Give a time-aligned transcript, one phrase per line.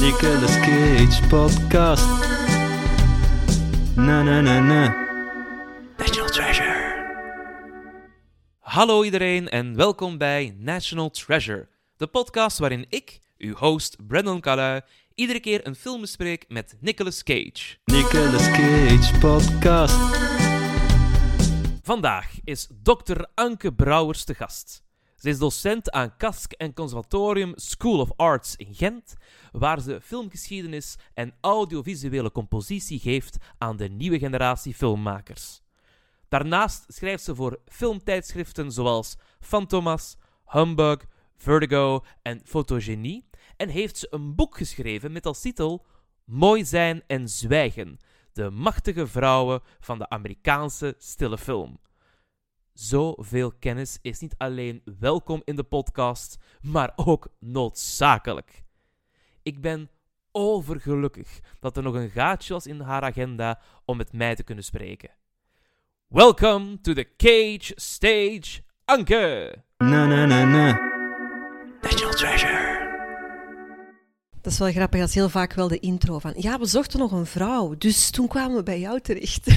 [0.00, 2.04] Nicolas Cage podcast.
[3.96, 4.94] Na na na na.
[5.98, 7.04] National Treasure.
[8.58, 14.82] Hallo iedereen en welkom bij National Treasure, de podcast waarin ik, uw host Brandon Calais,
[15.14, 17.76] iedere keer een film bespreek met Nicolas Cage.
[17.84, 19.96] Nicolas Cage podcast.
[21.82, 23.20] Vandaag is Dr.
[23.34, 24.85] Anke Brouwers te gast.
[25.16, 29.14] Ze is docent aan KASK en Conservatorium School of Arts in Gent,
[29.52, 35.62] waar ze filmgeschiedenis en audiovisuele compositie geeft aan de nieuwe generatie filmmakers.
[36.28, 40.98] Daarnaast schrijft ze voor filmtijdschriften zoals Fantomas, Humbug,
[41.36, 45.86] Vertigo en Fotogenie en heeft ze een boek geschreven met als titel
[46.24, 47.98] Mooi zijn en zwijgen:
[48.32, 51.78] de machtige vrouwen van de Amerikaanse stille film.
[52.76, 58.64] Zoveel kennis is niet alleen welkom in de podcast, maar ook noodzakelijk.
[59.42, 59.90] Ik ben
[60.32, 64.64] overgelukkig dat er nog een gaatje was in haar agenda om met mij te kunnen
[64.64, 65.10] spreken.
[66.08, 69.54] Welcome to the Cage Stage, Anke!
[69.76, 70.78] Na na na na.
[71.80, 72.65] National Treasure.
[74.46, 76.32] Dat is wel grappig, dat is heel vaak wel de intro van...
[76.36, 79.46] Ja, we zochten nog een vrouw, dus toen kwamen we bij jou terecht.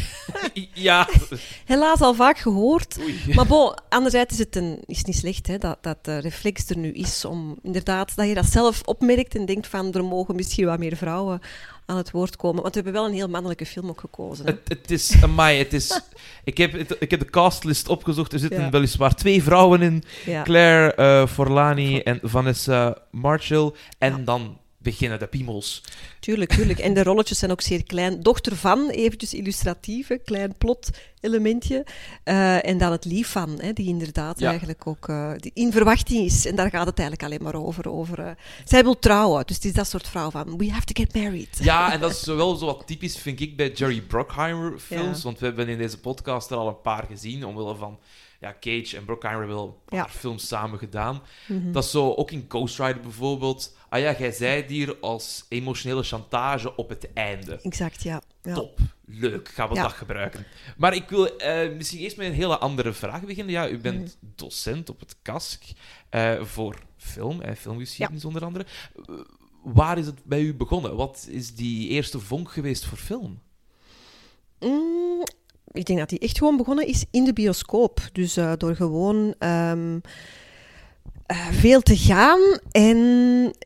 [0.73, 1.07] Ja,
[1.65, 2.97] Helaas al vaak gehoord.
[2.99, 3.19] Oei.
[3.35, 6.77] Maar bon, anderzijds is het een, is niet slecht hè, dat, dat de reflex er
[6.77, 8.15] nu is om inderdaad...
[8.15, 9.93] Dat je dat zelf opmerkt en denkt van...
[9.93, 11.39] Er mogen misschien wat meer vrouwen
[11.85, 12.61] aan het woord komen.
[12.61, 14.45] Want we hebben wel een heel mannelijke film ook gekozen.
[14.45, 14.51] hè.
[14.51, 15.21] het, het is...
[15.23, 16.01] Amai, het is...
[16.43, 18.33] Ik heb, het- ik heb de castlist opgezocht.
[18.33, 18.69] Er zitten Ja.
[18.69, 20.03] weliswaar twee vrouwen in.
[20.25, 20.43] Ja.
[20.43, 23.71] Claire eh, Forlani en Vanessa Marshall.
[23.97, 24.23] En Ja.
[24.23, 25.83] dan beginnen de piemels.
[26.19, 26.79] Tuurlijk, tuurlijk.
[26.79, 28.21] En de rolletjes zijn ook zeer klein.
[28.21, 31.85] Dochter van, eventjes illustratief, een klein plot-elementje.
[32.23, 34.49] Eh, en dan het lief van, hè, die inderdaad Ja.
[34.49, 36.45] eigenlijk ook eh, die in verwachting is.
[36.45, 37.89] En daar gaat het eigenlijk alleen maar over.
[37.89, 38.31] over eh,
[38.65, 41.57] zij wil trouwen, dus het is dat soort vrouw van, we have to get married.
[41.61, 45.17] Ja, en dat is wel zo wat typisch, vind ik, bij Jerry Bruckheimer films.
[45.17, 45.23] Ja.
[45.23, 47.99] Want we hebben in deze podcast er al een paar gezien, omwille van...
[48.41, 50.09] Ja, Cage en Bruckheimer hebben wel een paar Ja.
[50.09, 51.21] films samen gedaan.
[51.47, 51.71] Mhm.
[51.71, 53.75] Dat is zo, ook in Ghost Rider bijvoorbeeld.
[53.89, 57.59] Ah ja, jij zei het hier als emotionele chantage op het einde.
[57.63, 58.21] Exact, ja.
[58.43, 58.53] ja.
[58.53, 59.81] Top, leuk, gaan we Ja.
[59.81, 60.45] dat gebruiken.
[60.77, 63.53] Maar ik wil eh, misschien eerst met een hele andere vraag beginnen.
[63.53, 64.31] Ja, u bent Mhm.
[64.35, 65.63] docent op het KASK
[66.09, 68.65] eh, voor film, en filmgeschiedenis onder andere.
[68.95, 69.15] Eh,
[69.63, 70.95] waar is het bij u begonnen?
[70.95, 73.39] Wat is die eerste vonk geweest voor film?
[74.59, 75.23] Mm,
[75.71, 77.99] ik denk dat die echt gewoon begonnen is in de bioscoop.
[78.11, 80.11] Dus eh, door gewoon ehm, eh,
[81.51, 82.39] veel te gaan.
[82.71, 82.97] En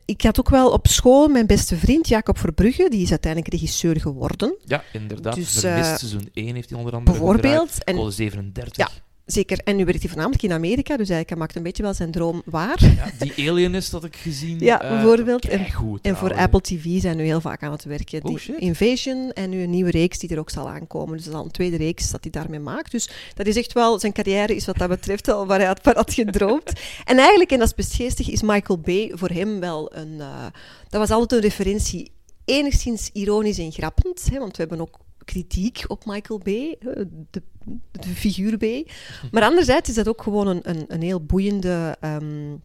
[0.04, 4.00] ik had ook wel op school mijn beste vriend, Jacob Verbrugge, die is uiteindelijk regisseur
[4.00, 4.56] geworden.
[4.64, 5.34] Ja, inderdaad.
[5.34, 7.68] Dus, eh, seizoen 1 heeft hij onder andere Bijvoorbeeld.
[7.70, 7.84] gedraaid.
[7.84, 8.76] En Code 37.
[8.76, 8.88] Ja.
[9.26, 9.58] Zeker.
[9.58, 12.10] En nu werkt hij voornamelijk in Amerika, dus eigenlijk hij maakt een beetje wel zijn
[12.10, 12.82] droom waar.
[13.18, 14.58] Ja, die Alienist had ik gezien.
[14.58, 15.48] Ja, eh, bijvoorbeeld.
[15.48, 18.22] En- keigoed En voor Apple TV zijn nu heel vaak aan het werken.
[18.22, 18.58] Oh, Die shit.
[18.58, 21.16] Invasion en nu een nieuwe reeks die er ook zal aankomen.
[21.16, 22.90] Dus dat is al een tweede reeks dat hij daarmee maakt.
[22.90, 25.80] Dus dat is echt wel, zijn carrière is wat dat betreft al waar hij had,
[25.82, 26.72] waar had gedroomd.
[27.04, 30.20] en eigenlijk, en dat is geestig, is Michael Bay voor hem wel een...
[30.20, 30.44] eh,
[30.88, 32.10] dat was altijd een referentie,
[32.44, 34.22] enigszins ironisch en grappend.
[34.32, 36.40] Hè, want we hebben ook kritiek op Michael
[36.80, 37.42] eh, de,
[37.90, 38.86] de figuur Bay.
[39.30, 41.96] Maar anderzijds is dat ook gewoon een, een, een heel boeiende...
[42.00, 42.56] ehm,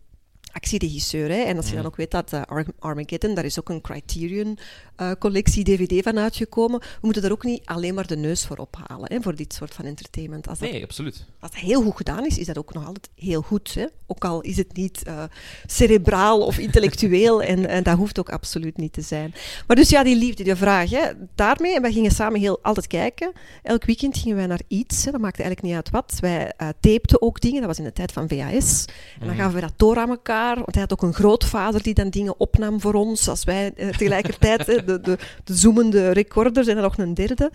[0.51, 1.29] actieregisseur.
[1.29, 1.41] Hè?
[1.41, 5.63] En als je dan ook weet dat eh, Ar- Armageddon, daar is ook een Criterion-collectie
[5.63, 6.79] DVD van uitgekomen.
[6.79, 9.73] We moeten daar ook niet alleen maar de neus voor ophalen, hè, voor dit soort
[9.73, 10.47] van entertainment.
[10.47, 11.25] Als dat, Nee, absoluut.
[11.39, 13.73] als dat heel goed gedaan is, is dat ook nog altijd heel goed.
[13.73, 13.85] Hè?
[14.07, 15.23] Ook al is het niet eh,
[15.65, 19.33] cerebraal of intellectueel, en, en dat hoeft ook absoluut niet te zijn.
[19.67, 22.87] Maar dus ja, die liefde, die vraag, hè, daarmee, en wij gingen samen heel altijd
[22.87, 23.31] kijken.
[23.63, 26.17] Elk weekend gingen wij naar iets, hè, dat maakte eigenlijk niet uit wat.
[26.19, 28.85] Wij eh tapeten ook dingen, dat was in de tijd van VHS.
[29.19, 31.93] En dan gaven we dat door aan elkaar, want hij had ook een grootvader die
[31.93, 36.67] dan dingen opnam voor ons, als wij eh, tegelijkertijd hè, de, de, de zoemende recorders
[36.67, 37.51] en dan nog een derde.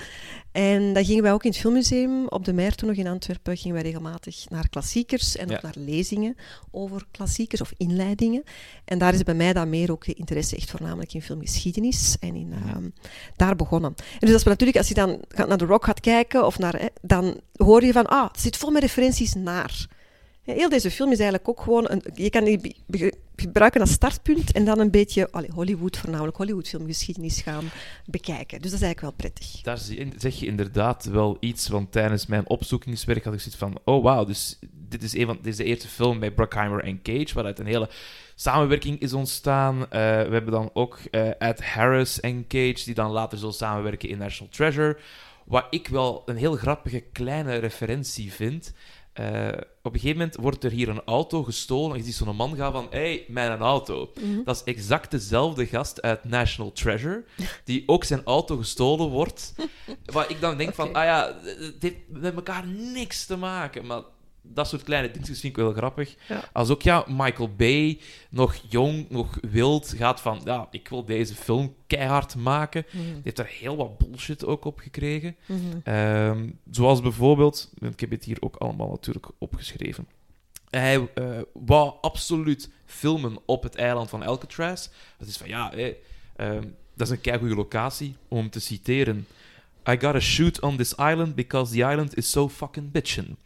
[0.52, 3.56] En dan gingen wij ook in het filmmuseum op de Meer, toen nog in Antwerpen,
[3.56, 6.36] gingen wij regelmatig naar klassiekers en ook naar lezingen
[6.70, 8.42] over klassiekers of inleidingen.
[8.84, 12.34] En daar is bij mij dan meer ook de interesse echt voornamelijk in filmgeschiedenis en
[12.34, 12.88] in, ehm,
[13.36, 13.94] daar begonnen.
[13.96, 16.88] En dus dat is natuurlijk, als je dan naar The Rock gaat kijken, of naar,
[17.02, 19.86] dan hoor je van, ah, het zit vol met referenties naar.
[20.44, 21.90] Heel deze film is eigenlijk ook gewoon...
[21.90, 22.76] Een, je kan die
[23.36, 27.64] gebruiken als startpunt en dan een beetje Hollywood, voornamelijk Hollywood filmgeschiedenis gaan
[28.06, 28.60] bekijken.
[28.60, 29.60] Dus dat is eigenlijk wel prettig.
[29.60, 29.78] Daar
[30.16, 34.24] zeg je inderdaad wel iets, want tijdens mijn opzoekingswerk had ik zoiets van, oh wauw,
[34.24, 34.58] dus
[34.88, 37.88] dit is, een van, dit de eerste film bij Bruckheimer en Cage, waaruit een hele
[38.34, 39.82] samenwerking is ontstaan.
[39.82, 44.08] Eh, we hebben dan ook eh, Ed Harris en Cage, die dan later zullen samenwerken
[44.08, 44.98] in National Treasure.
[45.44, 48.72] Wat ik wel een heel grappige kleine referentie vind.
[49.14, 49.48] Eh,
[49.82, 52.56] op een gegeven moment wordt er hier een auto gestolen en je ziet zo'n man
[52.56, 54.12] gaan van, hé, hey, mijn auto.
[54.44, 57.24] Dat is exact dezelfde gast uit National Treasure,
[57.64, 59.54] die ook zijn auto gestolen wordt.
[60.12, 63.86] Waar ik dan denk van, ah ja, het heeft met elkaar niks te maken.
[63.86, 64.02] Maar
[64.46, 66.14] dat soort kleine dingetjes vind ik wel grappig.
[66.28, 66.48] Ja.
[66.52, 71.34] Als ook, ja, Michael Bay, nog jong, nog wild, gaat van, ja, ik wil deze
[71.34, 72.84] film keihard maken.
[72.90, 73.04] Mhm.
[73.04, 75.36] Die heeft daar heel wat bullshit ook op gekregen.
[75.46, 75.58] Mhm.
[75.84, 80.06] Ehm, zoals bijvoorbeeld, ik heb het hier ook allemaal natuurlijk opgeschreven.
[80.70, 84.88] Hij eh, wou absoluut filmen op het eiland van Alcatraz.
[85.18, 86.62] Dat is van ja, ehm,
[86.94, 89.26] dat is een keigoede locatie om te citeren.
[89.88, 93.36] I gotta shoot on this island because the island is so fucking bitchin'.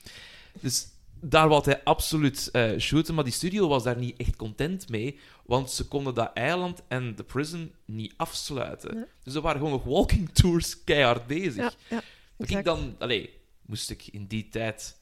[0.60, 0.88] Dus
[1.20, 5.18] daar wou hij absoluut eh, shooten, maar die studio was daar niet echt content mee,
[5.46, 8.98] want ze konden dat eiland en de prison niet afsluiten.
[8.98, 9.06] Ja.
[9.22, 11.56] Dus er waren gewoon nog walking tours keihard bezig.
[11.56, 12.02] Ja, ja,
[12.36, 13.30] Dat ik dan, allee,
[13.66, 15.00] moest ik in die tijd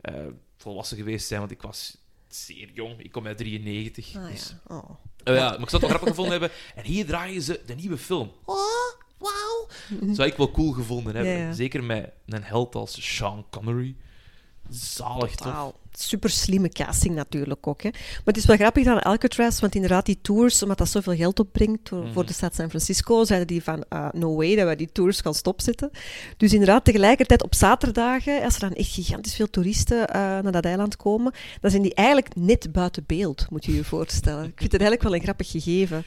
[0.00, 0.14] eh,
[0.56, 1.96] volwassen geweest zijn, want ik was
[2.28, 3.00] zeer jong.
[3.00, 4.16] Ik kom uit 93.
[4.16, 4.76] Ah, dus, ja.
[4.76, 4.90] Oh.
[5.24, 6.50] Oh ja, maar ik zou het wel grappig gevonden hebben.
[6.74, 8.32] En hier draaien ze de nieuwe film.
[8.44, 8.56] Oh,
[9.18, 9.68] wauw.
[10.14, 11.32] Zou ik wel cool gevonden hebben.
[11.32, 11.52] Ja, ja.
[11.52, 13.96] Zeker met een held als Sean Connery.
[14.70, 15.46] Zalig toch?
[15.46, 15.74] Totaal.
[15.98, 17.82] Super slimme casting natuurlijk ook.
[17.82, 17.88] Hè.
[17.92, 21.40] Maar het is wel grappig aan Alcatraz, want inderdaad, die tours, omdat dat zoveel geld
[21.40, 22.12] opbrengt voor, Mhm.
[22.12, 25.20] voor de stad San Francisco, zeiden die van ah, no way dat wij die tours
[25.20, 25.90] gaan stopzetten.
[26.36, 30.64] Dus inderdaad, tegelijkertijd op zaterdagen, als er dan echt gigantisch veel toeristen eh, naar dat
[30.64, 34.44] eiland komen, dan zijn die eigenlijk net buiten beeld, moet je je voorstellen.
[34.44, 36.04] Ik vind het eigenlijk wel een grappig gegeven.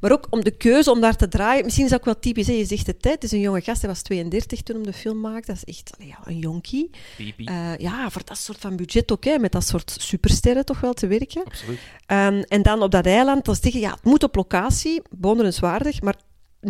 [0.00, 1.64] Maar ook om de keuze om daar te draaien.
[1.64, 2.46] Misschien is dat ook wel typisch.
[2.46, 2.52] Hè?
[2.52, 3.10] Je zegt het, hè?
[3.10, 3.80] het is een jonge gast.
[3.80, 5.52] Hij was 32 toen hij de film maakte.
[5.52, 6.90] Dat is echt allee, ja, een jonkie.
[7.36, 10.92] Eh, ja, voor dat soort van budget ook, hè, met dat soort supersterren toch wel
[10.92, 11.44] te werken.
[11.44, 11.78] Absoluut.
[12.06, 16.16] Ehm, en dan op dat eiland, dan zeggen ja, het moet op locatie, bewonderenswaardig, maar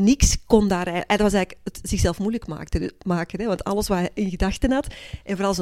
[0.00, 0.86] niks kon daar...
[0.86, 4.30] ei- Dat was eigenlijk het zichzelf moeilijk maakte, maken, hè, want alles wat hij in
[4.30, 4.86] gedachten had,
[5.24, 5.54] en vooral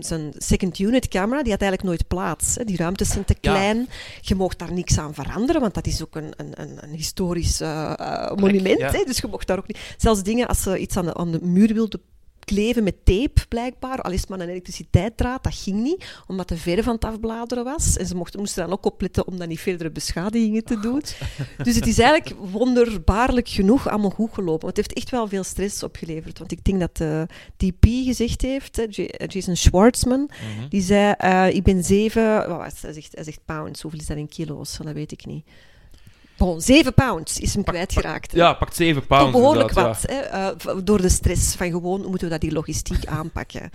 [0.00, 2.54] zijn, second unit camera, die had eigenlijk nooit plaats.
[2.54, 2.64] Hè.
[2.64, 3.52] Die ruimtes zijn te Ja.
[3.52, 3.88] klein,
[4.20, 7.60] je mocht daar niks aan veranderen, want dat is ook een, een, een, een historisch
[7.60, 8.90] eh, eh, monument, ja.
[8.90, 9.78] hè, dus je mocht daar ook niet...
[9.96, 12.00] Zelfs dingen, als ze iets aan de, aan de muur wilden
[12.44, 14.00] kleven met tape, blijkbaar.
[14.00, 17.64] Al is het maar een elektriciteitsdraad, dat ging niet, omdat de verf van het afbladeren
[17.64, 17.96] was.
[17.96, 21.02] En ze mochten, moesten dan ook opletten om dan niet verdere beschadigingen te doen.
[21.64, 24.60] Dus het is eigenlijk wonderbaarlijk genoeg allemaal goed gelopen.
[24.64, 26.38] Want het heeft echt wel veel stress opgeleverd.
[26.38, 27.26] Want ik denk dat de
[27.56, 28.86] DP gezegd heeft,
[29.26, 30.68] Jason Schwartzman, Mhm.
[30.68, 32.48] die zei, eh, ik ben zeven...
[32.48, 32.82] Wat was?
[32.82, 34.76] Hij zegt, hij zegt pounds, hoeveel is dat in kilo's?
[34.82, 35.46] Dat weet ik niet.
[36.40, 38.32] Bon, zeven pounds is hem Pak- kwijtgeraakt.
[38.32, 39.32] Ja, pakt 7 Toch pounds.
[39.32, 42.52] behoorlijk inderdaad, wat, hè, eh, door de stress van gewoon hoe moeten we dat die
[42.52, 43.70] logistiek aanpakken.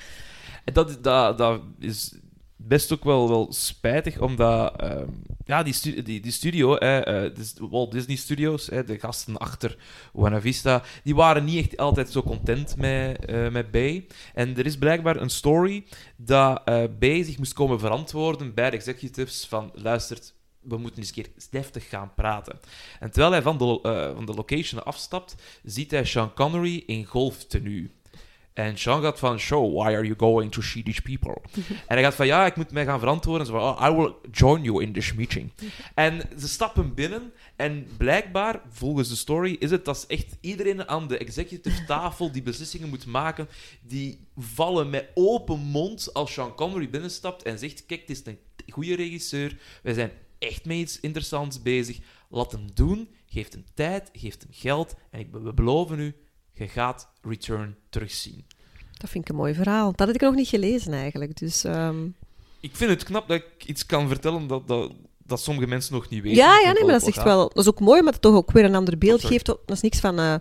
[0.63, 2.15] En dat, dat, dat is
[2.56, 5.07] best ook wel, wel spijtig, omdat ehm,
[5.45, 9.00] ja, die, stu- die, die studio, hè, eh, dus de Walt Disney Studios, hè, de
[9.00, 9.77] gasten achter
[10.13, 14.07] Buena Vista, die waren niet echt altijd zo content met, eh, met Bay.
[14.33, 15.85] En er is blijkbaar een story
[16.17, 16.63] dat
[17.00, 20.33] Bay zich moest komen verantwoorden bij de executives van, luistert,
[20.67, 22.59] we moeten eens een keer deftig gaan praten.
[23.00, 27.06] En terwijl hij van de, eh, van de location afstapt, ziet hij Sean Connery in
[27.06, 27.89] golftenue.
[28.55, 31.41] En Sean gaat van, show, why are you going to see these people?
[31.88, 33.48] en hij gaat van, ja, ik moet mij gaan verantwoorden.
[33.48, 35.51] Zo van, oh, I will join you in this meeting.
[35.93, 41.07] en ze stappen binnen en blijkbaar, volgens de story, is het dat echt iedereen aan
[41.07, 43.48] de executive tafel die beslissingen moet maken,
[43.81, 48.39] die vallen met open mond als Sean Connery binnenstapt en zegt, kijk, het is een
[48.69, 51.98] goede regisseur, wij zijn echt met iets interessants bezig,
[52.30, 56.15] laat hem doen, geef hem tijd, geef hem geld en ik, we beloven u,
[56.51, 58.46] je gaat Return terugzien.
[58.92, 59.92] Dat vind ik een mooi verhaal.
[59.92, 61.38] Dat had ik nog niet gelezen eigenlijk.
[61.38, 62.06] Dus, ehm,
[62.60, 66.10] Ik vind het knap dat ik iets kan vertellen dat, dat, dat sommige mensen nog
[66.10, 66.38] niet weten.
[66.38, 67.48] Ja, ja nee, maar dat is echt wel...
[67.50, 69.46] Dat is ook mooi, maar het toch ook weer een ander beeld geeft.
[69.46, 70.20] Dat is niks van...
[70.20, 70.36] eh,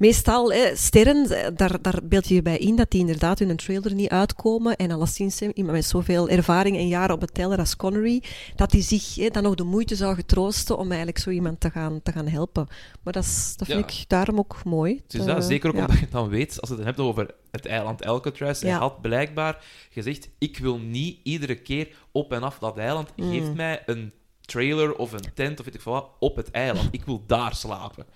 [0.00, 3.48] meestal, hè, sterren, eh, daar, daar beeld je je bij in dat die inderdaad in
[3.50, 4.76] een trailer niet uitkomen.
[4.76, 8.22] En alleszins iemand met zoveel ervaring en jaren op het teller als Connery,
[8.56, 11.70] dat hij zich hè, dan nog de moeite zou getroosten om eigenlijk zo iemand te
[11.70, 12.66] gaan, te gaan helpen.
[13.02, 13.96] Maar dat, is, dat vind Ja.
[14.00, 15.00] ik daarom ook mooi.
[15.06, 15.80] Dus Eh, dat, zeker ook ja.
[15.80, 19.64] omdat je dan weet, als je het hebt over het eiland Alcatraz, hij had blijkbaar
[19.90, 23.12] gezegd, ik wil niet iedere keer op en af dat eiland.
[23.16, 23.30] Mm.
[23.30, 26.88] Geef mij een trailer of een tent of weet ik veel wat op het eiland.
[26.90, 28.06] Ik wil daar slapen.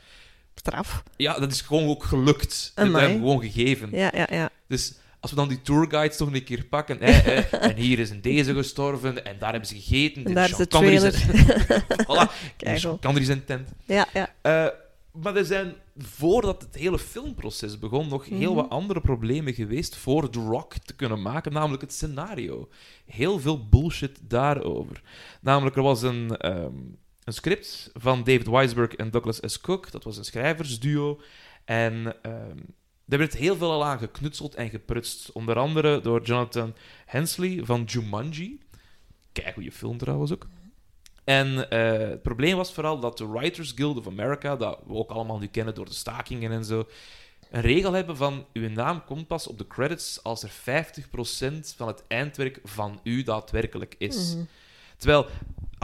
[0.55, 1.03] Straf.
[1.17, 2.73] Ja, dat is gewoon ook gelukt.
[2.75, 3.89] Dat hebben we gewoon gegeven.
[3.93, 4.51] Ja, ja, ja.
[4.69, 7.35] Dus als we dan die tourguides toch een keer pakken, hè, hè,
[7.69, 10.67] en hier is een deze gestorven, en daar hebben ze gegeten, En daar is de
[10.67, 11.13] trailer.
[11.13, 11.47] zijn-
[12.09, 12.99] voilà, Kijk wel.
[12.99, 13.69] Connery zijn tent.
[13.85, 14.35] Ja, ja.
[14.43, 14.67] Eh,
[15.23, 18.55] maar er zijn, voordat het hele filmproces begon, nog heel Mhm.
[18.63, 22.69] wat andere problemen geweest voor The Rock te kunnen maken, namelijk het scenario.
[23.07, 25.03] Heel veel bullshit daarover.
[25.41, 26.73] Namelijk, er was een, ehm,
[27.25, 29.61] een script van David Weisberg en Douglas S.
[29.61, 29.91] Cook.
[29.91, 31.21] Dat was een schrijversduo.
[31.65, 32.59] En ehm
[33.07, 35.33] daar werd heel veel al aan geknutseld en geprutst.
[35.33, 36.75] Onder andere door Jonathan
[37.07, 38.61] Hensley van Jumanji.
[39.33, 40.47] Kijk, goede film trouwens ook.
[41.25, 45.11] En eh, het probleem was vooral dat de Writers Guild of America, dat we ook
[45.11, 46.89] allemaal nu kennen door de stakingen en zo,
[47.51, 50.53] een regel hebben van uw naam komt pas op de credits als er 50%
[51.77, 54.35] van het eindwerk van u daadwerkelijk is.
[54.35, 54.45] Mhm.
[54.97, 55.27] Terwijl,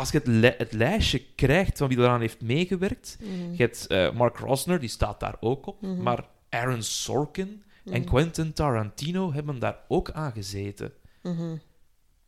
[0.01, 3.51] als je het, li- het lijstje krijgt van wie eraan heeft meegewerkt, Mhm.
[3.53, 6.03] je hebt eh, Mark Rosner, die staat daar ook op, Mhm.
[6.03, 8.09] maar Aaron Sorkin en Mhm.
[8.11, 10.93] Quentin Tarantino hebben daar ook aan gezeten.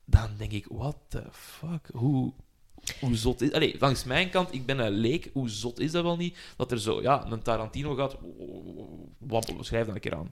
[0.05, 1.89] Dan denk ik, what the fuck?
[1.93, 2.33] Hoe,
[3.01, 3.53] hoe zot is...
[3.53, 6.37] Allee, langs mijn kant, ik ben een leek, hoe zot is dat wel niet?
[6.57, 8.17] Dat er zo, ja, een Tarantino gaat...
[9.19, 10.31] Wappelen, schrijf dan een keer aan.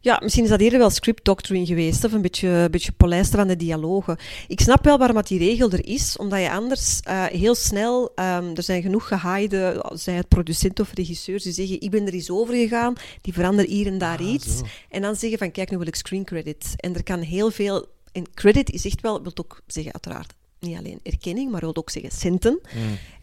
[0.00, 3.38] Ja, misschien is dat eerder wel script doctrine geweest, of een beetje, een beetje polijsten
[3.38, 4.16] van de dialogen.
[4.48, 8.12] Ik snap wel waarom dat die regel er is, omdat je anders eh, heel snel,
[8.14, 12.12] ehm, er zijn genoeg gehaaide, zij het producent of regisseurs, die zeggen, ik ben er
[12.14, 14.58] eens over gegaan, die veranderen hier en daar Ah, iets.
[14.58, 14.64] zo.
[14.88, 16.72] En dan zeggen van, kijk, nu wil ik screen credit.
[16.76, 17.86] En er kan heel veel...
[18.12, 20.34] En credit is echt wel, wil ook zeggen uiteraard,
[20.64, 22.60] niet alleen erkenning, maar wil ook zeggen centen.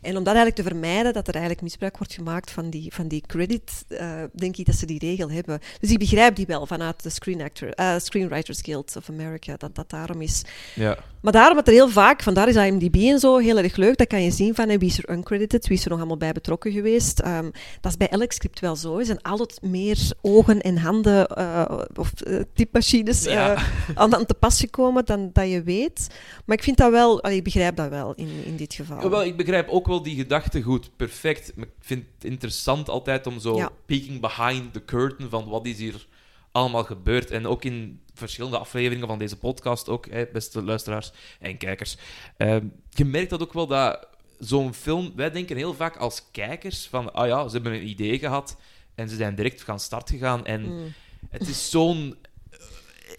[0.01, 3.08] En om dat eigenlijk te vermijden, dat er eigenlijk misbruik wordt gemaakt van die, van
[3.08, 5.60] die credit, eh, denk ik dat ze die regel hebben.
[5.79, 9.75] Dus ik begrijp die wel vanuit de Screen Actor, eh, Screenwriters Guild of America, dat
[9.75, 10.41] dat daarom is.
[10.75, 10.98] Ja.
[11.22, 14.08] Maar daarom dat er heel vaak, vandaar is IMDb en zo heel erg leuk, dat
[14.08, 16.31] kan je zien van hè, wie is er uncredited, wie is er nog allemaal bij
[16.31, 17.20] betrokken geweest.
[17.20, 17.50] Ehm,
[17.81, 18.98] dat is bij elk script wel zo.
[18.98, 22.13] Er zijn altijd meer ogen en handen eh, of
[22.53, 23.58] typemachines Ja.
[23.96, 26.08] aan, aan te pas gekomen dan dat je weet.
[26.46, 29.10] Maar ik vind dat wel, allee, ik begrijp dat wel in, in dit geval.
[29.10, 31.55] Wel, ik begrijp ook wel die gedachte goed, perfect.
[31.55, 33.71] Maar ik vind het interessant altijd om zo Ja.
[33.86, 36.07] peeking behind the curtain van wat is hier
[36.51, 37.31] allemaal gebeurd.
[37.31, 41.98] En ook in verschillende afleveringen van deze podcast, ook, hè, beste luisteraars en kijkers.
[42.38, 44.07] Ehm, je merkt dat ook wel dat
[44.39, 45.12] zo'n film...
[45.15, 48.57] Wij denken heel vaak als kijkers van, ah ja, ze hebben een idee gehad
[48.95, 50.45] en ze zijn direct gaan start gegaan.
[50.45, 50.93] En Mm.
[51.29, 52.15] het is zo'n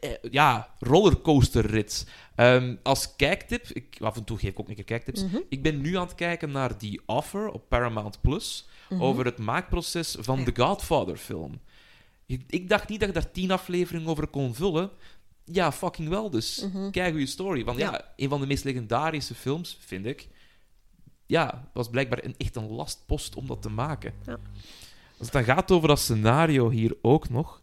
[0.00, 2.07] eh, ja, rollercoasterrit.
[2.35, 5.25] Ehm, als kijktip, ik, af en toe geef ik ook een keer kijktips.
[5.25, 5.37] Mhm.
[5.49, 10.17] Ik ben nu aan het kijken naar The Offer op Paramount Plus over het maakproces
[10.21, 10.45] van Ja.
[10.45, 11.61] de Godfather-film.
[12.27, 14.91] Ik, ik dacht niet dat je daar tien afleveringen over kon vullen.
[15.45, 16.67] Ja, fucking wel dus.
[16.73, 16.91] Mhm.
[16.91, 17.65] Kijk goede story.
[17.65, 17.91] Want ja.
[17.93, 18.12] Ja.
[18.17, 20.29] een van de meest legendarische films, vind ik.
[21.27, 24.12] Ja, was blijkbaar een, echt een lastpost om dat te maken.
[24.27, 24.33] Ja.
[25.19, 27.61] Als het dan gaat over dat scenario hier ook nog.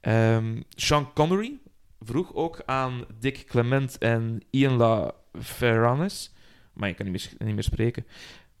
[0.00, 1.58] ehm, Sean Connery
[2.00, 6.32] vroeg ook aan Dick Clement en Ian La Ferranis.
[6.72, 8.06] Maar ik kan niet meer, niet meer spreken.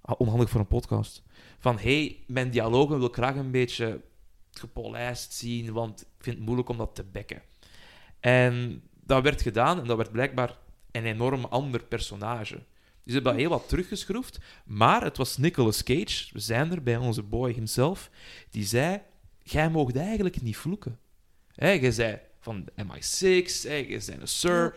[0.00, 1.22] Ah, Onhandig voor een podcast.
[1.58, 4.00] Van hey, mijn dialogen wil ik graag een beetje
[4.52, 7.42] gepolijst zien, want ik vind het moeilijk om dat te bekken.
[8.20, 10.58] En dat werd gedaan en dat werd blijkbaar
[10.90, 12.54] een enorm ander personage.
[12.54, 12.62] Dus
[13.04, 16.96] ze hebben dat heel wat teruggeschroefd, maar het was Nicolas Cage, we zijn er bij
[16.96, 18.10] onze boy himself,
[18.50, 19.00] die zei:
[19.42, 20.98] Jij moogt eigenlijk niet vloeken.
[21.54, 24.76] Hè, jij zei van MI6, hè, jij bent een sir.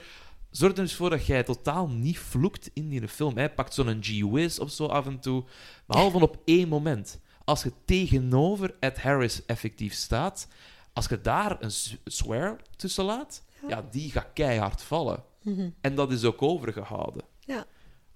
[0.50, 3.38] Zorg er dus voor dat jij totaal niet vloekt in die film.
[3.38, 5.44] Hij pakt zo'n G-Wiz of zo af en toe.
[5.86, 7.20] Behalve op één moment.
[7.44, 10.48] Als je tegenover Ed Harris effectief staat,
[10.94, 11.72] als je daar een
[12.06, 13.88] swear tussen laat, ja.
[13.92, 15.24] die gaat keihard vallen.
[15.42, 15.70] Mhm.
[15.82, 17.24] En dat is ook overgehouden.
[17.40, 17.66] Ja.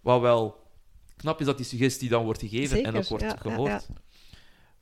[0.01, 0.66] Wat wel
[1.16, 3.88] knap is dat die suggestie dan wordt gegeven en ook wordt ja, gehoord.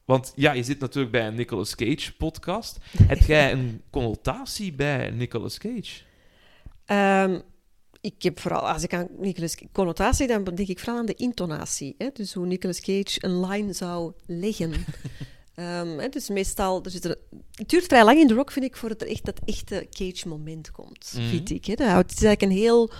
[0.06, 2.78] Want ja, je zit natuurlijk bij een Nicolas Cage podcast.
[3.08, 6.02] Heb jij een connotatie bij Nicolas Cage?
[6.86, 7.40] Ehm,
[8.02, 11.96] ik heb vooral, als ik aan Nicolas connotatie, dan denk ik vooral aan de intonatie.
[11.98, 12.08] Hè?
[12.14, 14.74] Dus hoe Nicolas Cage een line zou leggen.
[15.56, 17.18] Hè, dus meestal, er zit er,
[17.52, 20.72] het duurt vrij lang in de rock, vind ik, voordat er echt dat echte Cage-moment
[20.72, 21.28] komt, Mhm.
[21.28, 21.66] vind ik.
[21.66, 21.74] Hè?
[21.74, 22.92] Het is eigenlijk een heel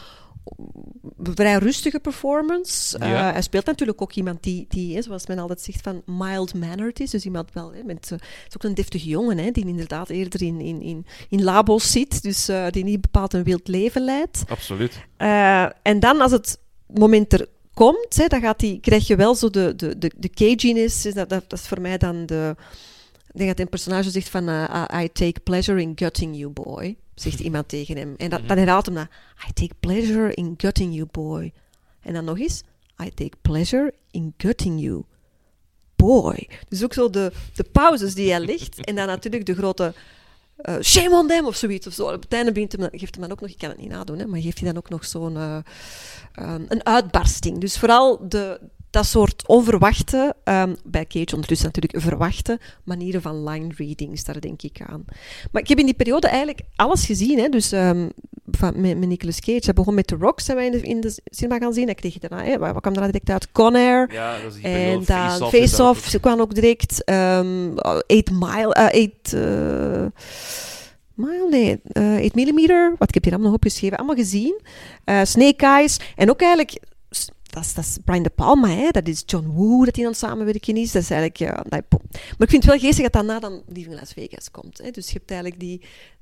[1.18, 2.98] vrij rustige performance.
[2.98, 7.10] Eh, hij speelt natuurlijk ook iemand die, die zoals men altijd zegt, van mild-mannered is.
[7.10, 10.10] Dus iemand wel, hè, met, eh, het is ook een deftige jongen, hè, die inderdaad
[10.10, 14.02] eerder in, in, in, in labo's zit, dus eh, die niet bepaald een wild leven
[14.02, 14.44] leidt.
[14.48, 15.00] Absoluut.
[15.82, 19.50] En dan, als het moment er komt, hè, dan gaat die, krijg je wel zo
[19.50, 21.02] de, de, de, de caginess.
[21.02, 22.56] Dat, dat, dat is voor mij dan de...
[23.36, 24.50] Ik denk dat een personage zegt van...
[24.50, 26.98] eh, I- take pleasure in gutting you, boy.
[27.16, 28.14] Zegt iemand tegen hem.
[28.18, 29.08] En dat, dan herhaalt hem dat.
[29.50, 31.54] I take pleasure in gutting you, boy.
[32.02, 32.64] En dan nog eens.
[33.04, 35.04] I take pleasure in gutting you,
[35.96, 36.50] boy.
[36.70, 38.80] Dus ook zo de, de pauzes die hij legt.
[38.86, 39.94] En dan natuurlijk de grote
[40.56, 41.88] eh, shame on them of zoiets.
[41.88, 42.08] Of zo.
[42.08, 43.90] Op het einde begint hem, dan- geeft hij dan ook nog, ik kan het niet
[43.90, 45.58] nadoen, hè, maar geeft hij dan ook nog zo'n eh,
[46.68, 47.58] een uitbarsting.
[47.60, 48.60] Dus vooral de,
[48.96, 54.62] dat soort onverwachte, ehm, bij Cage ondertussen natuurlijk verwachte manieren van line readings, daar denk
[54.62, 55.06] ik aan.
[55.52, 57.40] Maar ik heb in die periode eigenlijk alles gezien.
[57.40, 58.08] Hè, dus ehm,
[58.52, 59.60] van, met, met Nicolas Cage.
[59.64, 61.86] Hij begon met The Rock, zijn wij in de, in de cinema gaan zien.
[61.86, 63.52] Hij kreeg daarna, hè, wat kwam daarna direct uit?
[63.52, 64.08] Con Air.
[64.12, 67.04] Ja, dat is die En dan Face Off, ze kwam ook direct.
[67.04, 70.06] ehm 8 Mile, eh 8 eh,
[71.14, 72.96] Mile, nee, eh 8 Millimeter.
[72.98, 74.62] Wat ik heb hier allemaal nog opgeschreven, allemaal gezien.
[75.04, 76.00] Eh, Snake Eyes.
[76.16, 76.80] En ook eigenlijk,
[77.56, 78.90] dat is, dat is Brian De Palma, hè?
[78.92, 80.92] dat is John Woo dat hij aan het samenwerken is.
[80.92, 83.90] Dat is eigenlijk, ja, dat- maar ik vind het wel geestig dat daarna dan Lieve
[83.96, 84.78] Las Vegas komt.
[84.78, 84.92] Hè?
[84.92, 85.82] Dus je hebt eigenlijk die...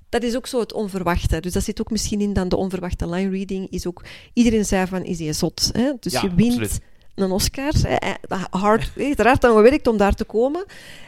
[0.10, 1.40] Dat is ook zo het onverwachte.
[1.42, 3.70] Dus dat zit ook misschien in dan de onverwachte line reading.
[3.70, 5.70] Is ook, iedereen zei van, is hij zot?
[5.72, 5.92] Hè?
[6.00, 6.80] Dus Ja, je wint absoluut.
[7.16, 7.72] een Oscar.
[7.82, 10.66] hè, dat Hard, heeft er hard aan gewerkt om daar te komen.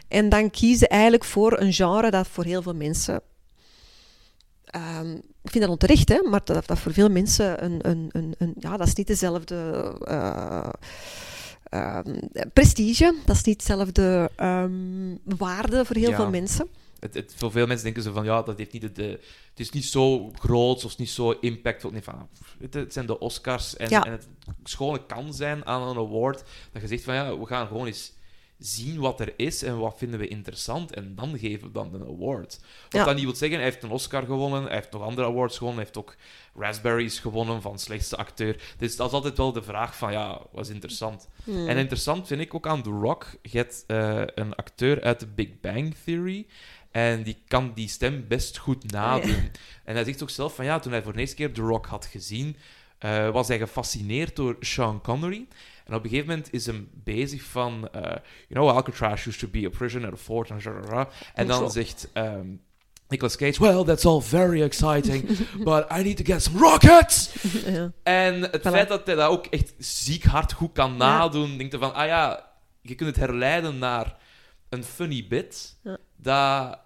[0.07, 3.21] En dan kiezen eigenlijk voor een genre dat voor heel veel mensen...
[4.65, 8.35] ehm, ik vind dat onterecht, hè, maar dat, dat voor veel mensen een, een, een,
[8.37, 8.53] een...
[8.59, 9.55] Ja, dat is niet dezelfde...
[10.03, 10.69] eh,
[11.69, 12.19] ehm,
[12.53, 16.15] prestige, dat is niet hetzelfde ehm, waarde voor heel Ja.
[16.15, 16.67] veel mensen.
[16.99, 19.59] Het, het, voor veel mensen denken ze van ja, dat heeft niet de, de- het
[19.59, 21.91] is niet zo groot of niet zo impactvol.
[21.91, 22.27] Nee, van,
[22.59, 24.03] het, het zijn de Oscars en, Ja.
[24.05, 24.27] en het
[24.63, 28.13] schone kan zijn aan een award dat je zegt van ja, we gaan gewoon eens
[28.57, 32.01] zien wat er is en wat vinden we interessant en dan geven we dan een
[32.07, 32.59] award.
[32.83, 33.03] Wat Ja.
[33.03, 35.83] dat niet wil zeggen, hij heeft een Oscar gewonnen, hij heeft nog andere awards gewonnen,
[35.83, 36.15] hij heeft ook
[36.55, 38.73] Raspberries gewonnen van slechtste acteur.
[38.77, 41.27] Dus dat is altijd wel de vraag van ja, wat is interessant?
[41.43, 41.67] Hmm.
[41.67, 43.27] En interessant vind ik ook aan The Rock.
[43.41, 46.45] Je hebt eh, een acteur uit de Big Bang Theory.
[46.91, 49.31] En die kan die stem best goed nadoen.
[49.31, 49.49] Ja.
[49.83, 51.85] En hij zegt ook zelf van ja, toen hij voor de eerste keer The Rock
[51.85, 52.55] had gezien,
[52.97, 55.47] eh, was hij gefascineerd door Sean Connery.
[55.85, 59.47] En op een gegeven moment is hem bezig van, eh, you know, Alcatraz used to
[59.47, 60.49] be a prison at a fort.
[60.49, 62.47] En, en dan zegt ehm,
[63.07, 65.27] Nicolas Cage, well, that's all very exciting,
[65.63, 67.33] but I need to get some rockets!
[67.65, 67.91] ja.
[68.03, 68.71] En het Voilà.
[68.71, 72.05] feit dat hij dat ook echt ziek hard goed kan nadoen, denkt hij van, ah
[72.07, 74.15] ja, je kunt het herleiden naar
[74.69, 75.97] een funny bit, Ja.
[76.15, 76.79] dat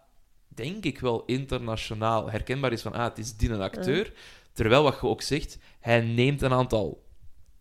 [0.47, 4.13] denk ik wel internationaal herkenbaar is van, ah, het is die een acteur.
[4.53, 7.03] Terwijl, wat je ook zegt, hij neemt een aantal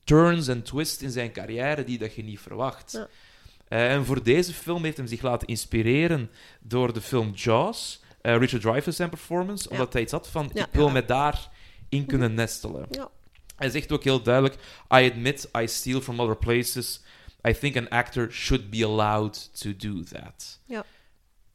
[0.04, 2.92] turns en twists in zijn carrière die dat je niet verwacht.
[2.92, 3.08] Ja.
[3.68, 8.36] Eh, en voor deze film heeft hij zich laten inspireren door de film Jaws, eh,
[8.36, 9.70] Richard Dreyfuss zijn performance, Ja.
[9.76, 12.86] omdat hij iets had van, Ja, ik wil me daarin kunnen nestelen.
[12.90, 13.10] Ja.
[13.56, 14.54] Hij zegt ook heel duidelijk:
[14.94, 17.00] I admit I steal from other places.
[17.48, 20.60] I think an actor should be allowed to do that.
[20.64, 20.84] Ja.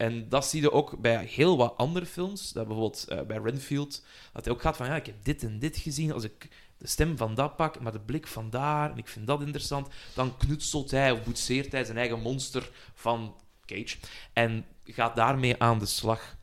[0.03, 2.51] En dat zie je ook bij heel wat andere films.
[2.51, 5.59] Dat bijvoorbeeld eh, bij Renfield, dat hij ook gaat van ja, ik heb dit en
[5.59, 6.11] dit gezien.
[6.11, 9.27] Als ik de stem van dat pak, maar de blik van daar, en ik vind
[9.27, 13.35] dat interessant, dan knutselt hij of boetseert hij zijn eigen monster van
[13.65, 13.97] Cage
[14.33, 16.37] en gaat daarmee aan de slag.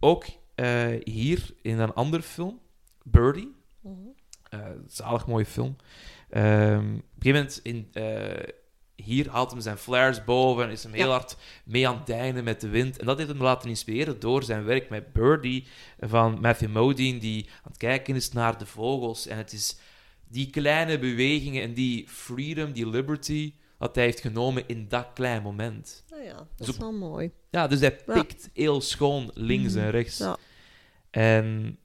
[0.00, 0.24] Ook
[0.54, 2.60] eh, hier in een andere film,
[3.02, 3.54] Birdie,
[4.48, 5.76] eh, zalig mooie film.
[6.30, 7.90] Ehm, op een gegeven moment, in,
[9.02, 11.10] hier haalt hem zijn flares boven en is hem heel Ja.
[11.12, 12.98] hard mee aan het deinen met de wind.
[12.98, 15.66] En dat heeft hem laten inspireren door zijn werk met Birdie
[16.00, 19.26] van Matthew Modine, die aan het kijken is naar de vogels.
[19.26, 19.76] En het is
[20.28, 25.42] die kleine bewegingen en die freedom, die liberty, dat hij heeft genomen in dat klein
[25.42, 26.04] moment.
[26.10, 27.30] Nou ja, dat Zo- is wel mooi.
[27.50, 28.12] Ja, dus hij Ja.
[28.12, 30.18] pikt heel schoon links en rechts.
[30.18, 30.36] Ja.
[31.10, 31.78] En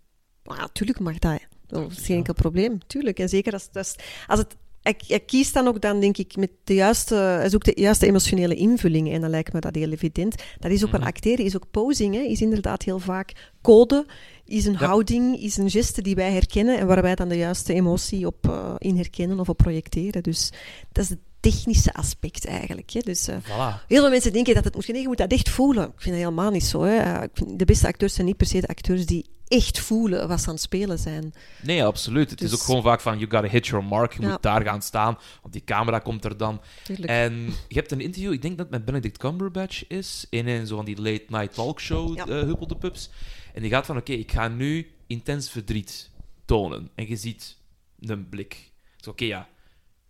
[0.44, 1.40] Maar ja, tuurlijk mag dat.
[1.68, 2.78] Dat is geen enkel probleem.
[2.88, 3.20] Tuurlijk.
[3.20, 3.96] En zeker als, als,
[4.28, 4.56] als het...
[4.88, 7.16] Hij, hij kiest dan ook dan, denk ik, met de juiste...
[7.16, 9.12] Hij zoekt de juiste emotionele invulling.
[9.12, 10.36] En dan lijkt me dat heel evident.
[10.60, 11.00] Dat is ook Mhm.
[11.00, 12.16] wel acteren, is ook posing.
[12.16, 14.06] Hè, is inderdaad heel vaak code,
[14.46, 14.86] is een Ja.
[14.86, 18.48] houding, is een geste die wij herkennen en waar wij dan de juiste emotie op
[18.50, 20.24] uh, in herkennen of op projecteren.
[20.24, 20.52] Dus
[20.92, 22.90] dat is het technische aspect eigenlijk.
[22.92, 23.00] Hè.
[23.00, 23.86] Dus, uh, voilà.
[23.88, 24.88] Heel veel mensen denken dat het moet...
[24.88, 25.84] Nee, je moet dat echt voelen.
[25.84, 26.82] Ik vind dat helemaal niet zo.
[26.84, 26.96] Hè.
[26.96, 30.42] Uh, vind de beste acteurs zijn niet per se de acteurs die echt voelen wat
[30.42, 31.34] ze aan het spelen zijn.
[31.64, 32.30] Nee, absoluut.
[32.30, 34.14] Het is Dus- ook gewoon vaak van, you gotta hit your mark.
[34.14, 34.30] Je Ja.
[34.30, 36.62] moet daar gaan staan, want die camera komt er dan.
[36.84, 37.10] Tuurlijk.
[37.10, 37.34] En
[37.68, 40.76] je hebt een interview, ik denk dat het met Benedict Cumberbatch is, in een zo
[40.76, 42.26] van die late night talkshow, Ja.
[42.28, 43.10] eh Huppel de Pups.
[43.54, 46.10] En die gaat van, oké, ik ga nu intens verdriet
[46.46, 46.90] tonen.
[46.96, 47.58] En je ziet
[48.00, 48.72] een blik.
[48.98, 49.48] Dus oké, ja,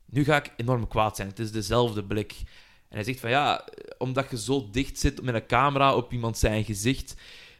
[0.05, 1.27] nu ga ik enorm kwaad zijn.
[1.27, 2.35] Het is dezelfde blik.
[2.89, 6.37] En hij zegt van, ja, omdat je zo dicht zit met een camera op iemand
[6.37, 7.15] zijn gezicht,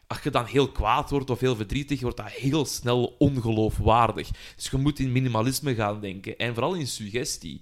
[0.08, 4.30] als je dan heel kwaad wordt of heel verdrietig, wordt dat heel snel ongeloofwaardig.
[4.56, 6.38] Dus je moet in minimalisme gaan denken.
[6.38, 7.62] En vooral in suggestie.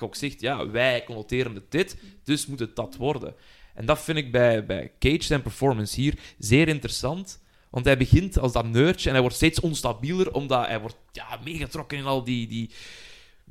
[0.00, 3.34] Ook zegt, ja, wij connoteren het dit, dus moet het dat worden.
[3.74, 7.40] En dat vind ik bij, bij Cage zijn performance hier zeer interessant.
[7.70, 11.98] Want hij begint als dat nerdje en hij wordt steedsonstabieler, omdat hij wordt ja, meegetrokken
[11.98, 12.70] in al die, die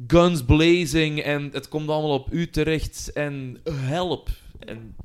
[0.08, 4.30] guns blazing en het komt allemaal op u terecht en help.
[4.60, 4.96] En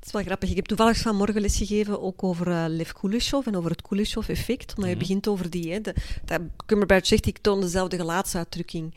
[0.00, 0.50] Het is wel grappig.
[0.50, 4.74] Ik heb toevallig vanmorgen lesgegeven ook over uh, Lev Kuleshov en over het Kuleshov-effect.
[4.74, 4.98] Omdat je Mhm.
[4.98, 5.72] begint over die...
[5.72, 8.94] Hè, de, dat Cumberbatch zegt, ik toon dezelfde gelaatsuitdrukking.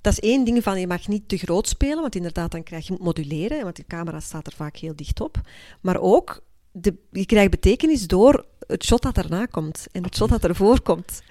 [0.00, 2.86] Dat is één ding van, je mag niet te groot spelen, want inderdaad, dan krijg
[2.86, 5.40] je je moet moduleren, want de camera staat er vaak heel dicht op.
[5.80, 10.28] Maar ook, de, je krijgt betekenis door het shot dat daarna komt en het shot
[10.28, 11.22] dat ervoor komt.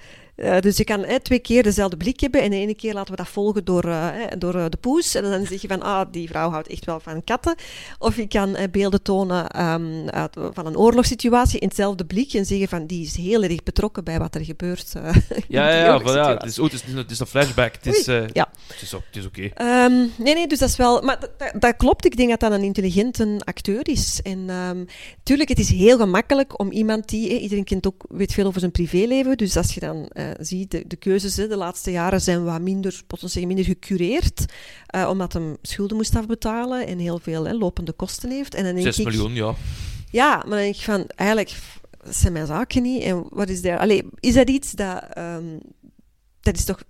[0.43, 3.17] Eh, dus je kan twee keer dezelfde blik hebben en de ene keer laten we
[3.17, 5.15] dat volgen door, eh, door eh, de poes.
[5.15, 7.56] En dan zeg je van, ah, die vrouw houdt echt wel van katten.
[7.99, 12.67] Of je kan beelden tonen ehm, uit, van een oorlogssituatie in hetzelfde blik en zeggen
[12.67, 14.91] van, die is heel erg betrokken bij wat er gebeurt.
[15.47, 16.34] Ja, ja, ja, oorlogssituatie.
[16.34, 17.73] het, is, oh, het, is, het is een flashback.
[17.73, 18.49] Het is, ja.
[18.67, 19.49] het is, ook- het is oké.
[19.53, 21.01] Ehm, nee, nee, dus dat is wel...
[21.01, 21.19] Maar
[21.60, 24.19] dat, klopt, ik denk dat dat een intelligente acteur is.
[24.23, 24.49] En
[25.23, 27.39] tuurlijk, het is heel gemakkelijk om iemand die...
[27.39, 30.84] iedereen kent ook, weet veel over zijn privéleven, dus als je dan eh, ziet, de,
[30.88, 34.46] de keuzes hè, de laatste jaren zijn wat minder, potentieel minder gecureerd,
[34.86, 38.54] eh, omdat hij schulden moest afbetalen en heel veel hè, lopende kosten heeft.
[38.54, 39.56] En dan denk 6 ik, miljoen, ja.
[40.12, 41.56] Ja, maar dan denk ik van, eigenlijk,
[42.04, 43.04] dat zijn mijn zaken niet.
[43.04, 43.80] En wat is daar...
[43.80, 45.04] Allee, is dat iets dat...
[45.13, 45.58] ehm,
[46.41, 46.84] dat is toch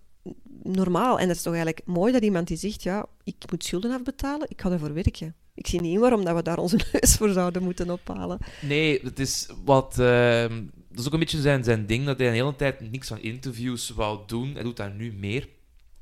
[0.63, 1.19] normaal.
[1.19, 4.49] En dat is toch eigenlijk mooi dat iemand die zegt, ja, ik moet schulden afbetalen,
[4.49, 5.35] ik ga ervoor werken.
[5.55, 8.37] Ik zie niet in waarom dat we daar onze neus voor zouden moeten ophalen.
[8.61, 9.99] Nee, het is wat.
[9.99, 13.07] ehm, dat is ook een beetje zijn, zijn ding dat hij een hele tijd niks
[13.07, 14.53] van interviews wou doen.
[14.53, 15.47] Hij doet dat nu meer.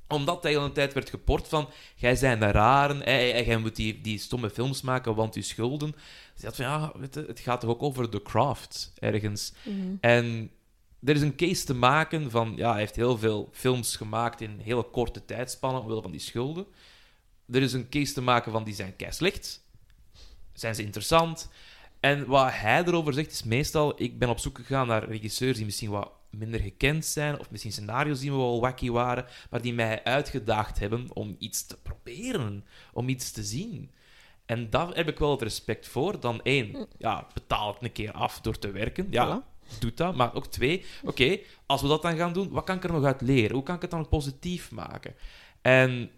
[0.08, 1.70] Omdat hij de hele tijd werd geport van.
[1.96, 3.06] Jij zijn de raren.
[3.06, 5.92] En, en jij moet die, die stomme films maken, want je schulden.
[5.92, 6.02] Dus
[6.42, 9.54] hij had van ja, weet je, het gaat toch ook over The Craft ergens.
[10.00, 10.52] En
[11.04, 12.54] er is een case te maken van.
[12.56, 16.20] Ja, hij heeft heel veel films gemaakt in een hele korte tijdspannen omwille van die
[16.20, 16.66] schulden.
[17.52, 19.64] Er is een case te maken van die zijn kei slecht.
[20.54, 21.50] Zijn ze interessant?
[22.02, 25.66] En wat hij erover zegt is meestal: ik ben op zoek gegaan naar regisseurs die
[25.66, 30.04] misschien wat minder gekend zijn, of misschien scenario's die wel wacky waren, maar die mij
[30.04, 33.92] uitgedaagd hebben om iets te proberen, om iets te zien.
[34.46, 36.20] En daar heb ik wel het respect voor.
[36.20, 39.08] Dan één, ja, betaal het een keer af door te werken.
[39.10, 39.44] Ja,
[39.80, 40.16] doe dat.
[40.16, 43.04] Maar ook twee, oké, als we dat dan gaan doen, wat kan ik er nog
[43.04, 43.56] uit leren?
[43.56, 45.16] Hoe kan ik het dan positief maken?
[45.62, 46.12] En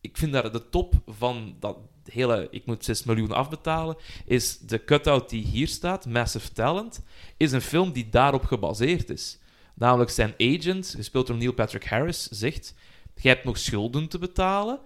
[0.00, 4.84] ik vind dat de top van dat hele, ik moet 6 miljoen afbetalen, is de
[4.84, 7.00] cutout die hier staat, Massive Talent,
[7.36, 9.38] is een film die daarop gebaseerd is.
[9.74, 12.74] Namelijk zijn agent, gespeeld door Neil Patrick Harris, zegt:
[13.14, 14.78] Jij hebt nog schulden te betalen,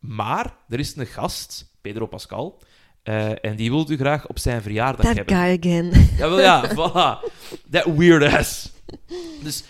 [0.00, 2.58] maar er is een gast, Pedro Pascal,
[3.02, 5.34] eh, en die wil u graag op zijn verjaardag That hebben.
[5.36, 6.08] guy again.
[6.18, 7.32] Jawel, ja, voilà.
[7.70, 8.70] That weird ass.
[9.42, 9.64] Dus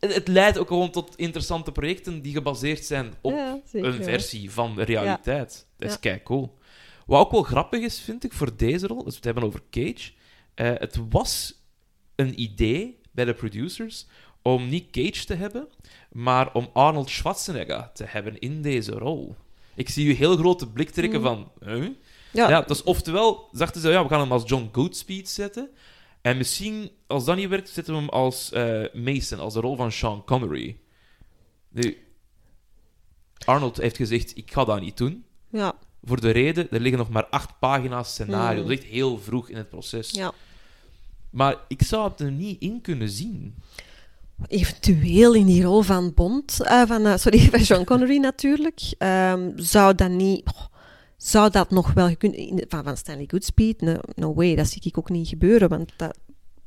[0.00, 4.50] het, het leidt ook gewoon tot interessante projecten die gebaseerd zijn op Ja, een versie
[4.50, 5.66] van de realiteit.
[5.76, 6.00] Dat is Ja.
[6.00, 6.58] kei cool.
[7.06, 9.62] Wat ook wel grappig is, vind ik, voor deze rol, dus we het hebben over
[9.70, 10.12] Cage.
[10.54, 11.54] eh, het was
[12.16, 14.06] een idee bij de producers
[14.42, 15.68] om niet Cage te hebben,
[16.12, 19.36] maar om Arnold Schwarzenegger te hebben in deze rol.
[19.74, 21.24] Ik zie u heel grote blik trekken Mm.
[21.26, 21.52] van...
[21.64, 21.88] Huh?
[22.32, 25.70] Ja, Ja, dus oftewel dachten ze, ja, we gaan hem als John Goodspeed zetten.
[26.20, 29.76] En misschien, als dat niet werkt, zetten we hem als eh, Mason, als de rol
[29.76, 30.76] van Sean Connery.
[31.68, 31.98] Nu,
[33.44, 35.24] Arnold heeft gezegd, ik ga dat niet doen.
[35.50, 38.60] ja, Voor de reden, er liggen nog maar acht pagina's scenario.
[38.60, 38.68] Hmm.
[38.68, 40.10] Dat echt heel vroeg in het proces.
[40.10, 40.32] ja.
[41.30, 43.54] Maar ik zou het er niet in kunnen zien.
[44.46, 49.50] Eventueel in die rol van Bond, eh, van, eh, sorry, van Sean Connery natuurlijk, ehm,
[49.56, 50.46] zou dat niet...
[50.46, 50.64] oh,
[51.22, 52.64] zou dat nog wel kunnen...
[52.68, 53.80] Van, van Stanley Goodspeed?
[53.80, 56.18] No, no way, dat zie ik ook niet gebeuren, want dat,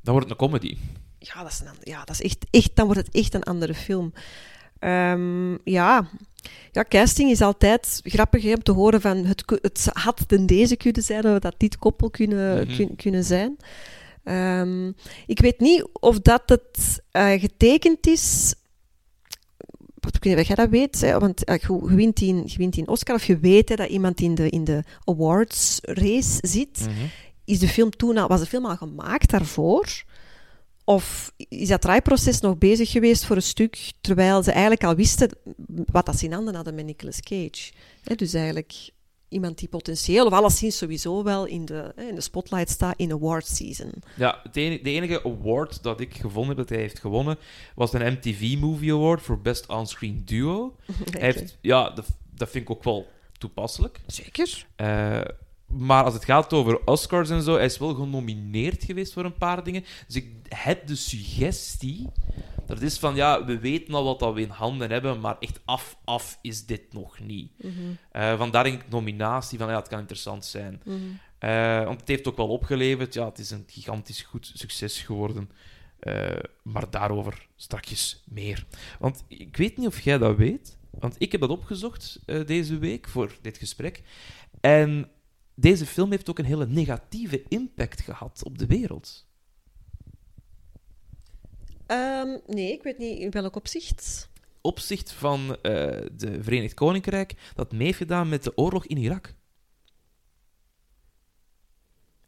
[0.02, 0.78] Dan wordt het een comedy.
[1.20, 2.76] ja, dat is, een, ja, dat is echt, echt...
[2.76, 4.14] Dan wordt het echt een andere film.
[4.80, 6.08] Ehm, ja.
[6.72, 9.18] ja, casting is altijd grappig hè, om te horen van...
[9.26, 13.58] Het, het had ten deze kunnen zijn, of dat dit koppel kunnen, kun- kunnen zijn.
[14.24, 14.88] Ehm,
[15.26, 18.56] ik weet niet of dat het eh, getekend is...
[20.06, 22.58] Ik weet niet of jij dat weet, hè, want eh, je, je wint die, je
[22.58, 25.80] wint die een Oscar, of je weet hè, dat iemand in de, in de awards
[25.82, 26.88] race zit
[27.46, 30.04] is de film toen al, was de film al gemaakt daarvoor?
[30.84, 35.30] Of is dat draaiproces nog bezig geweest voor een stuk, terwijl ze eigenlijk al wisten
[35.68, 37.72] wat dat ze in handen hadden met Nicolas Cage?
[38.04, 38.90] Hè, dus eigenlijk
[39.34, 43.46] iemand die potentieel, of alleszins sowieso wel in de, in de spotlight staat in award
[43.46, 43.92] season.
[44.16, 47.38] Ja, het enige, de enige award dat ik gevonden heb dat hij heeft gewonnen,
[47.76, 50.76] was een MTV Movie Award voor Best On-Screen Duo.
[51.12, 54.00] Hij heeft, ja, dat, dat vind ik ook wel toepasselijk.
[54.08, 54.66] Zeker.
[54.76, 55.22] Eh,
[55.78, 59.38] maar als het gaat over Oscars en zo, hij is wel genomineerd geweest voor een
[59.38, 59.84] paar dingen.
[60.08, 62.10] Dus ik heb de suggestie
[62.66, 65.36] dat het is van, ja, we weten al wat dat we in handen hebben, maar
[65.40, 67.52] echt af, af is dit nog niet.
[68.12, 70.82] Eh, vandaar denk ik nominatie van, ja, het kan interessant zijn.
[71.40, 73.14] Eh, want het heeft ook wel opgeleverd.
[73.14, 75.50] Ja, het is een gigantisch goed succes geworden.
[76.00, 78.66] Eh, maar daarover straks meer.
[79.00, 80.78] Want ik weet niet of jij dat weet.
[80.90, 84.02] Want ik heb dat opgezocht deze week voor dit gesprek.
[84.62, 85.10] En
[85.56, 89.28] deze film heeft ook een hele negatieve impact gehad op de wereld.
[91.86, 94.30] Ehm, nee, ik weet niet in welk opzicht.
[94.62, 95.62] Opzicht van eh
[96.14, 99.34] de Verenigd Koninkrijk dat mee heeft gedaan met de oorlog in Irak.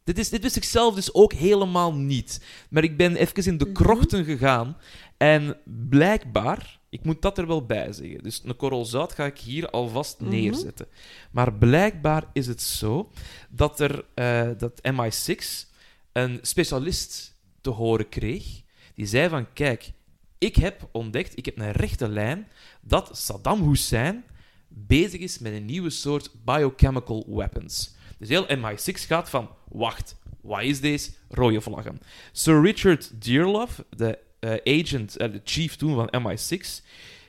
[0.03, 2.45] Dit, is, dit wist ik zelf dus ook helemaal niet.
[2.69, 3.73] Maar ik ben even in de Mhm.
[3.73, 4.77] krochten gegaan.
[5.17, 5.57] En
[5.89, 8.23] blijkbaar, ik moet dat er wel bij zeggen.
[8.23, 10.29] Dus een korrel zout ga ik hier alvast Mhm.
[10.29, 10.87] neerzetten.
[11.31, 13.11] Maar blijkbaar is het zo
[13.49, 15.67] dat, er, eh, dat MI6
[16.11, 18.61] een specialist te horen kreeg.
[18.93, 19.91] Die zei van, kijk,
[20.37, 22.47] ik heb ontdekt, ik heb een rechte lijn,
[22.81, 24.23] dat Saddam Hussein
[24.67, 27.93] bezig is met een nieuwe soort biochemical weapons.
[28.17, 31.11] Dus heel MI6 gaat van, wacht, wat is deze?
[31.29, 31.99] Rode vlaggen.
[32.31, 36.83] Sir Richard Dearlove, de eh, agent, eh, de chief toen van MI6,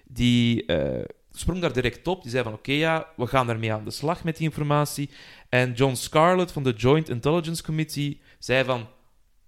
[0.05, 2.22] die eh, sprong daar direct op.
[2.22, 5.11] Die zei van, oké, ja, we gaan ermee aan de slag met die informatie.
[5.48, 8.87] En John Scarlett van de Joint Intelligence Committee zei van,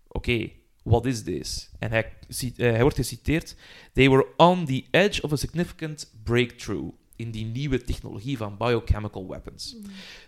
[0.09, 0.51] oké,
[0.83, 1.71] what is this?
[1.79, 2.13] En hij,
[2.57, 3.57] hij wordt geciteerd,
[3.93, 9.29] they were on the edge of a significant breakthrough in die nieuwe technologie van biochemical
[9.29, 9.77] weapons.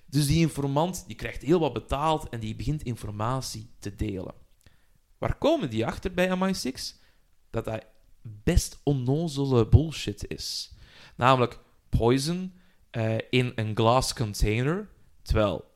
[0.06, 4.34] Dus die informant die krijgt heel wat betaald en die begint informatie te delen.
[5.18, 6.99] Waar komen die achter bij MI6?
[7.50, 7.84] Dat dat
[8.22, 10.72] best onnozele bullshit is.
[11.16, 11.58] Namelijk
[11.88, 12.52] poison
[12.90, 14.88] eh, in een glass container,
[15.22, 15.70] terwijl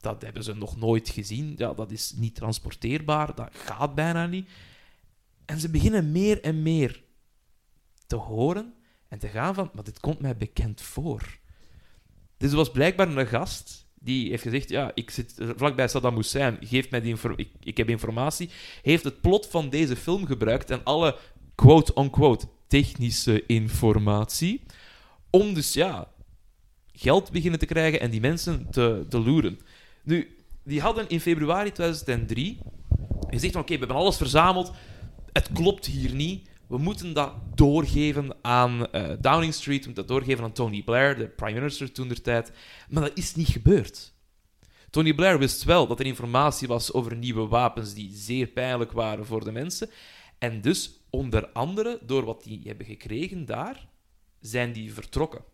[0.00, 1.54] dat hebben ze nog nooit gezien.
[1.56, 4.48] Ja, dat is niet transporteerbaar, dat gaat bijna niet.
[5.44, 7.02] En ze beginnen meer en meer
[8.06, 8.74] te horen
[9.08, 11.38] en te gaan van, maar dit komt mij bekend voor.
[12.36, 16.90] Dus was blijkbaar een gast die heeft gezegd, ja, ik zit vlakbij Saddam Hussein, geef
[16.90, 17.16] mij die
[17.60, 18.50] ik, heb informatie,
[18.82, 21.16] heeft het plot van deze film gebruikt en alle
[21.54, 24.62] quote-unquote technische informatie
[25.30, 26.08] om dus, ja,
[26.92, 29.58] geld beginnen te krijgen en die mensen te, te loeren.
[30.02, 32.58] Nu, die hadden in februari 2003
[33.30, 34.72] gezegd oké, we hebben alles verzameld,
[35.32, 40.16] het klopt hier niet, we moeten dat doorgeven aan eh, Downing Street, we moeten dat
[40.16, 42.52] doorgeven aan Tony Blair, de prime minister toen der tijd.
[42.88, 44.12] Maar dat is niet gebeurd.
[44.90, 49.26] Tony Blair wist wel dat er informatie was over nieuwe wapens die zeer pijnlijk waren
[49.26, 49.90] voor de mensen.
[50.38, 53.88] En dus, onder andere, door wat die hebben gekregen daar,
[54.40, 55.44] zijn die vertrokken.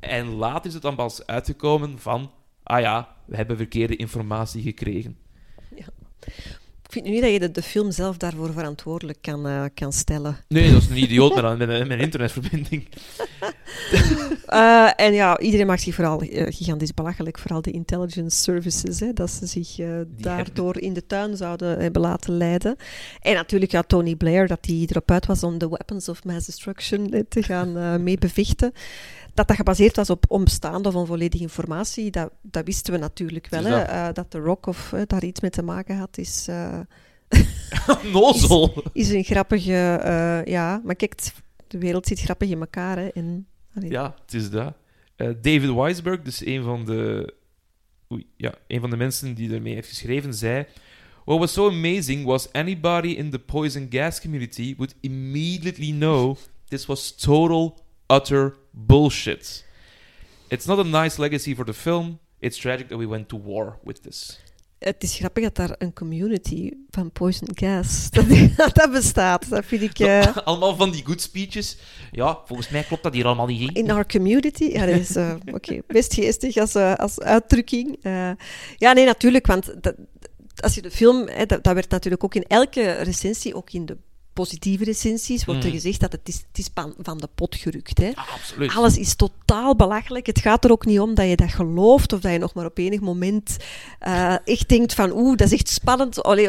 [0.00, 5.18] En later is het dan pas uitgekomen van, ah ja, we hebben verkeerde informatie gekregen.
[5.74, 5.86] Ik
[6.94, 10.36] vind nu niet dat je de, de film zelf daarvoor verantwoordelijk kan, eh, kan stellen.
[10.48, 12.86] Nee, dat is een idioot met met een internetverbinding.
[14.44, 19.12] Eh, en ja, iedereen maakt zich vooral eh, gigantisch belachelijk, vooral de intelligence services, hè,
[19.12, 19.76] dat ze zich
[20.06, 22.76] daardoor in de tuin zouden hebben laten leiden.
[23.20, 26.46] En natuurlijk ja, Tony Blair, dat hij erop uit was om de weapons of mass
[26.46, 28.72] destruction te gaan mee bevechten.
[29.34, 33.62] Dat dat gebaseerd was op onbestaande of onvolledige informatie, dat, dat wisten we natuurlijk wel.
[33.62, 33.76] Dus Hè.
[33.78, 36.78] dat- Eh, dat de Rock of eh, daar iets mee te maken had, is, eh,
[38.12, 38.82] Nozel.
[38.92, 40.42] is een grappige...
[40.44, 41.14] ja, maar kijk,
[41.68, 42.96] de wereld zit grappig in elkaar.
[42.98, 43.46] Hè, en.
[43.80, 44.74] Ja, het is dat.
[45.16, 47.34] David Weisberg, dus een van de...
[48.12, 50.66] Oei, ja, een van de mensen die ermee heeft geschreven, zei...
[51.24, 56.36] What was so amazing was anybody in the poison gas community would immediately know
[56.68, 59.64] this was total, utter bullshit.
[60.48, 62.18] It's not a nice legacy for the film.
[62.40, 64.38] It's tragic that we went to war with this.
[64.78, 68.10] Het is grappig dat daar een community van poison gas
[68.56, 69.48] dat, dat bestaat.
[69.48, 69.98] Dat vind ik...
[70.08, 71.76] eh, Allemaal van die good speeches.
[72.10, 73.76] Ja, volgens mij klopt dat hier allemaal niet.
[73.76, 74.64] in our community.
[74.64, 77.98] Ja, dat is eh, oké, best geestig als, eh, als uitdrukking.
[78.76, 79.94] Ja, nee, natuurlijk, want dat,
[80.56, 81.28] als je de film...
[81.28, 83.96] Hè, dat, dat werd natuurlijk ook in elke recensie, ook in de
[84.34, 85.76] positieve recensies, wordt er Mhm.
[85.76, 86.68] gezegd dat het is, het is
[87.02, 87.98] van, de pot gerukt.
[87.98, 88.10] Hè.
[88.14, 88.74] Ah, absoluut.
[88.74, 90.26] Alles is totaal belachelijk.
[90.26, 92.64] Het gaat er ook niet om dat je dat gelooft of dat je nog maar
[92.66, 93.56] op enig moment
[93.98, 96.22] eh, echt denkt van oeh, dat is echt spannend.
[96.22, 96.46] Allee,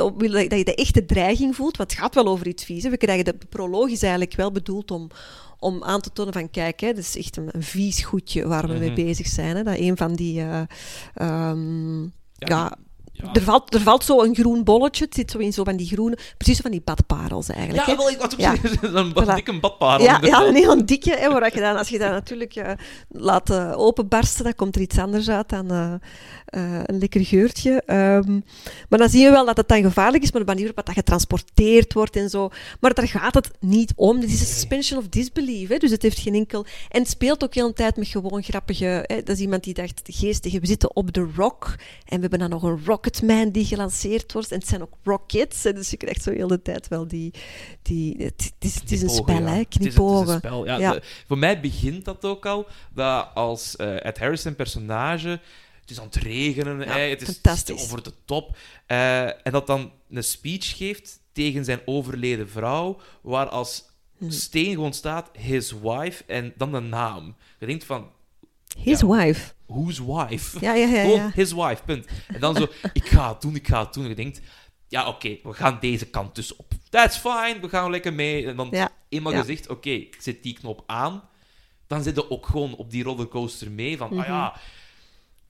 [0.47, 2.83] dat je de echte dreiging voelt, want het gaat wel over iets vies.
[2.83, 2.89] hè.
[2.89, 5.07] We krijgen de proloog is eigenlijk wel bedoeld om,
[5.59, 8.67] om aan te tonen van kijk, hè, dat is echt een, een vies goedje waar
[8.67, 9.05] we mee Mhm.
[9.05, 9.55] bezig zijn.
[9.55, 9.63] Hè.
[9.63, 10.41] Dat een van die...
[10.41, 10.61] eh,
[11.13, 12.77] ehm, ja, ja.
[13.33, 15.05] Er, valt, er valt zo een groen bolletje.
[15.05, 16.17] Het zit zo in zo van die groene...
[16.37, 17.87] Precies zo van die badparels eigenlijk.
[17.87, 18.53] Ja, wel, ik had Ja.
[18.81, 19.33] een Voilà.
[19.35, 20.05] dikke badparel.
[20.05, 21.15] Ja, ja, een heel dikke.
[21.17, 22.71] Hè, waar je dan, als je dat natuurlijk eh,
[23.09, 25.93] laat eh, openbarsten, dan komt er iets anders uit dan eh,
[26.85, 27.81] een lekker geurtje.
[27.85, 28.39] Ehm,
[28.89, 30.95] maar dan zien we wel dat het dan gevaarlijk is, maar de manier waarop dat
[30.95, 32.49] getransporteerd wordt en zo.
[32.79, 34.19] Maar daar gaat het niet om.
[34.19, 35.69] Dit is een suspension of disbelief.
[35.69, 36.65] Hè, dus het heeft geen enkel...
[36.89, 38.85] En het speelt ook heel een tijd met gewoon grappige...
[39.07, 41.63] Hè, dat is iemand die dacht, geestige, we zitten op de rock
[42.05, 44.51] en we hebben dan nog een Rocketman die gelanceerd wordt.
[44.51, 45.63] En het zijn ook rockets.
[45.63, 47.33] Hè, dus je krijgt zo heel de tijd wel die...
[47.81, 49.51] die het, is, het is een spel, ja.
[49.51, 50.65] hè, Het is- het is knipogen.
[50.65, 50.77] ja.
[50.77, 50.91] Ja.
[50.91, 55.39] De- voor mij begint dat ook al, dat als eh Ed Harris zijn personage
[55.81, 57.83] het is aan het regenen, hè, het, is, het is fantastisch.
[57.83, 58.57] over de top.
[58.85, 63.83] Eh, en dat dan een speech geeft tegen zijn overleden vrouw, waar als
[64.17, 64.31] Mhm.
[64.31, 67.35] steen gewoon staat, his wife, en dan de naam.
[67.59, 68.09] Je denkt van,
[68.79, 69.51] His wife.
[69.67, 70.59] Whose wife?
[70.59, 71.01] Ja, ja, ja.
[71.01, 71.31] Gewoon ja.
[71.33, 72.05] his wife, punt.
[72.27, 74.03] En dan zo, ik ga het doen, ik ga het doen.
[74.03, 74.41] En je denkt,
[74.87, 76.73] ja, oké, we gaan deze kant dus op.
[76.89, 78.47] That's fine, we gaan lekker mee.
[78.47, 79.39] En dan Ja, eenmaal ja.
[79.39, 81.23] gezegd, oké, ik zet die knop aan,
[81.87, 83.97] dan zit je ook gewoon op die rollercoaster mee.
[83.97, 84.19] Van, Mhm.
[84.19, 84.55] ah ja,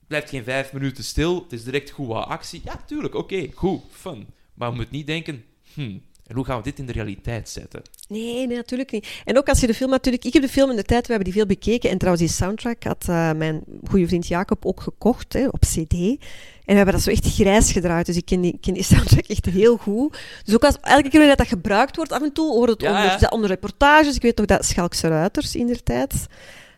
[0.06, 2.60] blijft geen vijf minuten stil, het is direct goed wat actie.
[2.64, 4.26] Ja, tuurlijk, oké, goed, fun.
[4.54, 7.82] Maar je moet niet denken, hmm, en hoe gaan we dit in de realiteit zetten?
[8.08, 9.08] Nee, nee, natuurlijk niet.
[9.24, 10.24] En ook als je de film natuurlijk...
[10.24, 11.90] Ik heb de film in de tijd, we hebben die veel bekeken.
[11.90, 15.92] En trouwens, die soundtrack had eh, mijn goede vriend Jacob ook gekocht, hè, op cd.
[15.92, 18.06] En we hebben dat zo echt grijs gedraaid.
[18.06, 20.18] Dus ik ken die, ik ken die soundtrack echt heel goed.
[20.44, 22.88] Dus ook als, elke keer dat dat gebruikt wordt, af en toe hoort het Ja,
[22.88, 23.16] onder, ja.
[23.18, 24.14] dat onder reportages.
[24.14, 26.26] Ik weet nog dat Schalkse Ruiters in der tijd...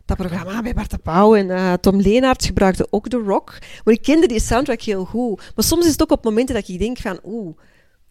[0.05, 3.59] Dat programma bij Bart de Pauw en eh, Tom Leenaerts gebruikte ook The Rock.
[3.85, 5.53] Maar ik kende die soundtrack heel goed.
[5.55, 7.21] Maar soms is het ook op momenten dat ik denk van...
[7.25, 7.57] Oeh,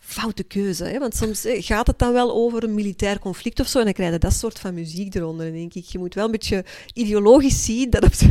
[0.08, 0.84] foute keuze.
[0.84, 1.00] Hè?
[1.00, 3.94] Want soms eh, gaat het dan wel over een militair conflict of zo, en dan
[3.94, 5.46] krijg je dat soort van muziek eronder.
[5.46, 8.02] Dan denk ik, je moet wel een beetje ideologisch zien dat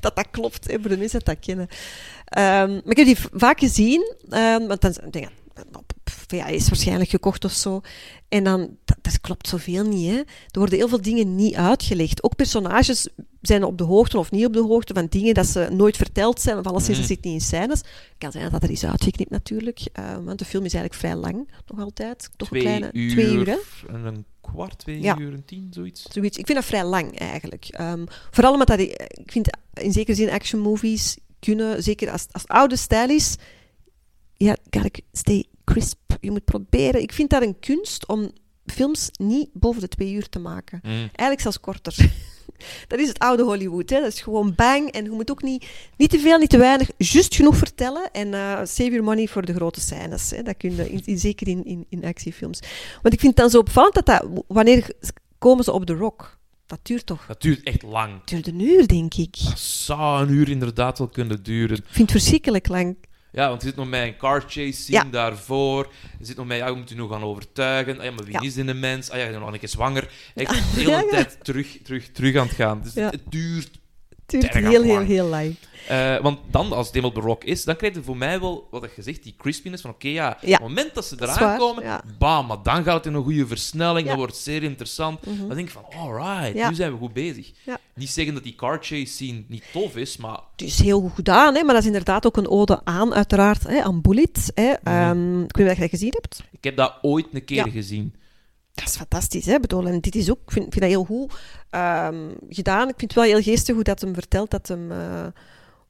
[0.00, 1.68] dat, dat klopt, hè, voor de mensen dat kennen.
[2.24, 5.28] Ehm, maar ik heb die vaak gezien, ehm, want dan denk
[6.32, 7.80] op VHS waarschijnlijk gekocht of zo.
[8.28, 10.10] En dan, dat, dat klopt zoveel niet.
[10.10, 10.16] Hè?
[10.16, 12.22] Er worden heel veel dingen niet uitgelegd.
[12.22, 13.08] Ook personages
[13.40, 16.40] zijn op de hoogte of niet op de hoogte van dingen dat ze nooit verteld
[16.40, 17.06] zijn, of alleszins Mhm.
[17.08, 17.80] dat zit niet in scènes.
[18.18, 21.50] kan zijn dat er is uitgeknipt natuurlijk, eh, want de film is eigenlijk vrij lang,
[21.66, 22.30] nog altijd.
[22.36, 23.56] Toch twee een kleine uur, twee uur, hè?
[23.88, 25.18] en een kwart, twee Ja.
[25.18, 26.02] uur en tien, zoiets.
[26.10, 26.38] Zoiets.
[26.38, 27.66] Ik vind dat vrij lang eigenlijk.
[27.70, 32.26] Ehm, vooral omdat dat, ik ik vind in zekere zin action movies kunnen, zeker als,
[32.30, 33.36] als oude stijl is,
[34.36, 35.98] ja, gotta stay crisp.
[36.20, 37.02] Je moet proberen.
[37.02, 38.30] Ik vind dat een kunst om
[38.66, 40.80] films niet boven de twee uur te maken.
[40.82, 40.90] Mm.
[40.92, 41.94] Eigenlijk zelfs korter.
[42.88, 43.90] dat is het oude Hollywood.
[43.90, 44.00] Hè.
[44.00, 44.90] Dat is gewoon bang.
[44.90, 48.10] En je moet ook niet, niet te veel, niet te weinig, juist genoeg vertellen.
[48.12, 50.30] En eh, save your money voor de grote scènes.
[50.30, 50.42] Hè.
[50.42, 52.60] Dat kun je, in, in- zeker in, in, in actiefilms.
[53.02, 54.26] Want ik vind het dan zo opvallend dat dat...
[54.48, 54.90] Wanneer
[55.38, 56.38] komen ze op de rock?
[56.66, 57.26] Dat duurt toch...
[57.26, 58.12] Dat duurt echt lang.
[58.20, 59.36] Het duurt een uur, denk ik.
[59.44, 61.76] Dat zou een uur inderdaad wel kunnen duren.
[61.76, 62.96] Ik vind het verschrikkelijk lang.
[63.36, 65.10] Ja, want je zit nog met een car chase scene Ja.
[65.10, 65.92] daarvoor.
[66.18, 67.98] Je zit nog met, ja, je moet je nog gaan overtuigen.
[67.98, 68.40] Ah, ja, maar wie Ja.
[68.40, 69.10] is dit een mens?
[69.10, 70.10] Ah ja, je bent nog een keer zwanger.
[70.34, 72.80] Ik de hele tijd terug, terug, terug aan het gaan.
[72.82, 73.70] Dus het, het duurt.
[74.08, 75.06] Het duurt heel, heel, lang.
[75.06, 75.54] heel lang.
[75.88, 78.68] Eh, want dan, als het eenmaal de rock is, dan krijg je voor mij wel,
[78.70, 80.54] wat je zegt, die crispiness van oké, ja, Ja.
[80.54, 82.02] op het moment dat ze Dat eraan waar, komen, ja.
[82.18, 84.08] bam, maar dan gaat het in een goede versnelling, Ja.
[84.08, 85.26] dan wordt zeer interessant.
[85.26, 85.38] Mhm.
[85.38, 87.52] Dan denk ik van, alright, nu zijn we goed bezig.
[87.94, 91.14] Niet zeggen dat die car chase scene niet tof is, maar Het is heel goed
[91.14, 94.50] gedaan, hè, maar dat is inderdaad ook een ode aan, uiteraard, hè, aan Bullet.
[94.54, 94.72] Hè.
[94.82, 96.42] Ehm, ik weet niet of je dat gezien hebt.
[96.50, 98.14] ik heb dat ooit een keer gezien.
[98.74, 99.60] Dat is fantastisch, hè?
[99.60, 101.32] Bedoel, en dit is ook, ik vind, vind dat heel goed
[101.70, 102.88] ehm, gedaan.
[102.88, 105.26] Ik vind het wel heel geestig hoe dat hem vertelt dat hem, eh,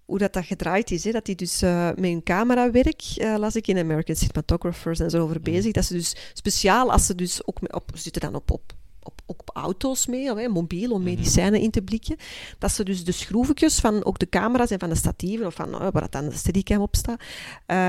[0.07, 1.05] hoe dat, dat gedraaid is.
[1.05, 1.11] Hè?
[1.11, 5.23] Dat hij dus eh, met een camerawerk, eh, las ik in American Cinematographers en zo
[5.23, 8.51] over bezig, dat ze dus speciaal, als ze dus ook op, ze zitten dan op,
[8.51, 12.17] op, op, op auto's mee, of, hè, mobiel, om medicijnen in te blikken,
[12.59, 15.73] dat ze dus de schroefjes van ook de camera's en van de statieven, of van
[15.73, 17.21] eh, waar dat dan de steadicam op staat,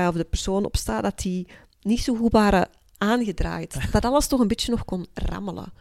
[0.08, 1.46] of de persoon op staat, dat die
[1.82, 3.76] niet zo goed waren aangedraaid.
[3.92, 5.72] Dat alles toch een beetje nog kon rammelen.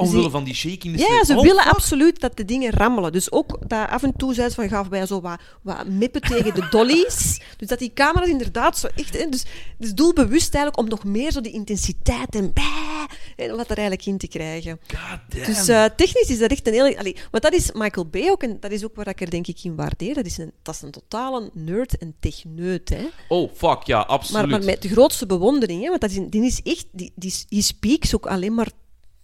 [0.00, 0.98] Omwille Ze- van die shaking.
[0.98, 3.12] Ja, ze willen absoluut dat de dingen rammelen.
[3.12, 6.20] Dus ook dat af en toe zijn ze van, gaven wij zo wat, wat mippen
[6.20, 7.40] tegen de dollies.
[7.58, 9.12] Dus dat die camera's inderdaad zo echt...
[9.30, 9.44] Dus,
[9.78, 13.06] dus doelbewust eigenlijk om nog meer zo die intensiteit en bij,
[13.36, 14.80] en wat er eigenlijk in te krijgen.
[15.28, 16.96] Dus eh, technisch is dat echt een heel...
[16.96, 19.46] Allee, want dat is Michael Bay ook, en dat is ook waar ik er denk
[19.46, 20.14] ik in waardeer.
[20.14, 23.06] Dat is een, dat is een totale nerd en techneut, hè.
[23.28, 24.40] oh, fuck, ja, absoluut.
[24.40, 27.34] Maar, maar met de grootste bewondering, hè, want dat is, die is echt, die, die,
[27.48, 28.68] die speaks ook alleen maar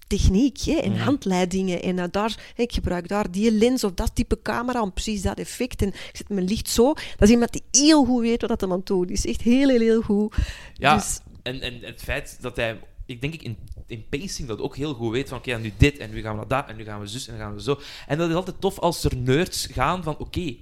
[0.07, 1.01] techniek hè, en Mhm.
[1.01, 1.83] handleidingen.
[1.83, 5.39] En eh, daar, ik gebruik daar die lens of dat type camera om precies dat
[5.39, 5.83] effect.
[5.83, 6.93] En ik zet mijn licht zo.
[6.93, 9.27] Dat is iemand die heel goed weet wat dat aan het doen is.
[9.27, 10.37] Echt heel, heel, heel goed.
[10.75, 14.61] Ja, Dus, en, en het feit dat hij, ik denk ik in, in pacing dat
[14.61, 16.77] ook heel goed weet van oké, nu dit en nu gaan we naar dat en
[16.77, 17.81] nu gaan we zus en dan gaan we zo.
[18.07, 20.57] En dat is altijd tof als er nerds gaan van oké,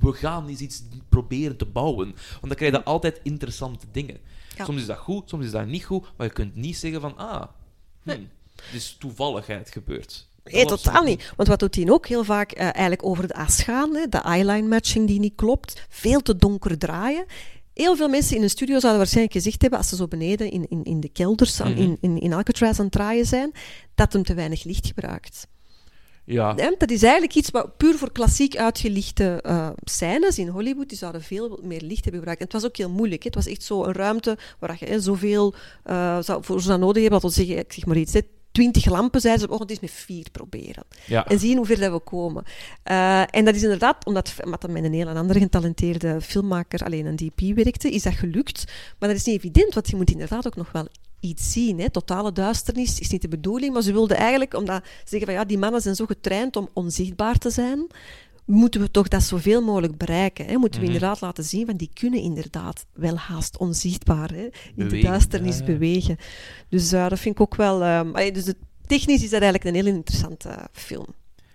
[0.00, 2.06] we gaan eens iets proberen te bouwen.
[2.30, 4.18] Want dan krijg je altijd interessante dingen.
[4.56, 4.64] Ja.
[4.64, 7.16] Soms is dat goed, soms is dat niet goed, maar je kunt niet zeggen van
[7.16, 7.42] ah,
[8.02, 8.20] hm, het
[8.72, 10.28] is toevalligheid gebeurd.
[10.44, 11.32] Nee, totaal niet.
[11.36, 13.94] Want wat doet hij ook heel vaak eh, eigenlijk over de as gaan?
[13.94, 14.06] Hè?
[14.08, 15.86] De eyeline matching die niet klopt.
[15.88, 17.24] Veel te donker draaien.
[17.74, 20.66] Heel veel mensen in een studio zouden waarschijnlijk gezegd hebben, als ze zo beneden in,
[20.68, 21.80] in, in de kelders aan- Mhm.
[21.80, 23.52] in, in, in Alcatraz aan het draaien zijn,
[23.94, 25.46] dat hem te weinig licht gebruikt.
[26.24, 30.88] Ja, Hè, Dat is eigenlijk iets wat puur voor klassiek uitgelichte eh scènes in Hollywood,
[30.88, 32.40] die zouden veel meer licht hebben gebruikt.
[32.40, 33.22] En het was ook heel moeilijk.
[33.22, 33.26] Hè.
[33.26, 37.02] Het was echt zo een ruimte waar je hè, zoveel eh, zou, voor zou nodig
[37.02, 37.20] hebben.
[37.20, 38.20] Dat zeggen, ik zeg maar iets, hè,
[38.52, 40.84] twintig lampen, zeiden ze, het is met vier proberen.
[41.06, 41.26] Ja.
[41.26, 42.44] En zien hoe ver dat we komen.
[42.82, 47.06] Eh, en dat is inderdaad, omdat, omdat dat met een heel andere getalenteerde filmmaker, alleen
[47.06, 48.64] een DP werkte, is dat gelukt.
[48.98, 50.88] Maar dat is niet evident, want je moet inderdaad ook nog wel
[51.20, 51.80] iets zien.
[51.80, 51.90] Hè.
[51.90, 55.44] Totale duisternis is niet de bedoeling, maar ze wilden eigenlijk, omdat ze zeggen van ja,
[55.44, 57.86] die mannen zijn zo getraind om onzichtbaar te zijn,
[58.50, 60.46] moeten we toch dat zoveel mogelijk bereiken.
[60.46, 60.56] Hè?
[60.56, 60.94] Moeten we Mhm.
[60.94, 64.48] inderdaad laten zien van die kunnen inderdaad wel haast onzichtbaar hè?
[64.76, 65.72] in de duisternis ja, ja.
[65.72, 66.16] bewegen.
[66.68, 67.82] Dus eh, dat vind ik ook wel...
[67.84, 68.52] ehm, dus
[68.86, 71.06] technisch is dat eigenlijk een heel interessante eh, film.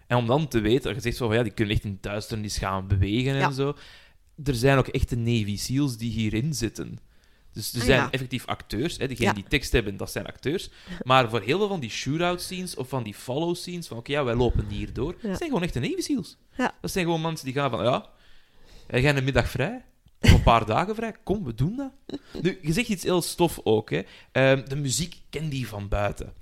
[0.08, 2.58] En om dan te weten, je zegt zo van ja, die kunnen echt in duisternis
[2.58, 3.46] gaan bewegen Ja.
[3.48, 3.76] en zo.
[4.44, 7.00] Er zijn ook echte Navy SEALs die hierin zitten.
[7.56, 8.12] Dus er Ah, zijn ja.
[8.12, 8.98] effectief acteurs.
[8.98, 9.08] Hè.
[9.08, 9.34] Degenen Ja.
[9.42, 10.70] die tekst hebben, dat zijn acteurs.
[11.04, 14.12] Maar voor heel veel van die shootout scenes of van die follow scenes, van oké,
[14.12, 16.38] ja, wij lopen hier door, dat zijn gewoon echte Navy SEAls.
[16.82, 18.10] Dat zijn gewoon mensen die gaan van ja,
[18.88, 19.84] jij hebt een middag vrij.
[20.22, 21.14] Of een paar dagen vrij.
[21.24, 22.20] Kom, we doen dat.
[22.42, 23.90] Nu, je zegt iets heel stof ook.
[23.90, 24.02] Hè.
[24.32, 26.34] Ehm, de muziek ken die van buiten.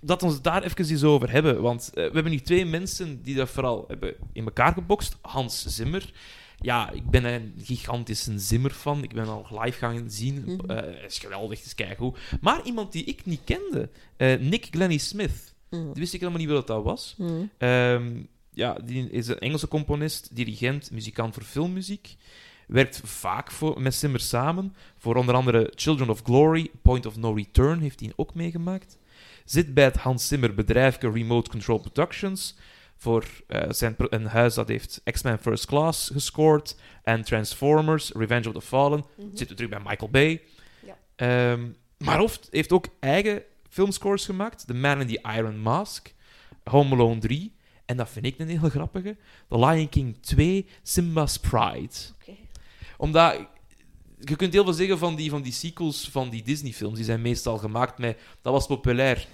[0.00, 1.60] Dat we ons daar even eens over hebben.
[1.62, 5.16] Want eh, we hebben hier twee mensen die dat vooral hebben in elkaar gebokst.
[5.20, 6.10] Hans Zimmer.
[6.60, 9.02] Ja, ik ben een gigantische Zimmer-fan.
[9.02, 10.42] Ik ben al live gaan zien.
[10.46, 10.70] Mhm.
[10.72, 12.18] Hij is geweldig, het is keigoed.
[12.40, 13.88] Maar iemand die ik niet kende.
[14.16, 15.54] eh, Nick Glennie Smith.
[15.70, 15.84] Mm.
[15.92, 17.14] Die wist ik helemaal niet wat dat was.
[17.18, 17.50] Mm.
[17.58, 22.16] Ehm, ja, die is een Engelse componist, dirigent, muzikant voor filmmuziek.
[22.66, 24.74] Werkt vaak voor, met Zimmer samen.
[24.98, 28.98] Voor onder andere Children of Glory, Point of No Return heeft hij ook meegemaakt.
[29.44, 32.56] Zit bij het Hans Zimmer bedrijfje Remote Control Productions.
[32.98, 36.76] Voor eh, zijn een huis dat heeft X-Men First Class gescoord.
[37.02, 39.04] En Transformers, Revenge of the Fallen.
[39.32, 40.42] Zit er terug bij Michael Bay.
[40.86, 40.98] Ja.
[41.16, 41.68] Ehm,
[41.98, 44.66] maar Hoft heeft ook eigen filmscores gemaakt.
[44.66, 46.14] The Man in the Iron Mask.
[46.64, 47.56] Home Alone 3.
[47.84, 49.16] En dat vind ik een heel grappige.
[49.48, 51.94] The Lion King 2, Simba's Pride.
[52.96, 53.46] Omdat...
[54.20, 56.96] Je kunt heel veel zeggen van die, van die sequels van die Disney-films.
[56.96, 58.18] Die zijn meestal gemaakt met...
[58.42, 59.26] Dat was populair.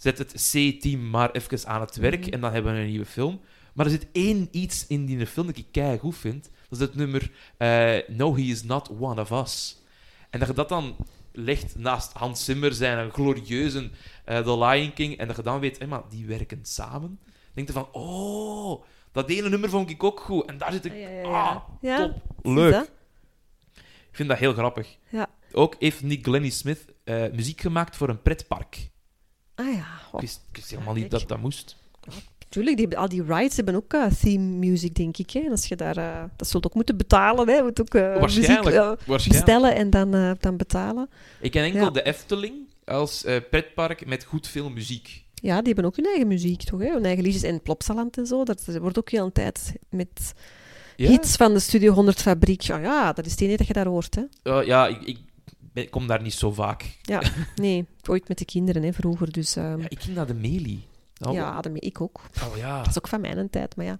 [0.00, 2.30] Zet het C-team maar even aan het werk Mhm.
[2.32, 3.40] en dan hebben we een nieuwe film.
[3.74, 6.50] Maar er zit één iets in die film dat ik kei goed vind.
[6.68, 9.82] Dat is het nummer eh, No, He Is Not One of Us.
[10.30, 10.96] En dat je dat dan
[11.32, 13.90] legt naast Hans Zimmer zijn een glorieuze
[14.24, 17.18] eh, The Lion King en dat je dan weet, hé, maar die werken samen.
[17.24, 18.82] Dan denk je van, oh,
[19.12, 20.44] dat ene nummer vond ik ook goed.
[20.46, 21.96] En daar zit ik, Ah, ja, ja, ah, ja.
[21.96, 22.90] Top, leuk.
[24.10, 24.96] Ik vind dat heel grappig.
[25.08, 25.26] Ja.
[25.52, 28.88] Ook heeft Nick Glennie Smith eh, muziek gemaakt voor een pretpark.
[29.60, 31.76] Ah ja, Ik wist, ik wist helemaal niet dat dat moest.
[32.48, 32.76] tuurlijk.
[32.76, 35.30] Die, al die rides hebben ook eh, theme music, denk ik.
[35.30, 35.40] Hè.
[35.40, 35.96] En als je daar...
[35.96, 37.54] eh, dat zult ook moeten betalen, hè.
[37.54, 39.06] Je moet ook eh, Waarschijnlijk.
[39.06, 41.08] muziek bestellen en dan, dan betalen.
[41.40, 41.90] Ik ken enkel Ja.
[41.90, 42.54] de Efteling
[42.84, 45.24] als pretpark met goed veel muziek.
[45.34, 46.80] Ja, die hebben ook hun eigen muziek, toch?
[46.80, 46.92] Hè?
[46.92, 48.44] Hun eigen liedjes en Plopsaland en zo.
[48.44, 50.32] Dat wordt ook heel een tijd met
[50.96, 52.60] Ja, hits van de Studio 100 fabriek.
[52.60, 54.60] Ja, ja, dat is het enige dat je daar hoort, hè.
[54.60, 55.18] Ja ik, ik
[55.72, 56.96] ben- kom daar niet zo vaak.
[57.02, 57.22] Ja,
[57.56, 59.32] nee, ooit met de kinderen, hè, vroeger.
[59.32, 60.86] Dus ehm, Ja, ik ging naar de Melie.
[61.26, 62.20] Oh, ja, daarmee ik ook.
[62.50, 62.78] oh ja.
[62.78, 63.98] Dat is ook van mijn tijd, maar ja.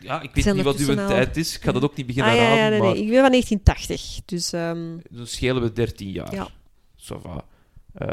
[0.00, 1.56] Ja, ik weet zijn niet wat uw al- tijd is.
[1.56, 3.02] Ik ga dat ook niet beginnen ah, ja, nee, maar nee.
[3.02, 4.52] Ik ben van 1980, dus...
[4.52, 6.34] ehm, dan schelen we 13 jaar.
[6.34, 6.48] Ja.
[7.94, 8.08] Eh,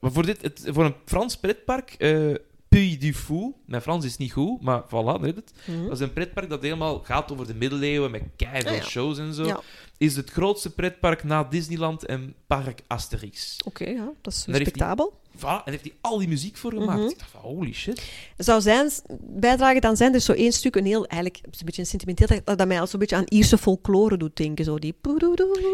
[0.00, 2.34] maar voor, dit, het, voor een Frans pretpark, eh
[2.72, 5.52] Puy du Fou, mijn Frans is niet goed, maar voilà, dan is het.
[5.64, 5.82] mhm.
[5.82, 8.82] Dat is een pretpark dat helemaal gaat over de middeleeuwen met keiveel Ah, ja.
[8.82, 9.44] shows en zo.
[9.44, 9.60] Ja.
[9.98, 13.56] Is het grootste pretpark na Disneyland en Park Asterix.
[13.64, 15.20] Oké, ja, dat is respectabel.
[15.36, 16.98] Voilà, en heeft hij al die muziek voor gemaakt.
[17.00, 17.08] Mhm.
[17.08, 18.02] Ik dacht van, holy shit.
[18.36, 21.80] Zou zijn bijdrage dan zijn, er is zo één stuk, een heel, eigenlijk, een beetje
[21.80, 24.94] een sentimenteel, dat, dat mij al zo'n beetje aan Ierse folklore doet denken, zo die...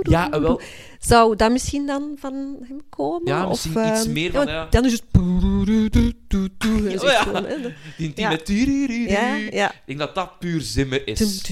[0.00, 0.60] Ja, wel,
[0.98, 2.34] Zou dat misschien dan van
[2.68, 3.28] hem komen?
[3.32, 4.66] Ja, of, misschien iets ehm, meer van, ja.
[4.70, 5.04] Dan is het...
[5.68, 5.90] Oh,
[7.96, 8.30] die intieme...
[8.30, 8.36] Ja.
[8.36, 9.08] turururu.
[9.08, 9.70] Ja, ja.
[9.72, 11.42] Ik denk dat dat puur zimmer is.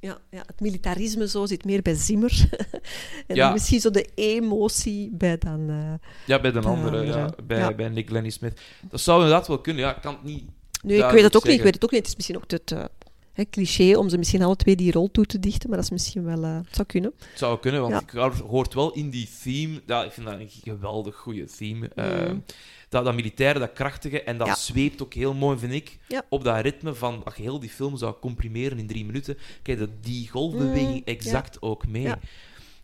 [0.00, 2.48] Ja, ja, het militarisme zo zit meer bij Zimmer.
[3.26, 3.52] en Ja.
[3.52, 5.68] misschien zo de emotie bij dan...
[5.70, 7.74] eh, Ja, bij de De andere, ja, bij, Ja.
[7.74, 8.60] bij Nick Lenny Smith.
[8.90, 9.82] Dat zou inderdaad wel kunnen.
[9.82, 10.44] Ja, ik kan het niet...
[10.82, 11.48] Nu, ik weet het ook zeggen.
[11.50, 11.58] niet.
[11.58, 12.00] Ik weet het ook niet.
[12.00, 12.84] Het is misschien ook het eh,
[13.32, 15.92] hè, cliché om ze misschien alle twee die rol toe te dichten, maar dat is
[15.92, 16.42] misschien wel...
[16.44, 17.12] eh, het zou kunnen.
[17.30, 18.00] Het zou kunnen, want Ja.
[18.00, 19.82] ik hoor- hoort wel in die theme...
[19.86, 21.90] Ja, ik vind dat een geweldig goede theme.
[21.94, 22.44] Mm.
[22.88, 24.54] Dat, dat militaire, dat krachtige, en dat Ja.
[24.54, 26.22] zweept ook heel mooi, vind ik, Ja.
[26.28, 27.24] op dat ritme van...
[27.24, 31.02] Als je heel die film zou comprimeren in drie minuten, kijk dat die golfbeweging Mm,
[31.04, 32.12] exact ook mee.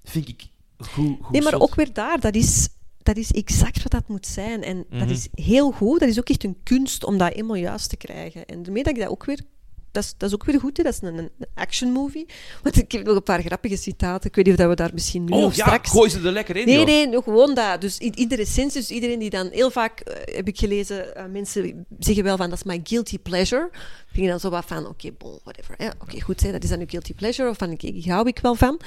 [0.05, 0.42] Vind ik
[0.78, 1.61] goed, goed Nee, maar shot.
[1.62, 2.68] ook weer daar, dat is,
[3.02, 4.62] dat is exact wat dat moet zijn.
[4.62, 4.98] En Mhm.
[4.98, 6.00] dat is heel goed.
[6.00, 8.46] Dat is ook echt een kunst om dat helemaal juist te krijgen.
[8.46, 9.40] En daarmee dat ik dat ook weer
[9.95, 10.82] dat is, dat is ook weer goed, hè.
[10.82, 12.26] dat is een, een action movie.
[12.62, 14.28] Want ik heb nog een paar grappige citaten.
[14.28, 15.90] Ik weet niet of we daar misschien nu Oh of ja, straks...
[15.90, 16.86] gooi ze er lekker in, Nee, joh.
[16.86, 17.80] nee, nog gewoon dat.
[17.80, 21.86] Dus iedere sens, dus iedereen die dan heel vaak, eh, heb ik gelezen, eh, mensen
[21.99, 23.68] zeggen wel van dat is my guilty pleasure.
[23.72, 25.76] Ik ging dan zo wat van, oké, bon, whatever.
[26.03, 28.38] Oké, goed, hè, dat is dan uw guilty pleasure, of van, ik, ik hou ik
[28.38, 28.80] wel van.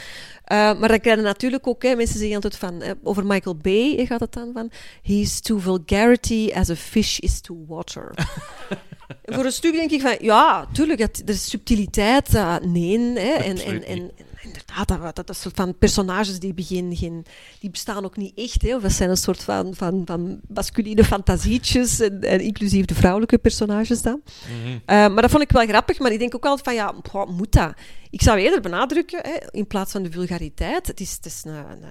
[0.43, 4.05] Eh, maar dan krijg je natuurlijk ook, hè, mensen zeggen altijd van, over Michael Bay
[4.05, 8.13] gaat het dan van, he's to vulgarity as a fish is to water.
[9.23, 12.99] Voor een stuk denk ik van, ja, tuurlijk, dat, er is subtiliteit, eh, nee.
[12.99, 17.25] Hè, en, en, en, inderdaad, dat, dat, dat soort van personages die, begin, geen,
[17.59, 18.61] die bestaan ook niet echt.
[18.61, 22.95] Hè, of dat zijn een soort van, van, van masculine fantasietjes, en, en inclusief de
[22.95, 24.21] vrouwelijke personages dan.
[24.23, 24.77] Mhm.
[24.85, 26.93] Eh, maar dat vond ik wel grappig, maar ik denk ook altijd van, ja,
[27.27, 27.73] moet dat?
[28.09, 31.53] Ik zou eerder benadrukken, hè, in plaats van de vulgariteit, het is, het is een,
[31.53, 31.83] een,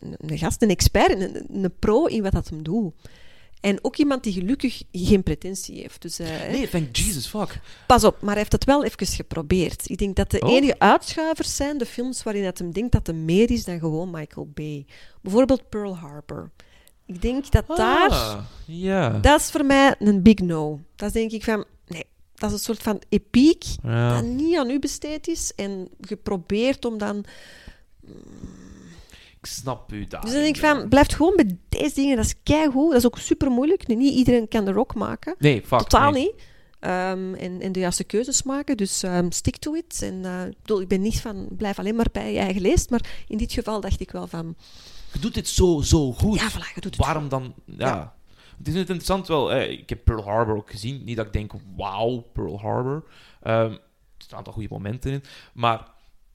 [0.00, 2.94] een, een, gast, een expert, een, een pro in wat dat hem doet.
[3.60, 6.02] En ook iemand die gelukkig geen pretentie heeft.
[6.02, 7.60] Dus, hè, Nee, thank Jesus, fuck.
[7.86, 9.88] Pas op, maar hij heeft het wel even geprobeerd.
[9.90, 10.50] Ik denk dat de Oh.
[10.52, 14.10] enige uitschuivers zijn de films waarin het hem denkt dat er meer is dan gewoon
[14.10, 14.86] Michael Bay.
[15.22, 16.50] Bijvoorbeeld Pearl Harbor.
[17.06, 18.10] Ik denk dat daar...
[18.10, 19.10] Ah, ja.
[19.18, 20.80] Dat is voor mij een big no.
[20.96, 21.64] Dat is denk ik van...
[21.86, 22.04] Nee,
[22.34, 24.14] dat is een soort van epiek Ja.
[24.14, 27.24] dat niet aan u besteed is en geprobeerd om dan...
[29.46, 30.20] Ik snap u daar.
[30.20, 32.16] Dus dan denk ik van, blijf gewoon bij deze dingen.
[32.16, 32.90] Dat is keigoed.
[32.90, 33.86] Dat is ook super moeilijk.
[33.86, 35.34] Niet iedereen kan de rock maken.
[35.38, 35.78] Nee, fuck.
[35.78, 36.22] Totaal nee.
[36.22, 36.42] niet.
[36.80, 38.76] Ehm, en, en de juiste keuzes maken.
[38.76, 40.02] Dus ehm, stick to it.
[40.02, 42.90] En, eh, ik bedoel, ik ben niet van blijf alleen maar bij je eigen leest.
[42.90, 44.56] Maar in dit geval dacht ik wel van.
[45.12, 46.40] Je doet dit zo, zo goed.
[46.40, 46.96] Ja, voilà, je doet het.
[46.96, 47.54] Waarom dan?
[47.64, 47.86] Ja.
[47.86, 48.14] Ja.
[48.58, 49.52] Het is net interessant wel.
[49.52, 51.04] eh, ik heb Pearl Harbor ook gezien.
[51.04, 53.04] Niet dat ik denk, wauw, Pearl Harbor.
[53.42, 53.78] Ehm, er
[54.18, 55.22] staan een aantal goede momenten in.
[55.54, 55.86] Maar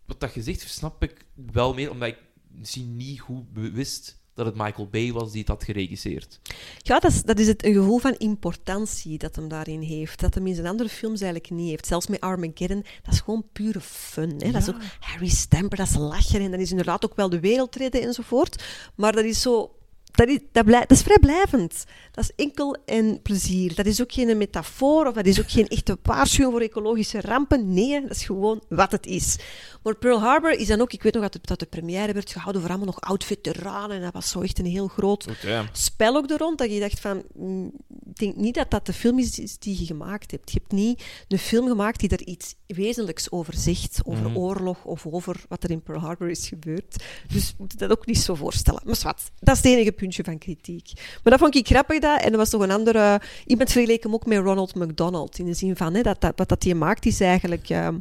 [0.05, 2.18] wat dat je zegt, snap ik wel meer, omdat ik
[2.54, 6.39] misschien niet goed wist dat het Michael Bay was die het had geregisseerd.
[6.78, 10.20] Ja, dat is, dat is het, een gevoel van importantie dat hem daarin heeft.
[10.20, 11.86] Dat hem in zijn andere films eigenlijk niet heeft.
[11.86, 14.36] Zelfs met Armageddon, dat is gewoon pure fun.
[14.38, 14.52] Hè?
[14.52, 16.41] Dat is ook Harry Stamper, dat is lachen.
[16.41, 18.64] En dat is inderdaad ook wel de wereld redden enzovoort.
[18.95, 19.76] Maar dat is zo...
[20.12, 21.84] Dat is, dat, blij- dat is vrijblijvend.
[22.12, 23.76] Dat is enkel en plezier.
[23.76, 27.74] Dat is ook geen metafoor of dat is ook geen echte waarschuwing voor ecologische rampen.
[27.74, 29.38] Nee, dat is gewoon wat het is.
[29.84, 30.93] Maar Pearl Harbor is dan ook...
[30.93, 33.95] Ik weet nog dat de, dat de première werd gehouden voor allemaal nog oud-veteranen.
[33.97, 35.26] En dat was zo echt een heel groot
[35.72, 37.24] spel ook er rond, dat je dacht van...
[37.36, 37.72] mm,
[38.05, 40.51] Ik denk niet dat dat de film is die je gemaakt hebt.
[40.51, 43.99] Je hebt niet een film gemaakt die er iets wezenlijks over zegt.
[44.03, 44.38] Over Mhm.
[44.38, 47.03] oorlog of over wat er in Pearl Harbor is gebeurd.
[47.34, 48.82] Dus moet je dat ook niet zo voorstellen.
[48.86, 50.91] Maar wat, dat is het enige puntje van kritiek.
[50.95, 52.22] Maar dat vond ik grappig, dat.
[52.22, 53.22] En er was nog een andere...
[53.45, 55.39] Iemand vergeleek hem ook met Ronald McDonald.
[55.39, 57.70] In de zin van, hè, dat, dat, wat dat hij maakt is eigenlijk...
[57.70, 57.95] ehm,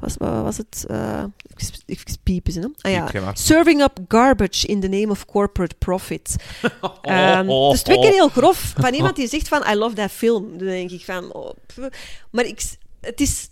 [0.00, 0.86] was, was het?
[1.56, 2.66] even, even piepen, hè?
[2.80, 3.04] Ah ja.
[3.04, 3.30] Piep.
[3.34, 6.36] Serving up garbage in the name of corporate profit.
[7.02, 8.14] Ehm, oh, dus twee keer oh.
[8.14, 8.74] heel grof.
[8.76, 10.58] Van iemand die zegt van, I love that film.
[10.58, 11.32] Dan denk ik van...
[11.32, 11.50] Oh,
[12.30, 12.62] maar ik,
[13.00, 13.48] het is...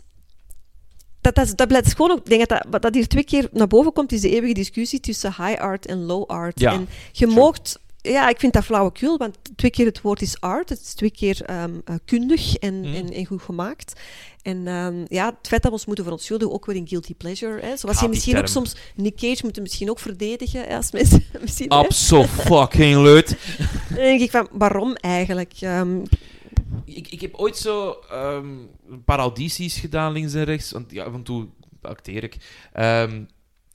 [1.20, 2.26] Dat, dat, dat blijft gewoon ook...
[2.26, 5.00] Denk dat, dat wat dat hier twee keer naar boven komt, is de eeuwige discussie
[5.00, 6.60] tussen high art en low art.
[6.60, 7.78] Ja, en je moogt...
[8.02, 10.68] Ja, ik vind dat flauwekul, want twee keer het woord is art.
[10.68, 12.94] Het is twee keer ehm, eh, kundig en, Mhm.
[12.94, 14.00] en, en goed gemaakt.
[14.42, 17.60] En ehm, ja, het feit dat we ons moeten verontschuldigen, ook weer in guilty pleasure.
[17.60, 17.76] Hè.
[17.76, 18.76] Zoals je misschien ook soms...
[18.94, 21.24] Nick Cage moet misschien ook verdedigen, hè, als mensen...
[21.40, 21.68] misschien.
[21.68, 23.28] Absoluut leut.
[23.88, 25.52] Dan denk ik van, waarom eigenlijk?
[25.60, 26.00] Ehm,
[26.84, 30.70] Ik, ik heb ooit zo een paar audities gedaan, links en rechts.
[30.72, 31.46] Want ja, af en toe
[31.82, 32.36] acteer ik.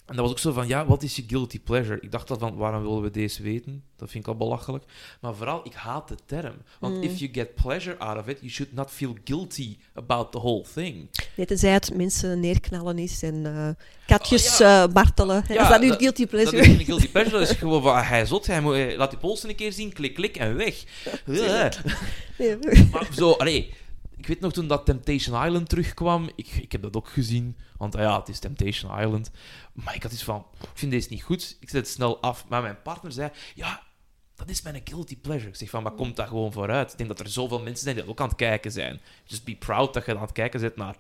[0.06, 1.98] En dat was ook zo van, ja, wat is je guilty pleasure?
[2.02, 3.84] Ik dacht dan van, waarom willen we deze weten?
[3.96, 4.84] Dat vind ik al belachelijk.
[5.22, 6.54] Maar vooral, ik haat de term.
[6.80, 7.04] Want Mm.
[7.04, 10.64] if you get pleasure out of it, you should not feel guilty about the whole
[10.74, 11.10] thing.
[11.36, 14.84] nee, tenzij het mensen neerknallen is en eh, katjes Oh, ja.
[14.84, 15.44] eh, martelen.
[15.48, 16.58] Ja, is dat nu dat- guilty Dat pleasure?
[16.58, 19.10] is geen guilty pleasure, dat is gewoon van, ah, hij zot, hij moet, eh, laat
[19.10, 20.84] die polsen een keer zien, klik, klik en weg.
[21.26, 21.66] Eh.
[22.38, 22.58] Nee.
[22.92, 23.74] Maar zo, allee,
[24.24, 27.96] ik weet nog toen dat Temptation Island terugkwam, ik, ik heb dat ook gezien, want
[27.96, 29.32] ah ja, het is Temptation Island.
[29.74, 32.46] Maar ik had iets van, ik vind deze niet goed, ik zet het snel af.
[32.48, 33.82] Maar mijn partner zei, ja,
[34.36, 35.50] dat is mijn guilty pleasure.
[35.50, 36.92] Ik zeg van, maar komt dat gewoon vooruit?
[36.92, 39.00] Ik denk dat er zoveel mensen zijn die ook aan het kijken zijn.
[39.26, 40.96] Just be proud dat je aan het kijken bent naar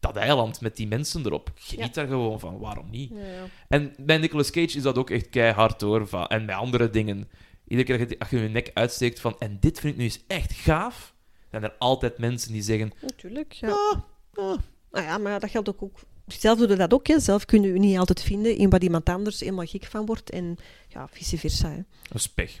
[0.00, 1.50] dat eiland met die mensen erop.
[1.54, 3.10] Geniet daar gewoon van, waarom niet?
[3.14, 3.44] Ja, ja.
[3.68, 6.08] En bij Nicolas Cage is dat ook echt keihard hoor.
[6.08, 7.28] Van, en bij andere dingen.
[7.68, 9.36] Iedere keer dat je- als je je nek uitsteekt van.
[9.38, 11.14] En dit vind ik nu eens echt gaaf.
[11.50, 12.92] Zijn er altijd mensen die zeggen.
[13.00, 13.68] Natuurlijk, ja.
[13.68, 14.00] Ah,
[14.34, 14.58] ah.
[14.90, 15.82] Nou ja, maar dat geldt ook...
[15.82, 17.20] ook zelf doe je dat ook, hè.
[17.20, 20.30] Zelf kun je niet altijd vinden in wat iemand anders helemaal gek van wordt.
[20.30, 20.56] En
[20.88, 21.82] ja, vice versa, hè.
[22.02, 22.60] Dat is pech.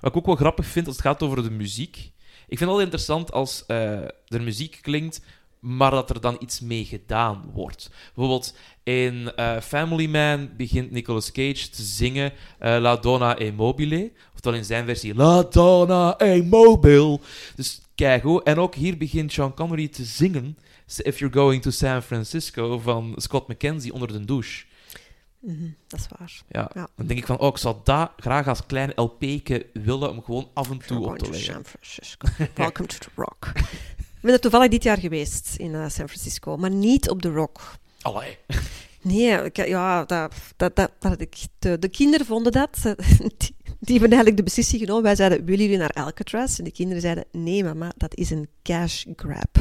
[0.00, 1.96] Wat ik ook wel grappig vind als het gaat over de muziek.
[2.50, 5.20] Ik vind het altijd interessant als eh, er muziek klinkt,
[5.60, 7.90] maar dat er dan iets mee gedaan wordt.
[8.14, 14.12] Bijvoorbeeld in eh, Family Man begint Nicolas Cage te zingen eh, La Donna e Mobile.
[14.34, 17.18] Oftewel in zijn versie La Donna e Mobile.
[17.54, 18.42] Dus keigoed.
[18.42, 20.58] En ook hier begint Sean Connery te zingen
[20.96, 24.64] If You're Going to San Francisco van Scott McKenzie onder de douche.
[25.38, 26.42] Mhm, dat is waar.
[26.48, 26.70] Ja.
[26.74, 26.88] Ja.
[26.96, 30.48] Dan denk ik van, oh, ik zou dat graag als klein LP'ke willen om gewoon
[30.54, 31.52] af en toe op te to leggen.
[31.52, 32.28] San Francisco.
[32.62, 33.52] Welcome to the Rock.
[33.98, 37.30] Ik ben er toevallig dit jaar geweest in eh, San Francisco, maar niet op de
[37.30, 37.60] Rock.
[38.00, 38.38] Allee.
[39.02, 42.78] Nee, ik, ja, dat, dat, dat, dat ik, de, de kinderen vonden dat.
[43.82, 45.02] Die, hebben eigenlijk de beslissing genomen.
[45.02, 46.58] Wij zeiden, willen jullie naar Alcatraz?
[46.58, 49.56] En de kinderen zeiden, nee mama, dat is een cash grab.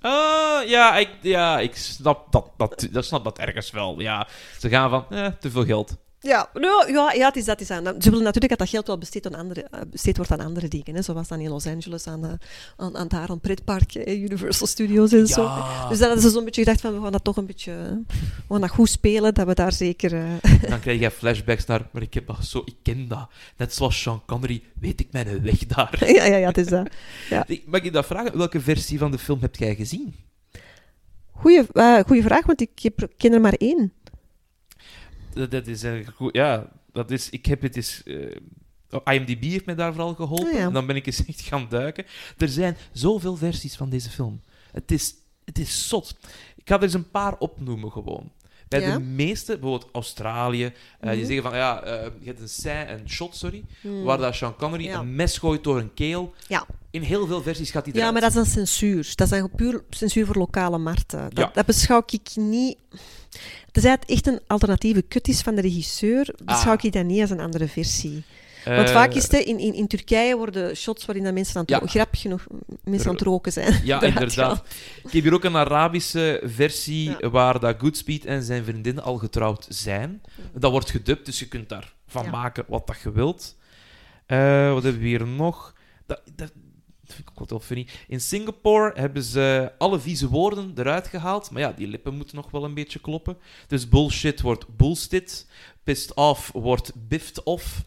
[0.00, 4.00] Ah, ja, ik, ja, ik snap dat, dat, dat, snap dat ergens wel.
[4.00, 5.96] Ja, ze gaan van, eh, te veel geld.
[6.24, 7.60] Ja, nou, ja, ja het is dat.
[7.60, 7.84] het Is aan.
[7.84, 10.68] Ze willen natuurlijk dat dat geld wel besteed, aan andere, eh, besteed wordt aan andere
[10.68, 10.94] dingen.
[10.94, 11.02] Hè.
[11.02, 12.32] Zoals dan in Los Angeles aan, eh,
[12.76, 15.42] aan, aan daar aan pretpark, Universal Studios en zo.
[15.42, 15.88] Ja.
[15.88, 17.72] Dus dan hadden ze zo'n beetje gedacht van, we gaan dat toch een beetje...
[18.12, 20.14] We gaan dat goed spelen, dat we daar zeker...
[20.14, 23.28] eh, Dan krijg je flashbacks naar, maar ik heb dat zo, ik ken dat.
[23.56, 26.04] Net zoals Sean Connery, weet ik mijn weg daar.
[26.14, 26.88] ja, ja, ja, het is dat.
[27.46, 28.36] Ik- Mag ik dat vragen?
[28.38, 30.14] Welke versie van de film heb jij gezien?
[31.30, 33.92] Goeie, eh, goeie vraag, want ik heb, ik ken er maar één.
[35.34, 38.36] Dat, is een goed, ja, dat is, ik heb het eens, eh,
[38.90, 40.52] oh, IMDb heeft mij daar vooral geholpen.
[40.54, 40.58] Ja.
[40.66, 42.04] En dan ben ik eens echt gaan duiken.
[42.38, 44.40] Er zijn zoveel versies van deze film.
[44.72, 45.14] Het is,
[45.44, 46.16] het is zot.
[46.56, 48.32] Ik ga er eens een paar opnoemen gewoon.
[48.68, 48.92] Bij Ja.
[48.96, 50.72] de meeste, bijvoorbeeld Australië, eh,
[51.10, 51.26] die Mhm.
[51.26, 54.02] zeggen van, ja, eh, je hebt een scène, een shot, sorry, Hmm.
[54.02, 54.98] waar dat Sean Connery Ja.
[54.98, 56.34] een mes gooit door een keel.
[56.48, 56.66] Ja.
[56.90, 58.12] In heel veel versies gaat hij Ja, eruit.
[58.12, 59.12] maar dat is een censuur.
[59.14, 61.30] Dat is dan puur censuur voor lokale markten.
[61.34, 62.76] Dat, dat beschouw ik niet...
[63.72, 66.84] Tenzij het echt een alternatieve kut is van de regisseur, beschouw Ah.
[66.84, 68.22] ik dat niet als een andere versie.
[68.64, 71.62] Want Eh, vaak is het, in, in, in Turkije worden shots waarin dat mensen aan
[71.66, 71.86] het Ja.
[71.86, 72.46] grappig genoeg,
[72.84, 73.80] mensen aan het roken zijn.
[73.84, 74.62] Ja, inderdaad.
[75.04, 77.30] Ik heb hier ook een Arabische versie Ja.
[77.30, 80.22] waar dat Goodspeed en zijn vriendin al getrouwd zijn.
[80.54, 82.30] Dat wordt gedubt, dus je kunt daar van Ja.
[82.30, 83.56] maken wat dat je wilt.
[84.26, 85.74] Eh, wat hebben we hier nog?
[86.06, 86.52] Dat, dat
[87.12, 87.86] vind ik ook funny.
[88.08, 91.50] In Singapore hebben ze alle vieze woorden eruit gehaald.
[91.50, 93.36] Maar ja, die lippen moeten nog wel een beetje kloppen.
[93.66, 95.46] Dus bullshit wordt bullstit.
[95.82, 97.84] Pissed off wordt biffed off.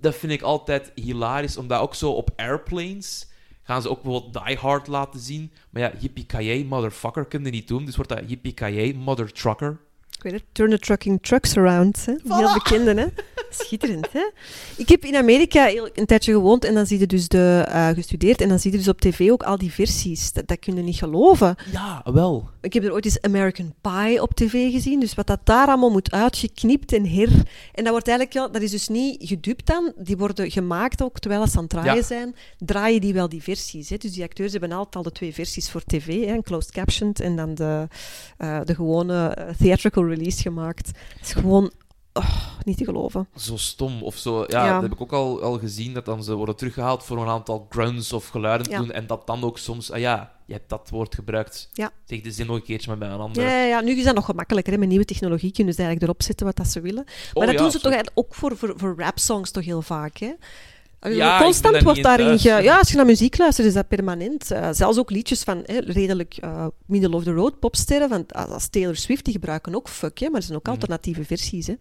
[0.00, 3.26] Dat vind ik altijd hilarisch, omdat ook zo op airplanes
[3.62, 5.52] gaan ze ook bijvoorbeeld Die Hard laten zien.
[5.70, 7.84] Maar ja, yippie motherfucker kun je niet doen.
[7.84, 9.80] Dus wordt dat yippie mother trucker.
[10.16, 12.06] Ik weet het, Turn the Trucking Trucks Around.
[12.06, 12.14] Hè?
[12.36, 13.06] Heel bekende, hè?
[13.50, 14.30] Schitterend, hè?
[14.76, 17.88] Ik heb in Amerika heel- een tijdje gewoond en dan zie je dus de, eh,
[17.88, 20.32] gestudeerd en dan zie je dus op tv ook al die versies.
[20.32, 21.56] Dat, dat kun je niet geloven.
[21.72, 22.48] Ja, wel.
[22.60, 25.90] Ik heb er ooit eens American Pie op tv gezien, dus wat dat daar allemaal
[25.90, 27.28] moet uitgeknipt en her...
[27.72, 31.18] En dat wordt eigenlijk, ja, dat is dus niet gedubt dan, die worden gemaakt ook,
[31.18, 32.02] terwijl ze aan het draaien Ja.
[32.02, 33.88] zijn, draaien die wel die versies.
[33.88, 33.96] Hè?
[33.96, 36.32] Dus die acteurs hebben altijd al de twee versies voor tv, hè?
[36.32, 37.86] een closed captioned en dan de,
[38.38, 39.54] eh, de gewone eh,
[40.08, 40.86] release gemaakt.
[40.86, 41.72] Het is gewoon
[42.12, 43.28] oh, niet te geloven.
[43.36, 44.44] Zo stom of zo.
[44.48, 44.72] Ja, Ja.
[44.72, 47.66] dat heb ik ook al, al gezien, dat dan ze worden teruggehaald voor een aantal
[47.70, 48.78] grunts of geluiden te Ja.
[48.78, 48.90] doen.
[48.92, 51.68] En dat dan ook soms, ah ja, je hebt dat woord gebruikt.
[51.72, 51.90] Ja.
[52.04, 53.46] Zeg de zin nog een keertje maar bij een andere.
[53.46, 54.72] Ja, ja, ja, nu is dat nog gemakkelijker.
[54.72, 54.78] Hè?
[54.78, 57.04] Met nieuwe technologie kunnen ze eigenlijk erop zetten wat dat ze willen.
[57.04, 60.32] Maar Oh, dat doen ze toch ook voor, voor, voor rap-songs toch heel vaak, hè?
[61.10, 62.38] Ja, constant wordt daarin...
[62.38, 62.48] Ge...
[62.48, 64.50] Ja, als je naar muziek luistert, is dat permanent.
[64.50, 68.68] Eh, zelfs ook liedjes van hè, redelijk eh, middle of the road popsterren, van, als
[68.68, 70.72] Taylor Swift, die gebruiken ook fuck, hè, maar er zijn ook Mhm.
[70.72, 71.66] alternatieve versies.
[71.66, 71.74] Hè.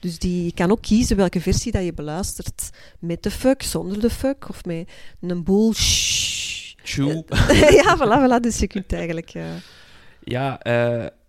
[0.00, 2.70] Dus die, je kan ook kiezen welke versie dat je beluistert.
[2.98, 4.88] Met de fuck, zonder de fuck, of met
[5.20, 5.74] een boel...
[5.74, 6.42] shh.
[7.70, 8.40] Ja, voilà, voilà.
[8.40, 9.30] Dus je kunt eigenlijk...
[9.34, 9.42] eh,
[10.24, 10.58] Ja,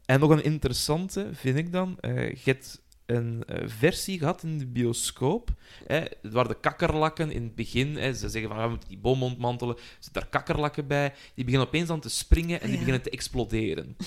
[0.05, 1.97] en nog een interessante vind ik dan.
[2.01, 5.49] je hebt een eh, versie gehad in de bioscoop,
[5.87, 9.23] hè, waar de kakkerlakken in het begin, hè, ze zeggen van we moeten die boom
[9.23, 12.77] ontmantelen, zitten daar kakkerlakken bij, die beginnen opeens aan te springen en die Ja.
[12.77, 13.97] beginnen te exploderen.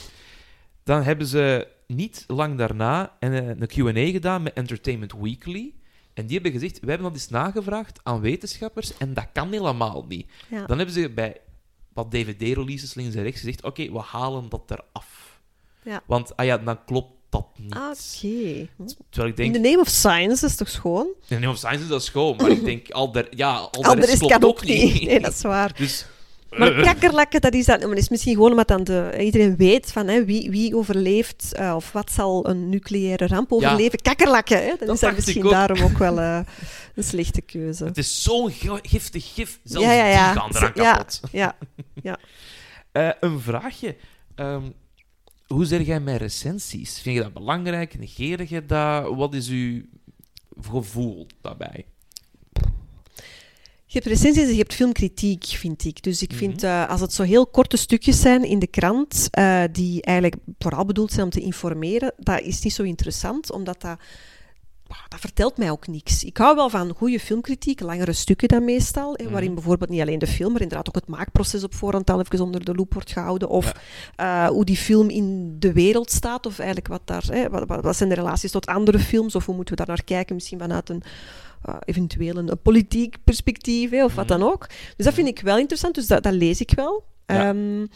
[0.83, 3.33] Dan hebben ze niet lang daarna een,
[3.63, 5.73] een Q&A gedaan met Entertainment Weekly.
[6.15, 10.05] En die hebben gezegd, we hebben dat eens nagevraagd aan wetenschappers en dat kan helemaal
[10.09, 10.31] niet.
[10.49, 10.67] ja.
[10.67, 11.41] Dan hebben ze bij
[11.93, 15.41] wat DVD-releases links en rechts gezegd: oké, we halen dat eraf.
[15.83, 16.03] Ja.
[16.07, 17.75] Want ah ja, dan klopt dat niet.
[17.75, 17.91] Ah,
[19.19, 19.43] Oké.
[19.43, 21.07] In the name of science is toch schoon?
[21.07, 23.71] in de name of science is dat schoon, maar ik denk, al de, ja, al
[23.71, 24.93] de Al de rest rest klopt kan ook niet.
[24.93, 25.03] niet.
[25.09, 25.75] Nee, dat is waar.
[25.77, 26.07] Dus,
[26.51, 30.07] Maar kakkerlakken, dat is, dat, maar is misschien gewoon omdat dan de, iedereen weet van
[30.09, 33.99] hè, wie, wie overleeft eh, of wat zal een nucleaire ramp overleven.
[34.03, 34.69] Kakkerlakken, hè?
[34.79, 35.51] Dan Dat is dat misschien ook.
[35.51, 36.41] daarom ook wel eh,
[36.95, 37.85] een slechte keuze.
[37.85, 40.33] het is zo'n gi- giftig gif, zelfs Ja, ja, ja.
[40.33, 40.93] die gaan eraan Ja.
[40.93, 41.21] kapot.
[41.33, 41.57] Ja,
[42.93, 43.97] Eh, een vraagje.
[44.35, 44.63] Ehm,
[45.49, 47.01] hoe zeg jij met recensies?
[47.01, 47.99] Vind je dat belangrijk?
[47.99, 49.15] Negeer je dat?
[49.17, 49.83] Wat is uw
[50.61, 51.85] gevoel daarbij?
[53.91, 56.03] je hebt recensies en je hebt filmkritiek, vind ik.
[56.03, 56.65] Dus ik vind, Mhm.
[56.67, 60.85] eh, als het zo heel korte stukjes zijn in de krant, eh, die eigenlijk vooral
[60.85, 63.99] bedoeld zijn om te informeren, dat is niet zo interessant, omdat dat
[65.09, 66.25] dat vertelt mij ook niks.
[66.25, 70.19] Ik hou wel van goede filmkritiek, langere stukken dan meestal, hè, waarin bijvoorbeeld niet alleen
[70.19, 73.13] de film, maar inderdaad ook het maakproces op voorhand al even onder de loep wordt
[73.13, 73.73] gehouden, of
[74.17, 77.97] eh, hoe die film in de wereld staat, of eigenlijk wat daar, hè, wat, wat,
[77.97, 80.89] zijn de relaties tot andere films, of hoe moeten we daar naar kijken, misschien vanuit
[80.89, 81.03] een
[81.69, 84.67] uh, eventueel een, een politiek perspectief, hè, of wat dan ook.
[84.97, 87.05] Dus dat vind ik wel interessant, dus dat, dat lees ik wel.
[87.27, 87.49] Ja.
[87.49, 87.87] Ehm,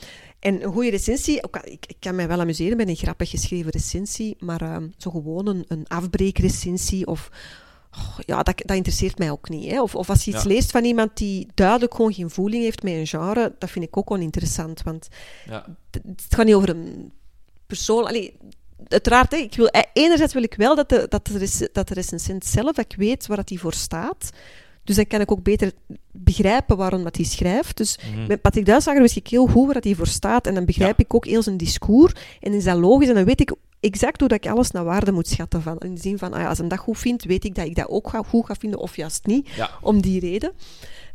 [0.42, 3.70] en een goede recensie, ook, ik, ik kan mij wel amuseren met een grappig geschreven
[3.70, 7.28] recensie, maar ehm, zo gewoon een, een afbreekrecensie of...
[7.96, 9.70] oh, ja, dat, dat interesseert mij ook niet.
[9.70, 9.82] Hè.
[9.82, 10.48] Of, of als je iets Ja.
[10.48, 13.96] leest van iemand die duidelijk gewoon geen voeling heeft met een genre, dat vind ik
[13.96, 14.82] ook oninteressant.
[14.82, 15.08] Want
[15.46, 15.64] Ja.
[15.90, 17.12] het, het gaat niet over een
[17.66, 18.06] persoon...
[18.06, 18.36] Allee,
[18.88, 21.94] uiteraard, hè, ik wil, eh, enerzijds wil ik wel dat de, dat de, dat de
[21.94, 24.30] recensent zelf, dat ik weet waar dat hij voor staat.
[24.84, 25.72] Dus dan kan ik ook beter
[26.12, 27.76] begrijpen waarom dat hij schrijft.
[27.76, 28.26] Dus Mhm.
[28.26, 30.46] met Patrick Duitslager wist ik heel goed waar dat hij voor staat.
[30.46, 32.12] En dan begrijp ik ook heel zijn discours.
[32.40, 33.08] En is dat logisch.
[33.08, 35.62] En dan weet ik exact hoe dat ik alles naar waarde moet schatten.
[35.62, 37.66] Van, in de zin van, ah ja, als hij dat goed vindt, weet ik dat
[37.66, 38.80] ik dat ook ga, goed ga vinden.
[38.80, 39.48] Of juist niet.
[39.48, 39.70] Ja.
[39.80, 40.52] Om die reden.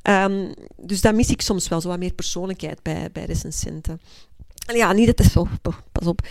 [0.02, 4.02] Ehm, dus daar mis ik soms wel zo wat meer persoonlijkheid bij, bij recensenten.
[4.66, 5.48] En ja, niet dat is zo,
[5.92, 6.22] pas op.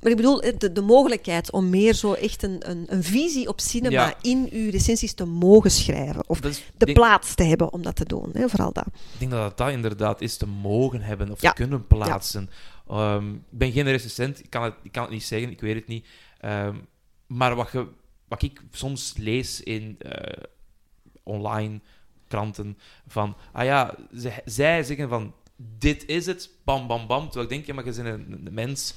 [0.00, 3.60] Maar ik bedoel, de, de mogelijkheid om meer zo echt een, een, een visie op
[3.60, 4.14] cinema Ja.
[4.20, 6.28] in uw recensies te mogen schrijven.
[6.28, 8.30] Of is- de denk- plaats te hebben om dat te doen.
[8.32, 8.86] Hè, vooral dat.
[8.86, 11.48] Ik denk dat dat inderdaad is te mogen hebben of Ja.
[11.50, 12.50] te kunnen plaatsen.
[12.88, 15.74] Ehm, ik ben geen recensent, ik kan, het, ik kan het niet zeggen, ik weet
[15.74, 16.06] het niet.
[16.40, 16.76] Ehm,
[17.26, 17.86] maar wat, je,
[18.28, 20.42] wat ik soms lees in eh,
[21.22, 21.80] online
[22.28, 23.94] kranten, van, ah ja,
[24.44, 25.34] zij zeggen van,
[25.78, 27.24] dit is het, bam, bam, bam.
[27.24, 28.94] Terwijl ik denk, ja, maar je bent een, een mens,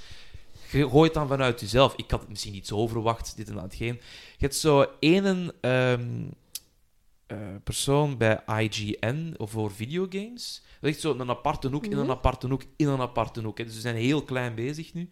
[0.72, 1.94] je gooit dan vanuit jezelf.
[1.96, 3.94] Ik had het misschien niet zo verwacht, dit en dat, geen.
[3.94, 4.02] Je
[4.38, 6.26] hebt zo ene ehm,
[7.28, 10.62] eh, persoon bij IGN of voor videogames.
[10.80, 12.10] Dat is echt zo een aparte hoek, in een Mhm.
[12.12, 13.58] aparte hoek, in een aparte hoek.
[13.58, 13.64] hè.
[13.64, 15.10] Dus ze zijn heel klein bezig nu.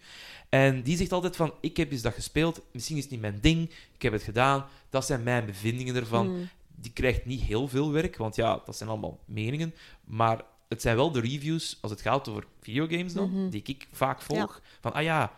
[0.50, 3.38] En die zegt altijd van, ik heb eens dat gespeeld, misschien is het niet mijn
[3.42, 6.28] ding, ik heb het gedaan, dat zijn mijn bevindingen ervan.
[6.30, 6.50] Mm.
[6.76, 9.74] Die krijgt niet heel veel werk, want ja, dat zijn allemaal meningen.
[10.04, 13.50] Maar het zijn wel de reviews, als het gaat over videogames dan, Mhm.
[13.50, 14.62] die ik vaak volg.
[14.82, 15.32] Van, ah ja,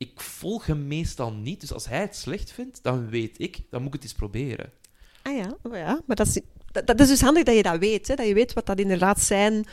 [0.00, 3.80] ik volg hem meestal niet, dus als hij het slecht vindt, dan weet ik, dan
[3.80, 4.70] moet ik het eens proberen.
[5.22, 6.00] Ah ja, oh ja.
[6.06, 6.40] maar dat is,
[6.72, 8.08] dat, dat is dus handig dat je dat weet.
[8.08, 8.14] Hè?
[8.14, 9.64] Dat je weet wat dat inderdaad zijn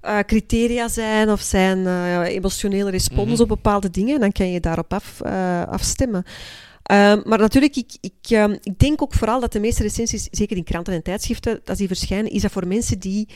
[0.00, 3.42] eh, criteria zijn of zijn eh, emotionele respons Mhm.
[3.42, 4.14] op bepaalde dingen.
[4.14, 6.24] En dan kan je daarop af, eh, afstemmen.
[6.82, 10.56] Ehm, maar natuurlijk, ik, ik, ehm, ik denk ook vooral dat de meeste recensies, zeker
[10.56, 13.28] in kranten en tijdschriften, als die verschijnen, is dat voor mensen die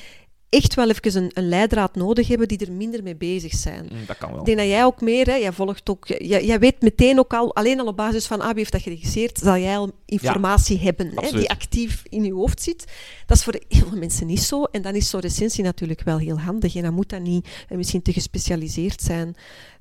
[0.48, 3.88] echt wel even een, een leidraad nodig hebben, die er minder mee bezig zijn.
[3.92, 4.38] Mm, dat kan wel.
[4.38, 7.32] Ik denk dat jij ook meer, hè, jij volgt ook, jij, jij weet meteen ook
[7.32, 10.78] al, alleen al op basis van ah, wie heeft dat geregisseerd, zal jij al informatie
[10.78, 12.84] hebben hè, die actief in je hoofd zit.
[13.26, 14.64] Dat is voor heel veel mensen niet zo.
[14.64, 16.76] En dan is zo'n recensie natuurlijk wel heel handig.
[16.76, 19.36] En dan moet dat niet misschien te gespecialiseerd zijn.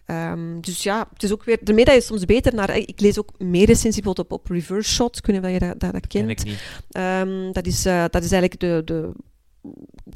[0.05, 2.77] Ehm, dus ja, het is ook weer, daarmee dat je soms beter naar...
[2.77, 5.27] Ik lees ook meer recensies bijvoorbeeld op, op Reverse Shot.
[5.27, 6.39] Niet of je dat, dat, dat ken kent.
[6.39, 6.61] ik niet.
[6.91, 9.11] Ehm, dat, is, eh, dat is eigenlijk de, de,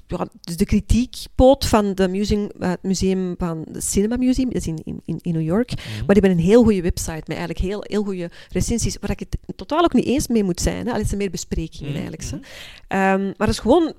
[0.07, 4.55] ja, dus de kritiekpoot van de museum, eh, het museum van het Cinema Museum, dat
[4.61, 5.69] is in, in, in New York.
[5.71, 6.05] Mhm.
[6.05, 9.19] Maar die hebben een heel goede website met eigenlijk heel, heel goede recensies, waar ik
[9.19, 10.87] het totaal ook niet eens mee moet zijn.
[10.87, 10.93] Hè.
[10.93, 12.23] Al is er meer besprekingen Mhm, eigenlijk.
[12.29, 12.35] zo.
[12.35, 12.45] mhm.
[12.87, 13.93] Ehm, maar dat is gewoon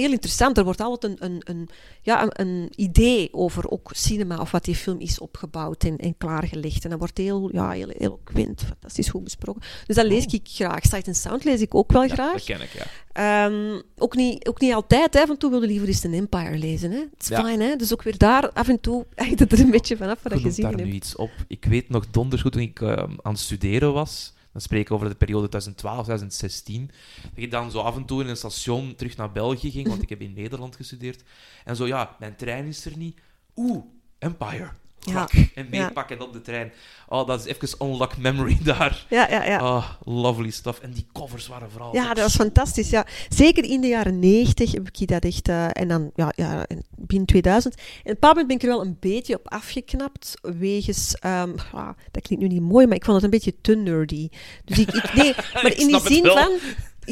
[0.00, 0.58] heel interessant.
[0.58, 1.68] Er wordt altijd een, een, een,
[2.02, 6.16] ja, een, een idee over ook cinema of wat die film is opgebouwd en, en
[6.18, 6.84] klaargelegd.
[6.84, 9.62] En dat wordt heel, ja, heel eloquent, fantastisch goed besproken.
[9.86, 10.32] Dus dat lees Oh.
[10.32, 10.84] ik graag.
[10.84, 12.32] Sight and Sound lees ik ook wel Ja, graag.
[12.32, 12.86] dat ken ik, ja.
[13.12, 15.20] Ehm, ook, niet, ook niet altijd, hè.
[15.20, 16.90] Af en toe wilde liever eens een Empire lezen.
[16.92, 17.40] Het is Ja.
[17.42, 17.76] fijn, hè.
[17.76, 20.38] Dus ook weer daar, af en toe, hangt het er een beetje vanaf wat Je
[20.38, 20.94] je noemt gezien daar nu hebt.
[21.04, 21.30] iets op.
[21.48, 24.32] Ik weet nog donders goed toen ik eh, aan het studeren was.
[24.52, 26.90] Dan spreek ik over de periode 2012, 2016.
[27.22, 30.02] Dat ik dan zo af en toe in een station terug naar België ging, want
[30.02, 31.22] ik heb in Nederland gestudeerd.
[31.64, 33.20] En zo, ja, mijn trein is er niet.
[33.56, 33.84] Oeh,
[34.18, 34.70] Empire.
[35.00, 35.28] Ja.
[35.54, 36.72] En meepakken op de trein.
[37.08, 39.06] Oh, dat is even unlock memory daar.
[39.08, 39.62] Ja, ja, ja.
[39.76, 40.78] Oh, lovely stuff.
[40.80, 41.94] En die covers waren vooral...
[41.94, 42.90] Ja, dat was fantastisch.
[42.90, 43.06] Ja.
[43.28, 45.48] Zeker in de jaren 90 heb ik dat echt.
[45.48, 47.74] eh, en dan ja, ja, in- binnen 2000.
[47.74, 50.34] En op een bepaald moment ben ik er wel een beetje op afgeknapt.
[50.42, 51.14] Wegens.
[51.18, 54.28] ehm, ah, dat klinkt nu niet mooi, maar ik vond het een beetje te nerdy.
[54.64, 54.92] Dus ik.
[54.92, 56.36] ik nee, maar in die zin wel.
[56.36, 56.52] van.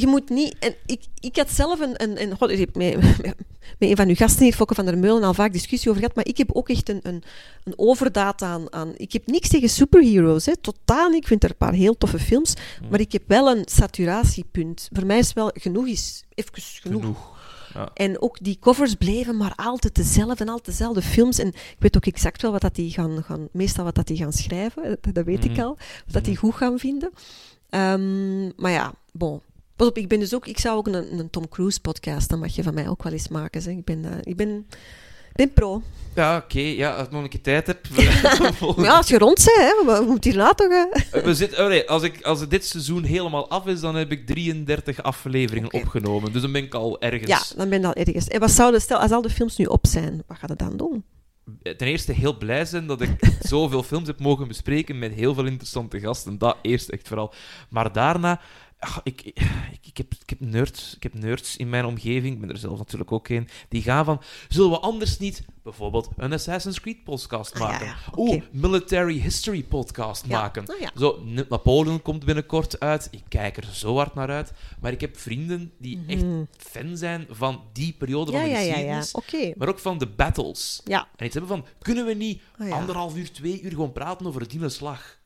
[0.00, 0.56] Je moet niet.
[0.58, 2.02] En ik, ik had zelf een.
[2.02, 3.22] een, een god, ik heb met, met,
[3.78, 6.16] met een van uw gasten hier, Fokke van der Meulen, al vaak discussie over gehad.
[6.16, 7.22] Maar ik heb ook echt een, een,
[7.64, 8.92] een overdaad aan, aan.
[8.96, 11.20] Ik heb niks tegen superheroes, hè, totaal niet.
[11.22, 12.54] Ik vind er een paar heel toffe films.
[12.90, 14.88] Maar ik heb wel een saturatiepunt.
[14.92, 17.00] Voor mij is wel genoeg is even genoeg.
[17.02, 17.36] Genoeg.
[17.74, 17.90] Ja.
[17.94, 21.38] En ook die covers bleven maar altijd dezelfde en altijd dezelfde films.
[21.38, 24.16] En ik weet ook exact wel wat dat die gaan, gaan meestal wat dat die
[24.16, 24.82] gaan schrijven.
[25.00, 25.60] Dat, dat weet ik Mhm.
[25.60, 25.76] al.
[26.04, 27.10] Wat dat die goed gaan vinden.
[27.70, 29.40] Ehm, maar ja, bon.
[29.78, 30.46] Pas op, ik ben dus ook...
[30.46, 33.12] Ik zou ook een, een Tom Cruise podcast, dan mag je van mij ook wel
[33.12, 33.62] eens maken.
[33.62, 33.74] Zeg.
[33.74, 34.04] Ik ben...
[34.04, 34.66] eh, ik ben
[35.28, 35.82] Ik ben pro.
[36.14, 36.58] Ja, oké.
[36.60, 37.86] ja, als ik nog een keer tijd heb.
[38.76, 40.68] Ja, als je rond bent, hè, we, we moeten hierna toch...
[40.70, 45.02] eh, We nee, als, ik, als dit seizoen helemaal af is, dan heb ik 33
[45.02, 46.32] afleveringen opgenomen.
[46.32, 47.28] Dus dan ben ik al ergens.
[47.28, 48.28] Ja, dan ben je al ergens.
[48.28, 50.76] En wat zouden, stel, als al de films nu op zijn, wat gaat het dan
[50.76, 51.04] doen?
[51.62, 53.10] Ten eerste heel blij zijn dat ik
[53.40, 56.38] zoveel films heb mogen bespreken met heel veel interessante gasten.
[56.38, 57.32] Dat eerst echt vooral.
[57.70, 58.40] Maar daarna,
[58.78, 59.38] ach, ik, ik,
[59.82, 62.78] ik, heb, ik, heb nerds, ik heb nerds in mijn omgeving, ik ben er zelf
[62.78, 67.52] natuurlijk ook een, die gaan van, zullen we anders niet bijvoorbeeld een Assassin's Creed podcast
[67.54, 67.86] Ah, ja, maken?
[67.86, 70.64] ja, Oeh, military history podcast Ja, maken.
[70.66, 70.90] nou.
[70.96, 73.08] Zo, Napoleon komt binnenkort uit.
[73.10, 74.52] Ik kijk er zo hard naar uit.
[74.80, 76.42] Maar ik heb vrienden die echt Mhm.
[76.56, 79.14] fan zijn van die periode van de geschiedenis.
[79.56, 80.80] Maar ook van de battles.
[80.84, 84.48] En iets hebben van, kunnen we niet Ah, anderhalf uur, twee uur gewoon praten over
[84.48, 85.18] die slag?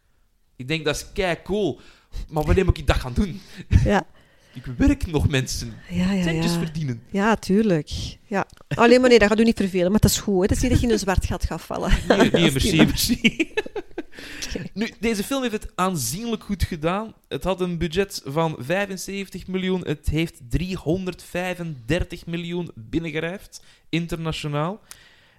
[0.56, 1.80] Ik denk, dat is kei cool.
[2.28, 3.40] Maar wanneer moet ik dat gaan doen?
[3.84, 4.06] Ja.
[4.54, 5.72] Ik werk nog, mensen.
[5.90, 6.58] Ja, ja, Centjes ja.
[6.58, 7.02] verdienen.
[7.10, 7.90] Ja, tuurlijk.
[8.26, 8.46] Ja.
[8.68, 10.40] Alleen maar nee, dat gaat u niet vervelen, maar dat is goed.
[10.40, 10.46] Hè.
[10.46, 11.92] Dat is niet dat je in een zwart gat gaat vallen.
[12.08, 12.50] Nee, nee,
[12.86, 13.52] merci.
[14.72, 17.14] Nu, deze film heeft het aanzienlijk goed gedaan.
[17.28, 19.80] Het had een budget van 75 miljoen.
[19.86, 24.80] Het heeft 335 miljoen binnengerijfd, internationaal.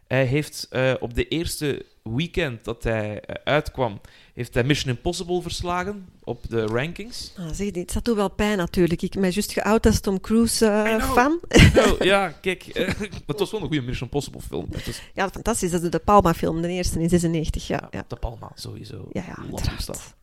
[0.07, 4.01] Hij heeft eh, op de eerste weekend dat hij eh, uitkwam,
[4.33, 7.33] heeft hij Mission Impossible verslagen op de rankings.
[7.37, 9.01] Ah, zeg dit, dat doet wel pijn natuurlijk.
[9.01, 13.61] Ik ben juist geout als Tom Cruise eh, ja, kijk, eh, maar het was wel
[13.61, 14.69] een goede Mission Impossible film.
[15.13, 15.71] Ja, fantastisch.
[15.71, 17.67] Dat is de Palma-film, de eerste in 96.
[17.67, 18.05] Ja, ja.
[18.07, 19.07] De Palma, sowieso.
[19.11, 20.15] Ja, ja, uiteraard.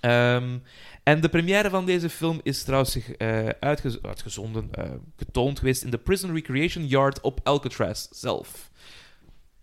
[0.00, 0.58] Ehm,
[1.02, 5.82] en de première van deze film is trouwens zich, eh, uitgez- uitgezonden, eh, getoond geweest
[5.84, 8.70] in de Prison Recreation Yard op Alcatraz zelf.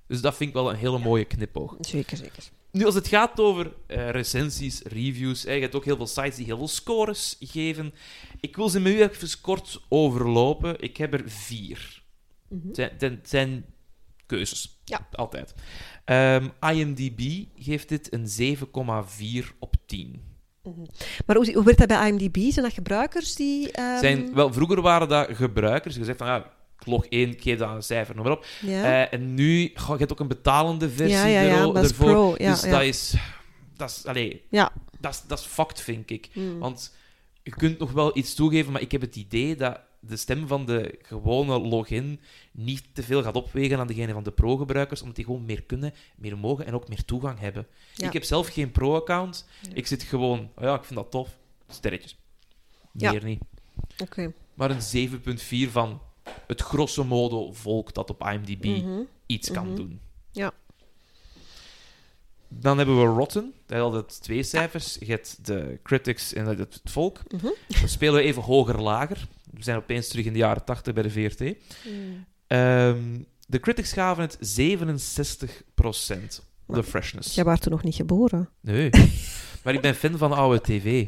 [0.08, 1.76] Dus dat vind ik wel een hele mooie knipoog.
[1.80, 2.44] Zeker, zeker.
[2.72, 6.36] Nu, als het gaat over eh, recensies, reviews, hè, je hebt ook heel veel sites
[6.36, 7.94] die heel veel scores geven.
[8.40, 10.82] Ik wil ze met u even kort overlopen.
[10.82, 12.04] Ik heb er vier.
[12.50, 12.82] Mhm.
[12.82, 13.66] Het zijn,
[14.26, 14.80] keuzes.
[14.86, 15.08] Ja.
[15.12, 15.54] Altijd.
[16.06, 20.22] Ehm, IMDb geeft dit een 7,4 op 10.
[21.26, 22.38] Maar hoe, hoe werkt dat bij IMDb?
[22.52, 23.72] Zijn dat gebruikers die...
[23.72, 25.96] ehm, Zijn, wel, vroeger waren dat gebruikers.
[25.96, 26.54] Je zegt van, ja,
[26.86, 28.46] log 1, ik geef dat een cijfer, noem maar op.
[28.62, 31.90] Ja, Eh, en nu, goh, je hebt ook een betalende versie ja, ja, ja is
[31.90, 32.06] ervoor.
[32.06, 32.36] pro.
[32.38, 32.70] Ja, dus ja.
[32.70, 33.16] dat is...
[33.76, 34.72] Dat is, allee, Ja.
[35.00, 36.30] dat is, dat is fucked, vind ik.
[36.34, 36.60] Mm.
[36.60, 36.96] Want
[37.44, 40.66] je kunt nog wel iets toegeven, maar ik heb het idee dat de stem van
[40.66, 42.20] de gewone login
[42.52, 45.94] niet te veel gaat opwegen aan degene van de pro-gebruikers, omdat die gewoon meer kunnen,
[46.16, 47.68] meer mogen en ook meer toegang hebben.
[47.96, 49.48] Ik heb zelf geen pro-account.
[49.74, 51.30] Ik zit gewoon, oh ja, ik vind dat tof.
[51.68, 52.18] Sterretjes.
[52.92, 53.40] Meer niet.
[53.98, 54.34] Oké.
[54.54, 55.10] Maar een
[55.68, 56.02] 7.4 van
[56.48, 59.00] het grosso modo volk dat op IMDb Mhm.
[59.26, 59.76] iets kan Mhm.
[59.76, 60.00] doen.
[60.32, 60.52] Ja.
[62.50, 63.54] Dan hebben we Rotten.
[63.66, 64.98] Dat had het twee cijfers.
[65.00, 67.20] Je hebt de critics en het volk.
[67.28, 67.48] Mhm.
[67.80, 69.28] Dan spelen we even hoger-lager.
[69.54, 71.40] We zijn opeens terug in de jaren 80 bij de VRT.
[71.40, 71.56] Mm.
[72.48, 77.36] Ehm, de critics gaven het 67% op de freshness.
[77.36, 78.50] Jij was toen nog niet geboren.
[78.62, 78.90] Nee.
[79.64, 81.08] maar ik ben fan van oude tv.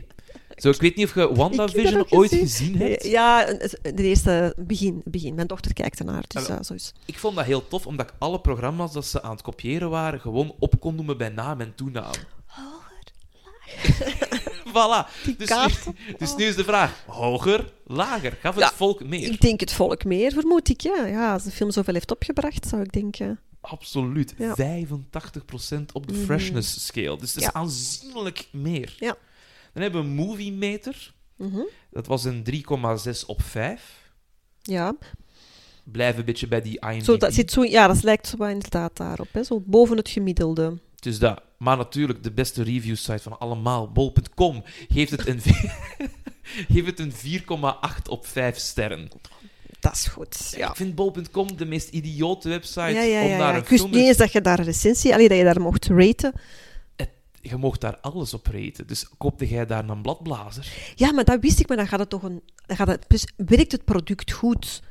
[0.61, 2.47] Zo, ik weet niet of je WandaVision dat ooit gezien.
[2.47, 3.03] gezien hebt.
[3.05, 5.35] Ja, het- de eerste begin, begin.
[5.35, 8.13] Mijn dochter kijkt ernaar, dus ja, zo is Ik vond dat heel tof, omdat ik
[8.19, 11.75] alle programma's dat ze aan het kopiëren waren, gewoon op kon noemen bij naam en
[11.75, 12.11] toenaam.
[14.73, 15.07] voilà.
[15.23, 15.95] Die Dus, kaarten.
[16.07, 18.37] nu, dus nu is de vraag: hoger, lager?
[18.41, 19.31] Gaf het Ja, volk meer?
[19.31, 20.81] Ik denk het volk meer, vermoed ik.
[20.81, 21.05] Ja.
[21.05, 23.39] ja, als de film zoveel heeft opgebracht, zou ik denken.
[23.61, 24.33] Absoluut.
[24.37, 24.55] Ja.
[24.55, 26.23] 85% op de Mhm.
[26.23, 27.17] freshness scale.
[27.17, 27.53] Dus het is Ja.
[27.53, 28.95] aanzienlijk meer.
[28.99, 29.15] Ja.
[29.79, 31.13] Dan hebben we een movie meter.
[31.35, 31.59] Mhm.
[31.91, 34.11] Dat was een 3,6 op 5.
[34.61, 34.95] Ja,
[35.83, 37.03] Blijf een beetje bij die IMDb.
[37.03, 39.27] zo, dat, zit zo, ja, dat lijkt zo wel inderdaad daarop.
[39.31, 39.43] Hè.
[39.43, 40.77] Zo boven het gemiddelde.
[40.95, 41.41] Dus dat.
[41.57, 45.41] Maar natuurlijk, de beste review site van allemaal, bol.com, geeft het een,
[46.95, 49.07] een 4,8 op 5 sterren.
[49.79, 50.53] Dat is goed.
[50.57, 50.69] Ja.
[50.69, 53.53] Ik vind bol.com de meest idiote website Ja, ja, om naar ja.
[53.53, 55.85] een Ik wist niet eens dat je daar een recensie, allee, dat je daar mocht
[55.85, 56.33] raten.
[57.41, 58.87] Je mocht daar alles op reten.
[58.87, 60.67] Dus koopte jij daar een bladblazer?
[60.95, 62.41] Ja, maar dat wist ik, maar dan gaat het toch een...
[62.65, 64.81] Dan gaat het, dus werkt het product goed?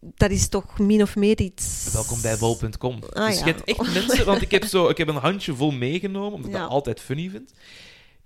[0.00, 1.88] Dat is toch min of meer iets...
[1.92, 2.98] Welkom bij bol.com.
[3.12, 3.46] Ah, dus ja.
[3.46, 4.26] je hebt echt mensen...
[4.26, 6.62] Want ik heb, zo, ik heb een handje vol meegenomen, omdat ik Ja.
[6.62, 7.52] dat altijd funny vind.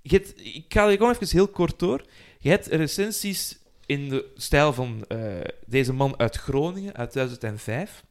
[0.03, 2.05] Je hebt, ik ga er gewoon even heel kort door.
[2.39, 5.19] Je hebt recensies in de stijl van eh,
[5.67, 8.05] deze man uit Groningen, uit 2005.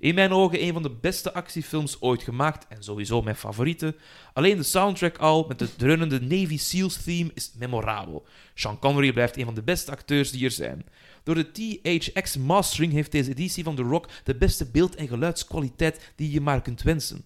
[0.00, 3.96] In mijn ogen een van de beste actiefilms ooit gemaakt en sowieso mijn favoriete.
[4.32, 8.26] Alleen de soundtrack al, met het dreunende Navy Seals theme, is memorabel.
[8.54, 10.84] Sean Connery blijft een van de beste acteurs die er zijn.
[11.22, 16.12] Door de THX mastering heeft deze editie van The Rock de beste beeld- en geluidskwaliteit
[16.16, 17.24] die je maar kunt wensen.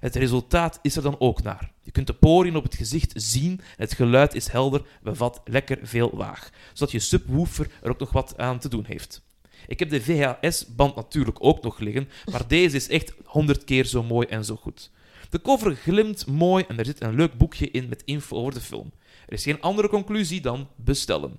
[0.00, 1.72] Het resultaat is er dan ook naar.
[1.80, 6.10] Je kunt de poriën op het gezicht zien, het geluid is helder, bevat lekker veel
[6.14, 9.22] laag, zodat je subwoofer er ook nog wat aan te doen heeft.
[9.66, 14.02] Ik heb de VHS-band natuurlijk ook nog liggen, maar deze is echt honderd keer zo
[14.02, 14.90] mooi en zo goed.
[15.30, 18.60] De cover glimt mooi en er zit een leuk boekje in met info over de
[18.60, 18.92] film.
[19.26, 21.38] Er is geen andere conclusie dan bestellen.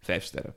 [0.00, 0.54] Vijf sterren.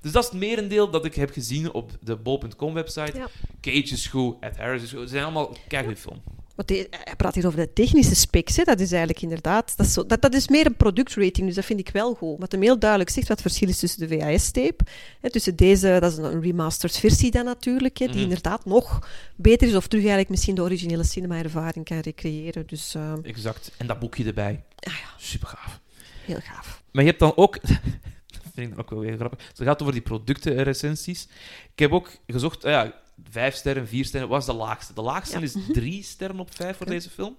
[0.00, 3.18] Dus dat is het merendeel dat ik heb gezien op de bol.com website.
[3.18, 3.28] Ja.
[3.60, 5.00] Cage is goed, Ed Harris is goed.
[5.00, 6.22] Ze zijn allemaal keigoed film.
[6.66, 8.56] Hij praat hier over de technische specs.
[8.56, 8.64] Hè.
[8.64, 9.76] Dat is eigenlijk inderdaad...
[9.76, 12.38] Dat is, zo, dat, dat is meer een productrating, dus dat vind ik wel goed.
[12.38, 14.84] Wat hem heel duidelijk zegt wat het verschil is tussen de VHS-tape.
[15.22, 18.24] Tussen deze, dat is een remastered versie dan natuurlijk, hè, die Mhm.
[18.24, 19.74] inderdaad nog beter is.
[19.74, 22.66] Of terug eigenlijk misschien de originele cinema-ervaring kan recreëren.
[22.66, 23.70] Dus eh, Exact.
[23.76, 24.64] En dat boekje erbij.
[24.80, 25.08] Ah ja.
[25.18, 25.80] Super gaaf.
[26.24, 26.82] heel gaaf.
[26.92, 27.58] Maar je hebt dan ook...
[28.32, 29.38] dat vind ik ook wel weer grappig.
[29.48, 31.28] Het gaat over die productenrecensies.
[31.72, 32.64] Ik heb ook gezocht...
[32.64, 32.94] ah ja,
[33.30, 34.28] vijf sterren, vier sterren.
[34.28, 34.94] Wat is de laagste?
[34.94, 35.44] De laagste Ja.
[35.44, 35.72] is Mhm.
[35.72, 37.36] drie sterren op vijf voor deze film.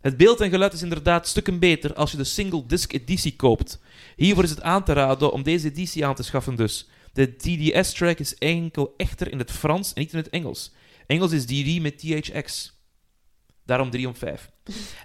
[0.00, 3.80] Het beeld en geluid is inderdaad stukken beter als je de single disc editie koopt.
[4.16, 6.88] Hiervoor is het aan te raden om deze editie aan te schaffen dus.
[7.12, 10.72] De DDS-track is enkel echter in het Frans en niet in het Engels.
[11.06, 12.72] Engels is DD met THX.
[13.64, 14.50] Daarom 3 om 5.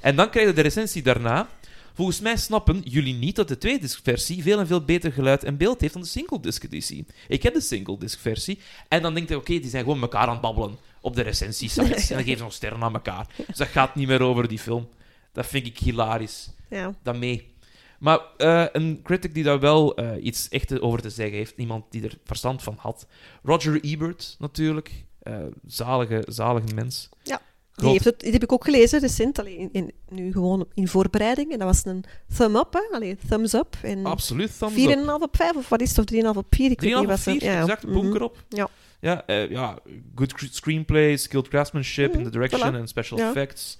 [0.02, 1.50] En dan krijg je de recensie daarna.
[1.98, 5.82] Volgens mij snappen jullie niet dat de tweedisc-versie veel en veel beter geluid en beeld
[5.82, 7.06] heeft dan de single-disc-editie.
[7.28, 10.42] Ik heb de single-disc-versie en dan denk je, oké, die zijn gewoon elkaar aan het
[10.42, 12.10] babbelen op de recensiesites.
[12.10, 13.28] en dan geven ze nog sterren aan elkaar.
[13.48, 14.88] Dus dat gaat niet meer over die film.
[15.32, 16.50] Dat vind ik hilarisch.
[16.70, 16.94] Ja.
[17.04, 17.56] Dat mee.
[18.00, 21.86] Maar eh, een critic die daar wel eh, iets echt over te zeggen heeft, iemand
[21.90, 23.08] die er verstand van had.
[23.44, 24.92] Roger Ebert, natuurlijk.
[25.20, 27.10] Eh, zalige, zalige mens.
[27.24, 27.42] Ja.
[27.78, 30.88] Die, heeft het, die heb ik ook gelezen recent, allee, in, in, nu gewoon in
[30.88, 31.52] voorbereiding.
[31.52, 32.04] En dat was een
[32.38, 32.96] thumb up, hè?
[32.96, 33.76] Allee, thumbs up.
[33.82, 34.98] En Absoluut, thumbs up.
[34.98, 36.00] 4,5 op 5, of wat is het?
[36.00, 36.72] Of 3,5 op 4?
[36.72, 37.62] Ik 3,5 weet niet of wat 4, ze- ja.
[37.62, 37.94] exact, mhm.
[37.94, 38.44] bunker op.
[38.50, 38.68] Ja.
[39.00, 39.78] Ja, eh, ja,
[40.16, 42.76] good cr- screenplay, skilled craftsmanship in Mhm, the direction voilà.
[42.76, 43.28] en special Ja.
[43.28, 43.80] effects.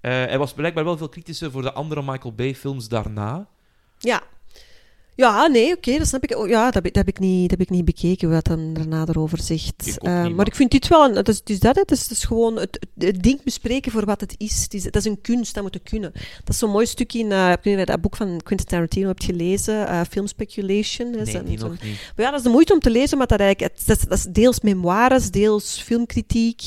[0.00, 3.46] Eh, hij was blijkbaar wel veel kritischer voor de andere Michael Bay films daarna.
[3.98, 4.22] Ja.
[5.14, 6.36] Ja, nee, oké, dat snap ik.
[6.36, 8.44] Oh, ja, dat heb, ik- dat, heb ik niet, dat heb ik niet bekeken, wat
[8.44, 9.86] dan daarna erover zegt.
[9.86, 11.04] Ik Eh, niet, maar ik vind dit wel...
[11.08, 13.92] Een, het, is, het is dat, het is, het is gewoon het, het, ding bespreken
[13.92, 14.62] voor wat het is.
[14.62, 14.82] Het is.
[14.82, 16.12] Dat is een kunst, dat moet je kunnen.
[16.12, 19.06] Dat is zo'n mooi stukje in eh, ik weet niet dat boek van Quentin Tarantino
[19.06, 21.10] hebt gelezen, eh, Film Speculation.
[21.10, 22.12] Nee, die zo'n- nog niet.
[22.16, 24.02] Maar ja, dat is de moeite om te lezen, maar dat, eigenlijk, het, dat, is,
[24.04, 26.62] dat is deels memoires, deels filmkritiek.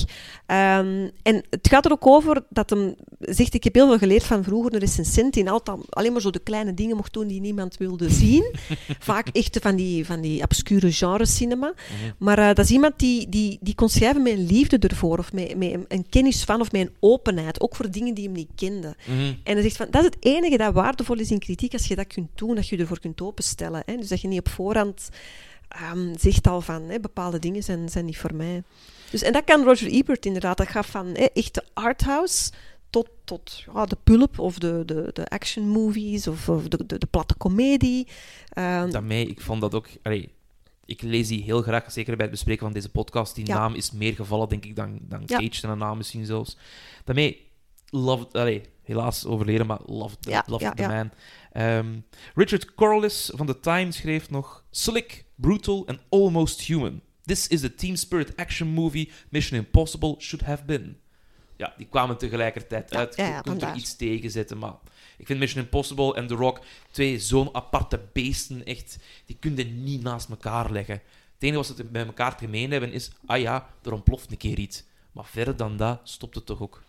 [0.45, 4.23] Ehm, en het gaat er ook over dat hem zegt, ik heb heel veel geleerd
[4.23, 7.41] van vroeger een recensent die altijd alleen maar zo de kleine dingen mocht doen die
[7.41, 8.34] niemand wilde zien.
[8.99, 11.73] Vaak echt van die, van die obscure genre cinema.
[11.75, 12.11] Mhm.
[12.17, 15.33] Maar eh, dat is iemand die, die, die kon schrijven met een liefde ervoor, of
[15.33, 18.33] met, met een, een kennis van, of met een openheid, ook voor dingen die hem
[18.33, 18.95] niet kende.
[19.05, 19.33] Mhm.
[19.43, 21.95] En hij zegt van, dat is het enige dat waardevol is in kritiek, als je
[21.95, 23.83] dat kunt doen, dat je je ervoor kunt openstellen.
[23.85, 23.95] Hè?
[23.97, 25.09] Dus dat je niet op voorhand
[25.67, 28.63] ehm, zegt al van, hè, bepaalde dingen zijn, zijn niet voor mij.
[29.09, 30.57] Dus, en dat kan Roger Ebert inderdaad.
[30.57, 32.51] Dat gaat van hè, echte arthouse
[32.95, 36.97] tot, tot ja, de pulp of de, de, de action movies of, of de, de,
[36.97, 38.07] de platte komedie.
[38.49, 39.87] Ehm, Daarmee, ik vond dat ook...
[40.03, 40.29] Allee,
[40.85, 43.35] ik lees die heel graag, zeker bij het bespreken van deze podcast.
[43.35, 43.57] Die Ja.
[43.57, 45.37] naam is meer gevallen, denk ik, dan, dan Ja.
[45.37, 46.57] Cage en een naam misschien zelfs.
[47.03, 47.51] Daarmee,
[47.89, 48.27] love...
[48.31, 51.11] Allee, helaas overleden, maar love, the, love the man.
[51.51, 51.99] Ehm,
[52.35, 54.63] Richard Corliss van The Times schreef nog...
[54.71, 57.01] Slick, brutal and almost human.
[57.23, 60.97] This is the team spirit action movie Mission Impossible should have been.
[61.57, 63.15] Ja, die kwamen tegelijkertijd Ja, uit.
[63.15, 64.73] Je ja, kunt er iets tegen zetten, maar...
[65.17, 66.59] Ik vind Mission Impossible en The Rock
[66.91, 68.97] twee zo'n aparte beesten, echt...
[69.25, 70.95] Die kun je niet naast elkaar leggen.
[71.33, 73.11] Het enige wat ze met elkaar gemeen hebben is...
[73.25, 74.83] Ah ja, er ontploft een keer iets.
[75.11, 76.83] Maar verder dan dat stopt het toch ook.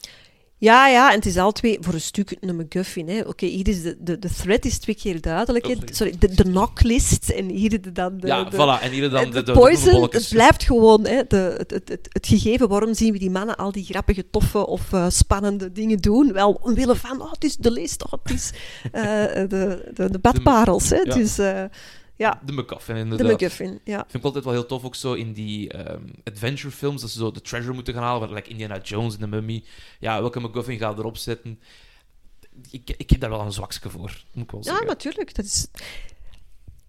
[0.59, 3.09] Ja, ja, en het is al twee voor een stuk een McGuffin.
[3.09, 3.21] hè.
[3.21, 5.67] Oké, hier is de, de, de thread is twee keer duidelijk.
[5.67, 5.75] hè.
[5.85, 6.15] Sorry.
[6.19, 8.83] de, de knocklist en hier de, dan de, ja, de, voilà.
[8.83, 12.27] En hier dan de, de, poison, het blijft gewoon hè, de, het, het, het, het
[12.27, 12.69] gegeven.
[12.69, 16.33] Waarom zien we die mannen al die grappige, toffe of eh, spannende dingen doen?
[16.33, 18.51] Wel omwille van, oh, het is de list, oh, het is
[18.93, 19.03] eh,
[19.49, 20.91] de, de, de badparels.
[20.91, 20.97] Hè.
[20.97, 21.15] ja.
[21.15, 21.65] Dus eh,
[22.17, 23.33] ja, De McGuffin, de inderdaad.
[23.33, 23.81] McGuffin.
[23.85, 23.99] Ja.
[23.99, 27.19] vind ik altijd wel heel tof, ook zo in die ehm, adventure films, dat ze
[27.19, 29.65] zo de treasure moeten gaan halen, like Indiana Jones en de Mummy.
[30.01, 31.61] Ja, welke McGuffin gaat erop zetten?
[32.71, 34.87] Ik, ik heb daar wel een zwakske voor, moet ik wel ja, zeggen.
[34.87, 35.35] natuurlijk.
[35.35, 35.67] Dat is...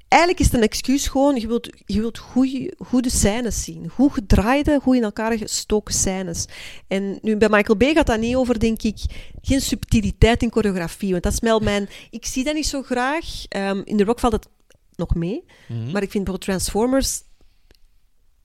[0.08, 3.90] Eigenlijk is het een excuus gewoon, je wilt, je wilt goede, goede scènes zien.
[3.90, 6.46] Goed gedraaide, goed in elkaar gestoken scènes.
[6.88, 9.00] En nu, bij Michael Bay gaat dat niet over, denk ik,
[9.42, 11.12] geen subtiliteit in choreografie.
[11.12, 11.90] Want dat is wel mijn...
[12.10, 13.26] Ik zie dat niet zo graag.
[13.48, 14.48] Ehm, in The Rock valt het
[14.98, 15.44] nog mee.
[15.68, 15.92] Mhm.
[15.92, 17.22] Maar ik vind bijvoorbeeld Transformers...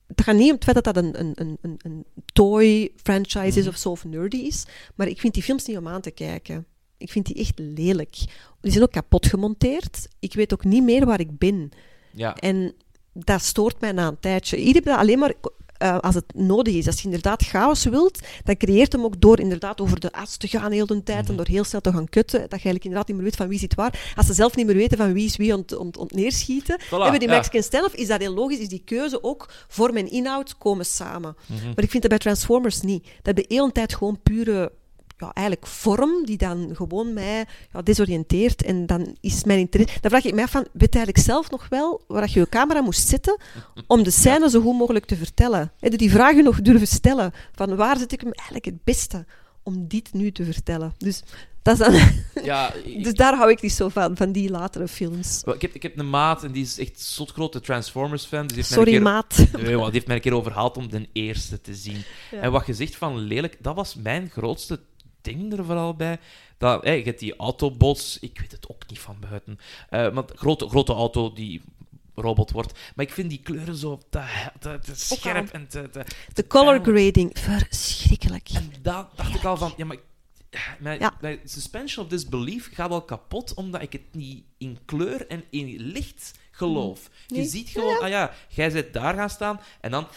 [0.07, 3.55] Het gaat niet om het feit dat dat een, een, een, een, toy franchise is
[3.57, 3.67] Mhm.
[3.67, 4.65] of zo, of nerdy is.
[4.95, 6.65] Maar ik vind die films niet om aan te kijken.
[6.97, 8.15] Ik vind die echt lelijk.
[8.61, 10.07] Die zijn ook kapot gemonteerd.
[10.19, 11.69] Ik weet ook niet meer waar ik ben.
[12.11, 12.73] Ja, En
[13.13, 14.67] dat stoort mij na een tijdje.
[14.67, 15.33] Je dat alleen maar
[15.83, 16.87] eh, als het nodig is.
[16.87, 20.47] Als je inderdaad chaos wilt, dan creëert hem ook door inderdaad over de as te
[20.47, 21.29] gaan heel de tijd Mhm.
[21.31, 23.47] en door heel snel te gaan kutten, dat je eigenlijk inderdaad niet meer weet van
[23.47, 24.13] wie zit waar.
[24.15, 26.79] Als ze zelf niet meer weten van wie is wie ont, ont, ont neerschieten.
[26.89, 27.35] Hebben die ja.
[27.35, 31.35] Mexican standoff, is dat heel logisch, is die keuze ook vorm en inhoud komen samen.
[31.45, 31.65] Mhm.
[31.65, 33.03] Maar ik vind dat bij Transformers niet.
[33.03, 34.71] Dat hebben de hele tijd gewoon pure
[35.17, 38.63] ja, eigenlijk vorm die dan gewoon mij ja, desoriënteert.
[38.63, 39.99] En dan is mijn interesse...
[40.01, 42.49] Dan vraag ik mij af van, weet je eigenlijk zelf nog wel waar je je
[42.49, 43.37] camera moest zetten
[43.87, 45.71] om de scène zo goed mogelijk te vertellen?
[45.79, 47.31] Heb die vragen nog durven stellen?
[47.51, 49.25] Van waar zit ik hem eigenlijk het beste
[49.63, 50.93] om dit nu te vertellen?
[50.97, 51.23] Dus,
[51.63, 51.93] dat is dan,
[52.43, 55.43] Ja, ik, dus daar hou ik niet zo van, van die latere films.
[55.43, 58.47] ik, heb, ik heb een maat en die is echt zotgrote Transformers-fan.
[58.47, 59.37] Dus Sorry, keer, maat.
[59.37, 62.03] Nee, die heeft mij een keer overhaald om de eerste te zien.
[62.31, 62.39] Ja.
[62.39, 64.79] En wat je zegt van lelijk, dat was mijn grootste
[65.23, 66.19] ding er vooral bij.
[66.57, 69.59] Dat, hey, je hebt die Autobots, ik weet het ook niet van buiten.
[69.89, 71.61] Eh maar grote, grote auto die
[72.15, 72.79] robot wordt.
[72.95, 74.23] Maar ik vind die kleuren zo te,
[74.59, 76.05] te, te scherp en te, te...
[76.33, 78.49] De color grading, verschrikkelijk.
[78.53, 79.97] En daar dacht ik al van, ja, maar...
[80.79, 81.17] Mijn, Ja.
[81.21, 85.79] mijn suspension of disbelief gaat al kapot omdat ik het niet in kleur en in
[85.79, 87.09] licht geloof.
[87.27, 87.45] Je Nee.
[87.45, 90.07] ziet gewoon, ah ja, jij zit daar gaan staan en dan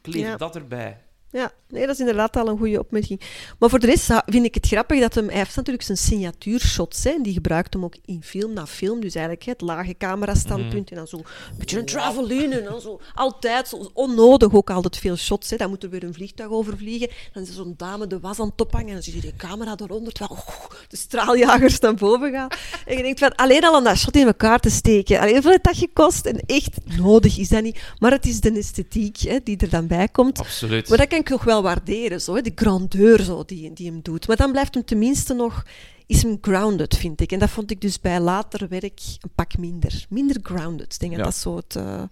[0.00, 0.36] kleeft Ja.
[0.36, 1.00] dat erbij.
[1.30, 3.20] Ja, nee, dat is inderdaad al een goede opmerking.
[3.58, 5.28] Maar voor de rest vind ik het grappig dat hem...
[5.28, 9.00] Hij heeft natuurlijk zijn signatuurshots, hè, en die gebruikt hem ook in film na film.
[9.00, 11.24] Dus eigenlijk hè, het lage camerastandpunt en dan zo een
[11.58, 15.50] beetje een traveline en dan zo altijd zo onnodig ook altijd veel shots.
[15.50, 15.56] Hè.
[15.56, 17.08] Dan moet er weer een vliegtuig overvliegen.
[17.32, 19.74] Dan is zo'n dame de was aan het ophangen en dan zie je die camera
[19.76, 22.48] eronder, terwijl oh, de straaljagers naar boven gaan.
[22.86, 25.50] En je denkt van, alleen al om dat shot in elkaar te steken, alleen hoeveel
[25.50, 26.26] heeft dat gekost?
[26.26, 27.80] En echt nodig is dat niet.
[27.98, 30.38] Maar het is de esthetiek hè, die er dan bij komt.
[30.38, 30.88] Absoluut.
[30.88, 34.26] Maar dat kan ik nog wel waarderen, zo, de grandeur zo, die, die hem doet.
[34.26, 35.62] Maar dan blijft hem tenminste nog...
[36.06, 37.32] Is hem grounded, vind ik.
[37.32, 40.06] En dat vond ik dus bij later werk een pak minder.
[40.08, 40.92] Minder grounded.
[40.94, 41.16] Ik denk Ja.
[41.18, 42.02] dat dat zo het, eh,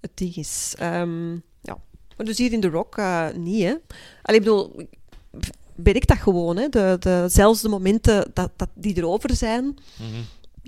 [0.00, 0.74] het ding is.
[0.78, 1.78] Ehm, ja.
[2.16, 3.74] Maar dus hier in The Rock eh, niet, hè.
[4.22, 4.80] Allee, ik bedoel...
[4.80, 4.88] ik
[5.74, 6.68] Werkt dat gewoon, hè.
[6.68, 10.20] De, de, zelfs de momenten dat, dat die erover zijn, Mhm.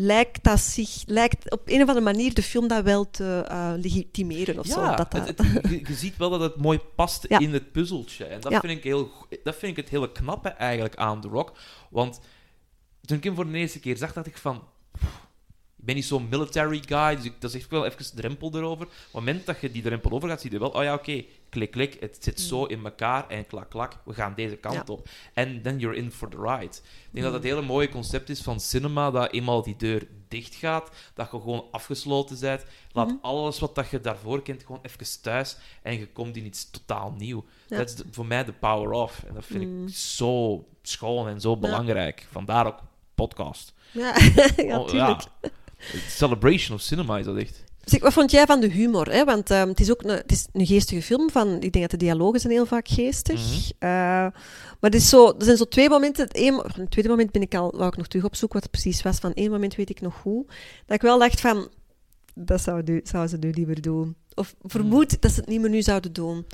[0.02, 1.02] Lijkt dat zich...
[1.06, 4.94] Lijkt op een of andere manier de film dat wel te eh, legitimeren of zo.
[4.96, 7.38] Dat dat, het- het- je, je ziet wel dat het mooi past Ja.
[7.38, 8.24] in het puzzeltje.
[8.24, 8.60] En dat, Ja.
[8.60, 9.10] vind ik heel,
[9.42, 11.52] dat vind ik het hele knappe eigenlijk aan The Rock.
[11.90, 12.20] Want
[13.04, 14.62] toen ik hem voor de eerste keer zag, dacht ik van...
[14.92, 15.28] "Pff,
[15.80, 18.86] Ik ben niet zo'n military guy, dus ik, dat is echt wel even drempel erover.
[18.86, 20.68] Op het moment dat je die drempel over gaat, zie je wel...
[20.68, 24.32] Oh ja, oké, klik, klik, het zit zo in elkaar en klak, klak, we gaan
[24.36, 24.82] deze kant Mm.
[24.86, 24.92] Ja.
[24.92, 25.08] op.
[25.34, 26.64] En then you're in for the ride.
[26.76, 30.54] Ik denk dat het hele mooie concept is van cinema, dat eenmaal die deur dicht
[30.54, 32.64] gaat, dat je gewoon afgesloten bent.
[32.92, 33.16] Laat Mhm.
[33.22, 37.14] alles wat dat je daarvoor kent gewoon even thuis en je komt in iets totaal
[37.18, 37.44] nieuw.
[37.68, 37.76] Ja.
[37.76, 39.22] Dat is de- voor mij de power of.
[39.28, 39.86] En dat vind Mm.
[39.86, 42.26] ik zo schoon en zo belangrijk.
[42.30, 42.78] Vandaar ook
[43.14, 43.72] podcast.
[43.92, 44.14] ja,
[44.56, 45.20] ja, Oh.
[46.08, 47.64] Celebration of cinema is dat echt.
[47.84, 49.10] Zeg, wat vond jij van de humor?
[49.12, 49.24] Hè?
[49.24, 51.30] Want ehm, het is ook een, het is een geestige film.
[51.30, 53.40] Van, ik denk dat de dialogen zijn heel vaak geestig.
[53.40, 53.70] Mhm.
[53.78, 56.24] Eh, maar het is zo, er zijn zo twee momenten.
[56.26, 58.80] Het, een, het tweede moment ben ik al, wou ik nog terug opzoeken wat het
[58.80, 59.18] precies was.
[59.18, 60.44] Van één moment weet ik nog hoe.
[60.86, 61.68] Dat ik wel dacht van,
[62.34, 64.16] dat zou, nu- zou ze nu liever doen.
[64.34, 66.46] Of vermoed dat ze het niet meer nu zouden doen.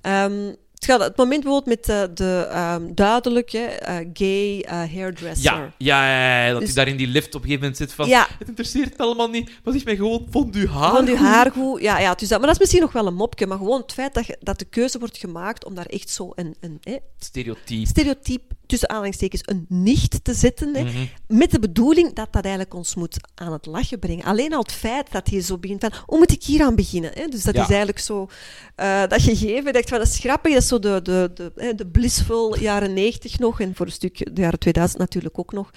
[0.00, 5.42] Ehm, het, gaat, het moment bijvoorbeeld met de, de ehm, duidelijke eh, gay eh, hairdresser.
[5.52, 7.76] Ja, ja, ja, ja, dat Dus- hij daar in die lift op een gegeven moment
[7.76, 8.08] zit van...
[8.08, 8.26] Ja.
[8.38, 11.18] Het interesseert me allemaal niet, maar zeg mij gewoon, vond u haar Van je goed?"
[11.26, 11.80] haar goed.
[11.82, 13.46] Ja, ja dus dat, maar dat is misschien nog wel een mopje.
[13.46, 16.54] Maar gewoon het feit dat, dat de keuze wordt gemaakt om daar echt zo een,
[16.60, 16.80] een
[17.18, 17.86] Stereotype.
[17.86, 20.74] stereotype, tussen aanhalingstekens, een nicht te zetten.
[20.74, 21.04] Hè, Mhm.
[21.28, 24.24] Met de bedoeling dat dat eigenlijk ons moet aan het lachen brengen.
[24.24, 27.10] Alleen al het feit dat je zo begint van, hoe moet ik hier aan beginnen?
[27.14, 27.26] Hè?
[27.26, 27.62] Dus dat Ja.
[27.62, 28.28] is eigenlijk zo,
[28.76, 31.74] eh, dat gegeven, dat, van, dat is grappig, dat is zo de, de, de, hè,
[31.74, 35.70] de blissful jaren 90 nog, en voor een stuk de jaren 2000 natuurlijk ook nog.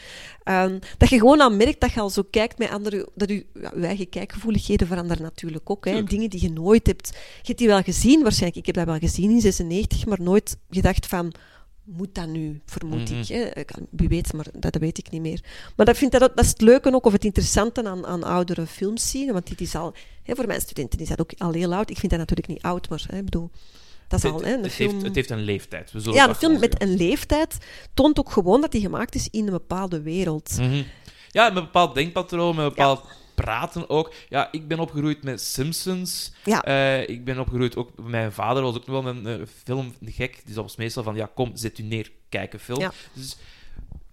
[0.43, 3.46] Ehm, dat je gewoon aan merkt dat je al zo kijkt met andere, dat je,
[3.54, 5.86] ja, je eigen kijkgevoeligheden veranderen natuurlijk ook.
[5.86, 6.04] Hè?
[6.04, 7.08] Dingen die je nooit hebt.
[7.14, 8.60] Je hebt die wel gezien, waarschijnlijk.
[8.60, 11.34] Ik heb dat wel gezien in 96, maar nooit gedacht van,
[11.84, 13.20] moet dat nu, vermoed Mhm.
[13.20, 13.28] ik.
[13.28, 13.60] Hè?
[13.60, 15.43] Ik kan- Wie weet, maar dat, dat weet ik niet meer.
[15.76, 18.66] Maar dat, vind dat, dat is het leuke ook, of het interessante aan, aan oudere
[18.68, 19.32] films zien.
[19.34, 19.93] Want dit is al,
[20.24, 21.89] hè, voor mijn studenten is dat ook al heel oud.
[21.89, 23.50] Ik vind dat natuurlijk niet oud, maar hè, ik bedoel,
[24.08, 24.91] dat is al Het, hè, het film...
[24.91, 25.91] heeft, het heeft een leeftijd.
[25.91, 27.58] We zullen ja, een film met een leeftijd
[27.93, 30.58] toont ook gewoon dat die gemaakt is in een bepaalde wereld.
[30.60, 30.84] Mhm.
[31.32, 33.03] Ja, met een bepaald denkpatroon, met een bepaald
[33.36, 34.14] praten ook.
[34.30, 36.34] Ja, ik ben opgegroeid met Simpsons.
[36.43, 36.64] Ja.
[36.64, 37.91] Eh, ik ben opgegroeid ook...
[38.01, 40.41] Mijn vader was ook nog wel een eh, filmgek.
[40.45, 42.80] Die was meestal van, ja, kom, zet u neer, kijk een film.
[42.80, 42.91] Ja.
[43.14, 43.38] Dus,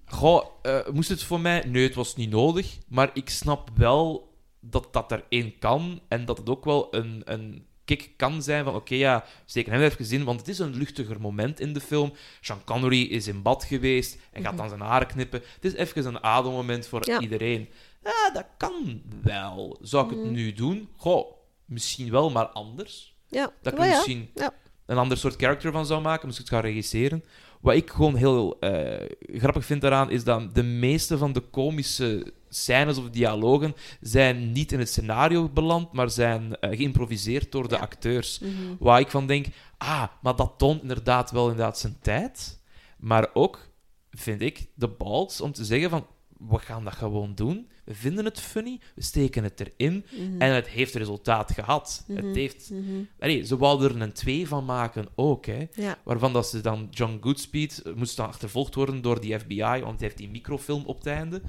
[0.07, 1.64] goh, eh, moest het voor mij...
[1.66, 2.78] Nee, het was niet nodig.
[2.88, 6.01] Maar ik snap wel dat dat er één kan.
[6.09, 7.22] En dat het ook wel een...
[7.25, 10.75] een kick kan zijn van, oké, ja, zeker hem even gezien, want het is een
[10.76, 12.13] luchtiger moment in de film.
[12.41, 15.42] Sean Connery is in bad geweest en gaat dan zijn haren knippen.
[15.54, 17.11] Het is even een adelmoment voor Mhm.
[17.11, 17.21] Ja.
[17.21, 17.68] iedereen.
[18.03, 19.79] Ja, dat kan wel.
[19.83, 20.33] Zou ik het Mhm.
[20.33, 20.88] nu doen?
[20.96, 21.33] Goh,
[21.64, 23.17] misschien wel, maar anders.
[23.29, 23.91] Ja, Dat ik er ja.
[23.95, 24.54] misschien Ja.
[24.87, 27.25] een ander soort character van zou maken, ik het gaan regisseren.
[27.63, 29.09] Wat ik gewoon heel eh,
[29.39, 34.72] grappig vind daaraan, is dat de meeste van de komische scènes of dialogen zijn niet
[34.72, 37.80] in het scenario beland, maar zijn eh, geïmproviseerd door de Ja.
[37.80, 38.39] acteurs.
[38.39, 38.51] Mhm.
[38.79, 39.47] Waar ik van denk,
[39.79, 42.61] ah, maar dat toont inderdaad wel inderdaad zijn tijd.
[42.99, 43.68] Maar ook,
[44.11, 46.07] vind ik, de balls om te zeggen van,
[46.48, 47.68] we gaan dat gewoon doen.
[47.84, 50.40] We vinden het funny, we steken het erin Mhm.
[50.40, 52.04] en het heeft resultaat gehad.
[52.12, 52.70] Het heeft...
[52.70, 53.02] Mhm.
[53.18, 55.66] Allee, ze wouden er een twee van maken ook, hè.
[55.74, 55.98] Ja.
[56.04, 59.94] Waarvan dat ze dan John Goodspeed moest dan achtervolgd worden door die FBI, want hij
[59.98, 61.42] heeft die microfilm op het einde.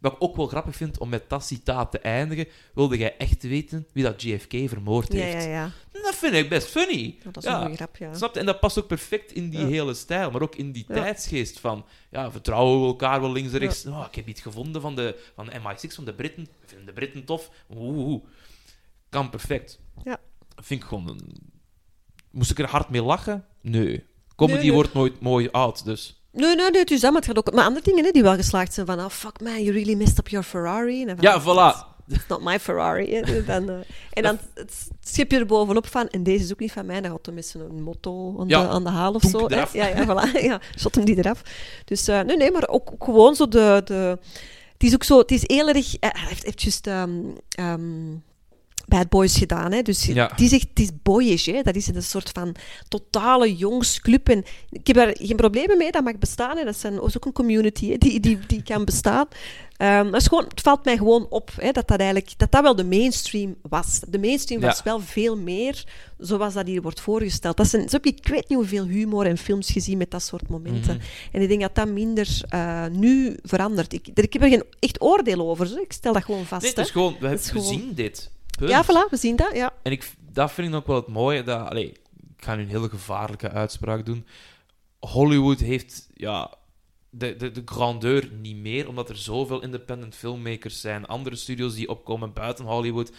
[0.00, 3.42] Wat ik ook wel grappig vind om met dat citaat te eindigen, wilde jij echt
[3.42, 5.44] weten wie dat JFK vermoord Ja, heeft.
[5.44, 5.70] ja, ja.
[5.92, 7.16] Dat vind ik best funny.
[7.24, 7.54] Ja, dat is Ja.
[7.56, 8.14] een goede grap, ja.
[8.14, 8.40] Snap je?
[8.40, 11.84] En dat past ook perfect in die hele stijl, maar ook in die tijdsgeest van
[12.10, 13.86] ja, vertrouwen we elkaar wel links en rechts.
[13.86, 16.42] Oh, ik heb iets gevonden van de, van de MI6, van de Britten.
[16.42, 17.50] Ik vind de Britten tof.
[17.76, 18.22] Oeh.
[19.08, 19.80] Kan perfect.
[20.04, 20.18] Ja.
[20.56, 21.20] Vind ik gewoon...
[22.30, 23.44] Moest ik er hard mee lachen?
[23.60, 24.04] Nee.
[24.36, 24.74] Comedy Nee, nee.
[24.74, 26.19] wordt nooit mooi oud, dus...
[26.32, 27.54] Nee, nee, nee, het is dat, maar het gaat ook...
[27.54, 30.18] Maar andere dingen hè, die wel geslaagd zijn, van, oh, fuck man, you really messed
[30.18, 31.04] up your Ferrari.
[31.04, 31.88] En van, Ja, voilà.
[32.14, 33.14] It's not my Ferrari.
[33.14, 33.44] hè.
[33.44, 33.74] Dan, eh,
[34.10, 37.00] en dan het schip je er bovenop van, en deze is ook niet van mij,
[37.00, 39.48] dan gaat hij met zijn motto aan, Ja, de, aan de haal of zo.
[39.48, 39.56] hè.
[39.72, 40.40] Ja, ja, voilà.
[40.42, 41.42] Ja, shot hem die eraf.
[41.84, 43.80] Dus eh, nee, nee, maar ook, ook gewoon zo de...
[43.84, 44.18] de
[44.72, 45.96] het is ook zo, het is heel erg...
[45.98, 47.10] eh, Hij heeft, heeft juist ehm,
[47.48, 48.10] ehm,
[48.90, 49.82] Bad Boys gedaan, hè.
[49.82, 50.32] Dus Ja.
[50.36, 51.62] die zegt, het is boyish, hè.
[51.62, 52.54] Dat is een soort van
[52.88, 54.28] totale jongensclub.
[54.28, 56.56] En ik heb daar geen problemen mee, dat mag bestaan.
[56.56, 56.64] Hè.
[56.64, 59.26] Dat zijn, is ook een community hè, die, die, die kan bestaan.
[59.76, 62.74] Het, is gewoon, het valt mij gewoon op hè, dat, dat, eigenlijk, dat dat wel
[62.76, 64.00] de mainstream was.
[64.08, 64.66] De mainstream Ja.
[64.66, 65.84] was wel veel meer
[66.18, 67.56] zoals dat hier wordt voorgesteld.
[67.56, 70.22] Dat zijn, zo heb ik, ik weet niet hoeveel humor en films gezien met dat
[70.22, 70.96] soort momenten.
[70.96, 71.04] Mhm.
[71.32, 73.92] En ik denk dat dat minder eh, nu verandert.
[73.92, 75.66] Ik, ik heb er geen echt oordeel over.
[75.66, 75.76] Zo.
[75.76, 76.60] Ik stel dat gewoon vast.
[76.62, 76.84] Nee, het hè.
[76.86, 77.16] is gewoon...
[77.20, 78.30] We, Het is we gewoon- zien dit.
[78.60, 78.70] Punt.
[78.70, 79.54] Ja, voilà, we zien dat.
[79.54, 79.72] Ja.
[79.82, 81.42] En ik, dat vind ik ook wel het mooie.
[81.42, 81.88] Dat, allee,
[82.36, 84.26] ik ga nu een hele gevaarlijke uitspraak doen.
[84.98, 86.50] Hollywood heeft ja,
[87.10, 91.88] de, de, de grandeur niet meer, omdat er zoveel independent filmmakers zijn, andere studios die
[91.88, 93.12] opkomen buiten Hollywood.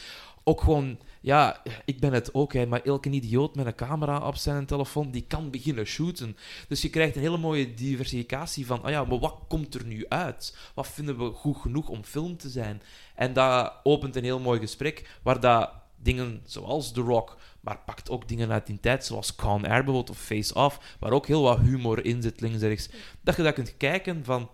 [0.43, 4.35] Ook gewoon, ja, ik ben het ook, hè, maar elke idioot met een camera op
[4.35, 6.37] zijn telefoon, die kan beginnen shooten.
[6.67, 10.05] Dus je krijgt een hele mooie diversificatie van, ah ja, maar wat komt er nu
[10.07, 10.57] uit?
[10.73, 12.81] Wat vinden we goed genoeg om film te zijn?
[13.15, 18.09] En dat opent een heel mooi gesprek, waar dat dingen zoals The Rock, maar pakt
[18.09, 21.41] ook dingen uit die tijd, zoals Con Air bijvoorbeeld, of Face Off, waar ook heel
[21.41, 22.89] wat humor in zit, links en rechts.
[23.21, 24.49] Dat je dat kunt kijken van,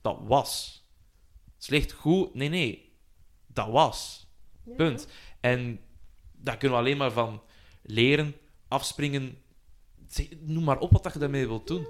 [0.00, 0.82] dat was.
[1.58, 2.92] Slecht, goed, nee, nee.
[3.46, 4.26] Dat was.
[4.76, 5.06] Punt.
[5.40, 5.80] En
[6.32, 7.42] daar kunnen we alleen maar van
[7.82, 8.34] leren,
[8.68, 9.38] afspringen.
[10.40, 11.86] Noem maar op wat je daarmee wilt doen.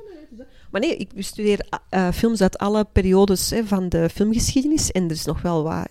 [0.70, 4.93] Maar nee, ik bestudeer eh, films uit alle periodes hè, van de filmgeschiedenis.
[4.93, 5.89] En er is nog wel wat,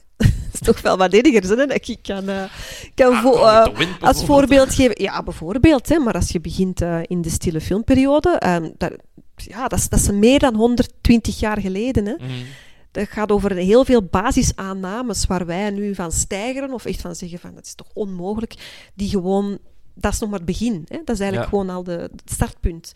[0.53, 2.43] is nog wel wat hè, dat ik kan, eh,
[2.95, 5.01] kan Ah, eh, Wind als voorbeeld geven.
[5.01, 5.89] Ja, bijvoorbeeld.
[5.89, 8.91] Hè, maar als je begint eh, in de stille filmperiode, ehm, daar,
[9.35, 12.05] ja, dat, is, dat is meer dan 120 jaar geleden.
[12.05, 12.13] Hè.
[12.13, 12.31] Mhm.
[12.91, 17.39] Dat gaat over heel veel basisaannames waar wij nu van stijgeren of echt van zeggen
[17.39, 18.53] van dat is toch onmogelijk.
[18.93, 19.57] Die gewoon,
[19.93, 20.85] dat is nog maar het begin.
[20.87, 20.97] Hè?
[21.05, 21.57] Dat is eigenlijk Ja.
[21.57, 22.91] gewoon al de, het startpunt.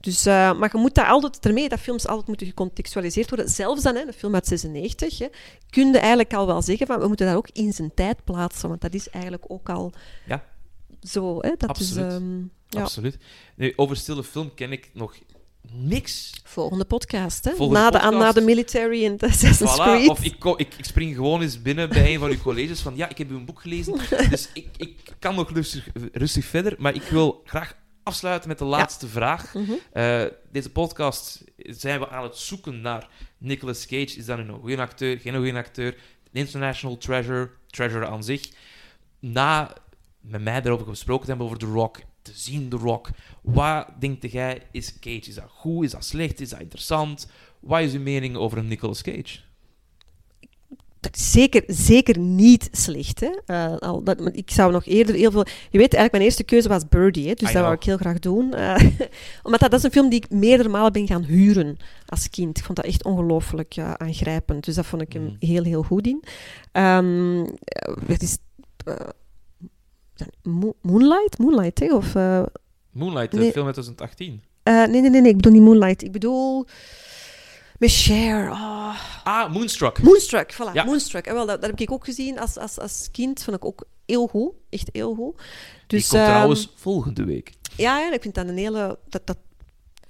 [0.00, 3.48] Dus, eh, maar je moet dat altijd ermee, dat films altijd moeten gecontextualiseerd worden.
[3.48, 5.26] Zelfs dan, hè, een film uit 96, hè,
[5.70, 8.68] kun je eigenlijk al wel zeggen van we moeten dat ook in zijn tijd plaatsen,
[8.68, 9.92] want dat is eigenlijk ook al
[10.26, 10.44] Ja.
[11.02, 11.38] zo.
[11.40, 11.50] Hè?
[11.58, 12.06] Dat Absoluut.
[12.06, 12.82] is ehm, ja.
[12.82, 13.18] Absoluut.
[13.56, 15.14] Nu, over stille film ken ik nog
[15.72, 16.40] niks.
[16.44, 17.44] volgende podcast.
[17.44, 17.50] Hè?
[17.54, 18.18] Volgende na, de, podcast.
[18.18, 20.08] na de military en de Assassin's Voilà, Creed.
[20.08, 23.08] of ik, ik, ik spring gewoon eens binnen bij een van uw colleges van ja,
[23.08, 23.94] ik heb uw boek gelezen,
[24.30, 27.74] dus ik, ik kan nog rustig, rustig verder, maar ik wil graag
[28.10, 29.54] afsluiten met de laatste vraag.
[29.54, 29.72] Mhm.
[29.92, 33.08] Eh, deze podcast zijn we aan het zoeken naar
[33.38, 34.16] Nicolas Cage.
[34.16, 35.96] Is dat een goede acteur, geen goede acteur?
[36.32, 38.50] International treasure, treasure aan zich.
[39.18, 39.72] Na
[40.20, 43.08] met mij erover gesproken te hebben over The Rock, te zien The Rock,
[43.42, 45.16] wat denkt jij is Cage?
[45.28, 45.84] Is dat goed?
[45.84, 46.40] Is dat slecht?
[46.40, 47.30] Is dat interessant?
[47.60, 49.38] Wat is uw mening over een Nicolas Cage?
[51.00, 53.20] Dat is zeker, zeker niet slecht.
[53.20, 53.30] Hè?
[53.46, 55.44] Eh, al dat, ik zou nog eerder heel veel...
[55.46, 57.34] Je weet, eigenlijk mijn eerste keuze was Birdie, hè?
[57.34, 57.74] dus I dat wou know.
[57.80, 58.54] ik heel graag doen.
[58.54, 58.74] Eh,
[59.42, 62.58] omdat dat, dat is een film die ik meerdere malen ben gaan huren als kind.
[62.58, 64.64] Ik vond dat echt ongelooflijk aangrijpend.
[64.64, 65.34] Dus dat vond ik hem Mhm.
[65.38, 66.22] heel, heel goed in.
[68.06, 68.38] Wat is...
[68.84, 68.94] eh,
[70.42, 71.38] Mo- Moonlight?
[71.38, 71.94] Moonlight, hè?
[71.94, 72.14] Of...
[72.90, 73.52] Moonlight, de Nee.
[73.52, 74.42] film uit 2018.
[74.62, 76.02] eh, nee, nee, nee, nee, ik bedoel niet Moonlight.
[76.02, 76.66] Ik bedoel...
[77.80, 78.50] Met Cher.
[78.50, 78.94] Oh.
[79.24, 80.02] Ah, Moonstruck.
[80.02, 80.84] Moonstruck, voilà, Ja.
[80.84, 81.26] Moonstruck.
[81.26, 83.42] En wel, dat, dat heb ik ook gezien als, als, als kind.
[83.42, 84.52] Vond ik ook heel goed.
[84.70, 85.36] Echt heel goed.
[85.36, 87.52] Die Dus, komt ehm, trouwens volgende week.
[87.76, 88.98] Ja, ja, ik vind dat een hele...
[89.08, 89.36] Dat, dat,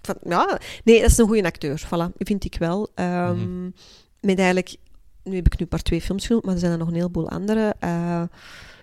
[0.03, 1.83] van, ja, nee, dat is een goede acteur.
[1.87, 2.89] Voilà, vind ik wel.
[2.95, 3.71] Ehm, Mhm.
[4.21, 4.77] Met eigenlijk...
[5.25, 7.29] Nu heb ik nu maar twee films genoemd, maar er zijn er nog een heleboel
[7.29, 7.75] andere.
[7.79, 8.23] Eh,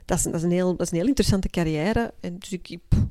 [0.05, 2.13] dat is, dat, is een heel, dat is een heel interessante carrière.
[2.19, 3.01] En dus ik, pff,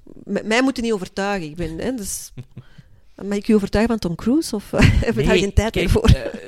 [0.44, 1.48] mij moet niet overtuigen.
[1.48, 2.32] Ik ben, hè, dus,
[3.24, 4.55] mag ik u overtuigen van Tom Cruise?
[4.55, 6.05] Of hebben we daar Nee, geen tijd kijk, meer voor?
[6.09, 6.40] eh,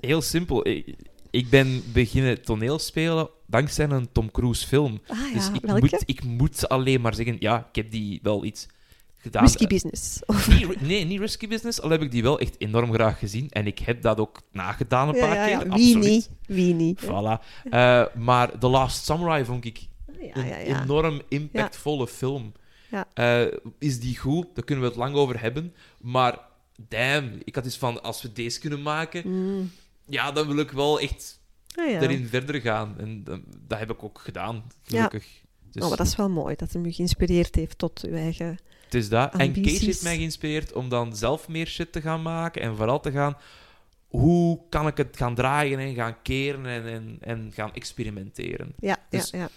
[0.00, 0.66] heel simpel.
[0.68, 0.94] Ik,
[1.30, 5.00] ik ben beginnen toneelspelen dankzij een Tom Cruise film.
[5.06, 5.80] ah ja, dus ik welke?
[5.80, 8.66] moet, ik moet alleen maar zeggen, ja, ik heb die wel iets
[9.18, 9.42] gedaan.
[9.44, 10.20] Risky business.
[10.26, 13.48] Of, Nee, nee, niet Risky Business, al heb ik die wel echt enorm graag gezien.
[13.50, 15.72] En ik heb dat ook nagedaan een ja, paar ja, keer.
[15.72, 16.30] Wie niet?
[16.46, 17.00] Wie niet?
[17.04, 17.44] Voilà.
[17.70, 19.80] Eh, maar The Last Samurai vond ik
[20.32, 22.52] een enorm impactvolle film.
[22.94, 23.06] Ja.
[23.14, 24.46] Eh, is die goed?
[24.54, 25.74] Daar kunnen we het lang over hebben.
[26.00, 26.38] Maar
[26.88, 29.70] damn, ik had iets van, als we deze kunnen maken, Mm.
[30.06, 31.40] ja, dan wil ik wel echt
[31.76, 32.00] Ah, ja.
[32.00, 32.94] erin verder gaan.
[32.98, 33.34] En eh,
[33.66, 35.26] dat heb ik ook gedaan, gelukkig.
[35.70, 38.58] Dus Oh, maar dat is wel mooi, dat hem u geïnspireerd heeft tot uw eigen...
[38.84, 39.32] het is dat.
[39.32, 39.80] En ambities.
[39.80, 42.62] heeft mij geïnspireerd om dan zelf meer shit te gaan maken.
[42.62, 43.36] En vooral te gaan...
[44.08, 48.72] Hoe kan ik het gaan draaien en gaan keren en, en, en gaan experimenteren?
[48.78, 49.48] Ja, Dus- ja, ja.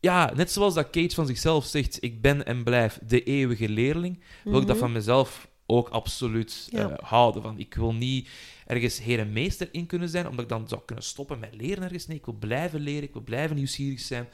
[0.00, 4.20] Ja, net zoals dat Cage van zichzelf zegt, ik ben en blijf de eeuwige leerling,
[4.44, 4.84] wil ik dat Mhm.
[4.84, 6.90] van mezelf ook absoluut Ja.
[6.90, 7.42] eh, houden.
[7.42, 8.28] Van, ik wil niet
[8.66, 11.82] ergens heer en meester in kunnen zijn, omdat ik dan zou kunnen stoppen met leren
[11.82, 12.06] ergens.
[12.06, 14.26] Nee, ik wil blijven leren, ik wil blijven nieuwsgierig zijn,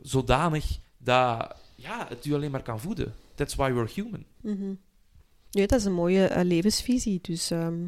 [0.00, 3.14] zodanig dat ja, het u alleen maar kan voeden.
[3.34, 4.24] That's why we're human.
[4.40, 4.74] Mhm.
[5.50, 7.18] Nee, dat is een mooie eh, levensvisie.
[7.22, 7.84] Dus ehm,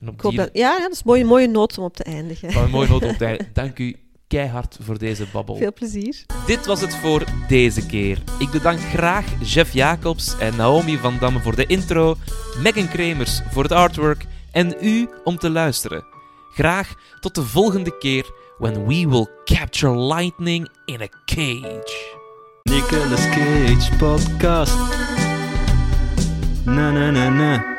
[0.00, 0.50] En op ik hoop die dat...
[0.52, 2.56] Ja, ja, dat is een mooie, mooie noot om op te eindigen.
[2.56, 3.48] een mooie noot op tijd.
[3.54, 3.96] Dank u
[4.28, 5.56] keihard voor deze babbel.
[5.56, 6.24] Veel plezier.
[6.46, 8.18] Dit was het voor deze keer.
[8.38, 12.16] Ik bedank graag Jeff Jacobs en Naomi van Damme voor de intro,
[12.62, 16.04] Megan Kremers voor het artwork en u om te luisteren.
[16.54, 22.14] Graag tot de volgende keer when we will capture lightning in a cage.
[22.62, 24.76] Nicolas Cage podcast.
[26.64, 27.74] Na na na na.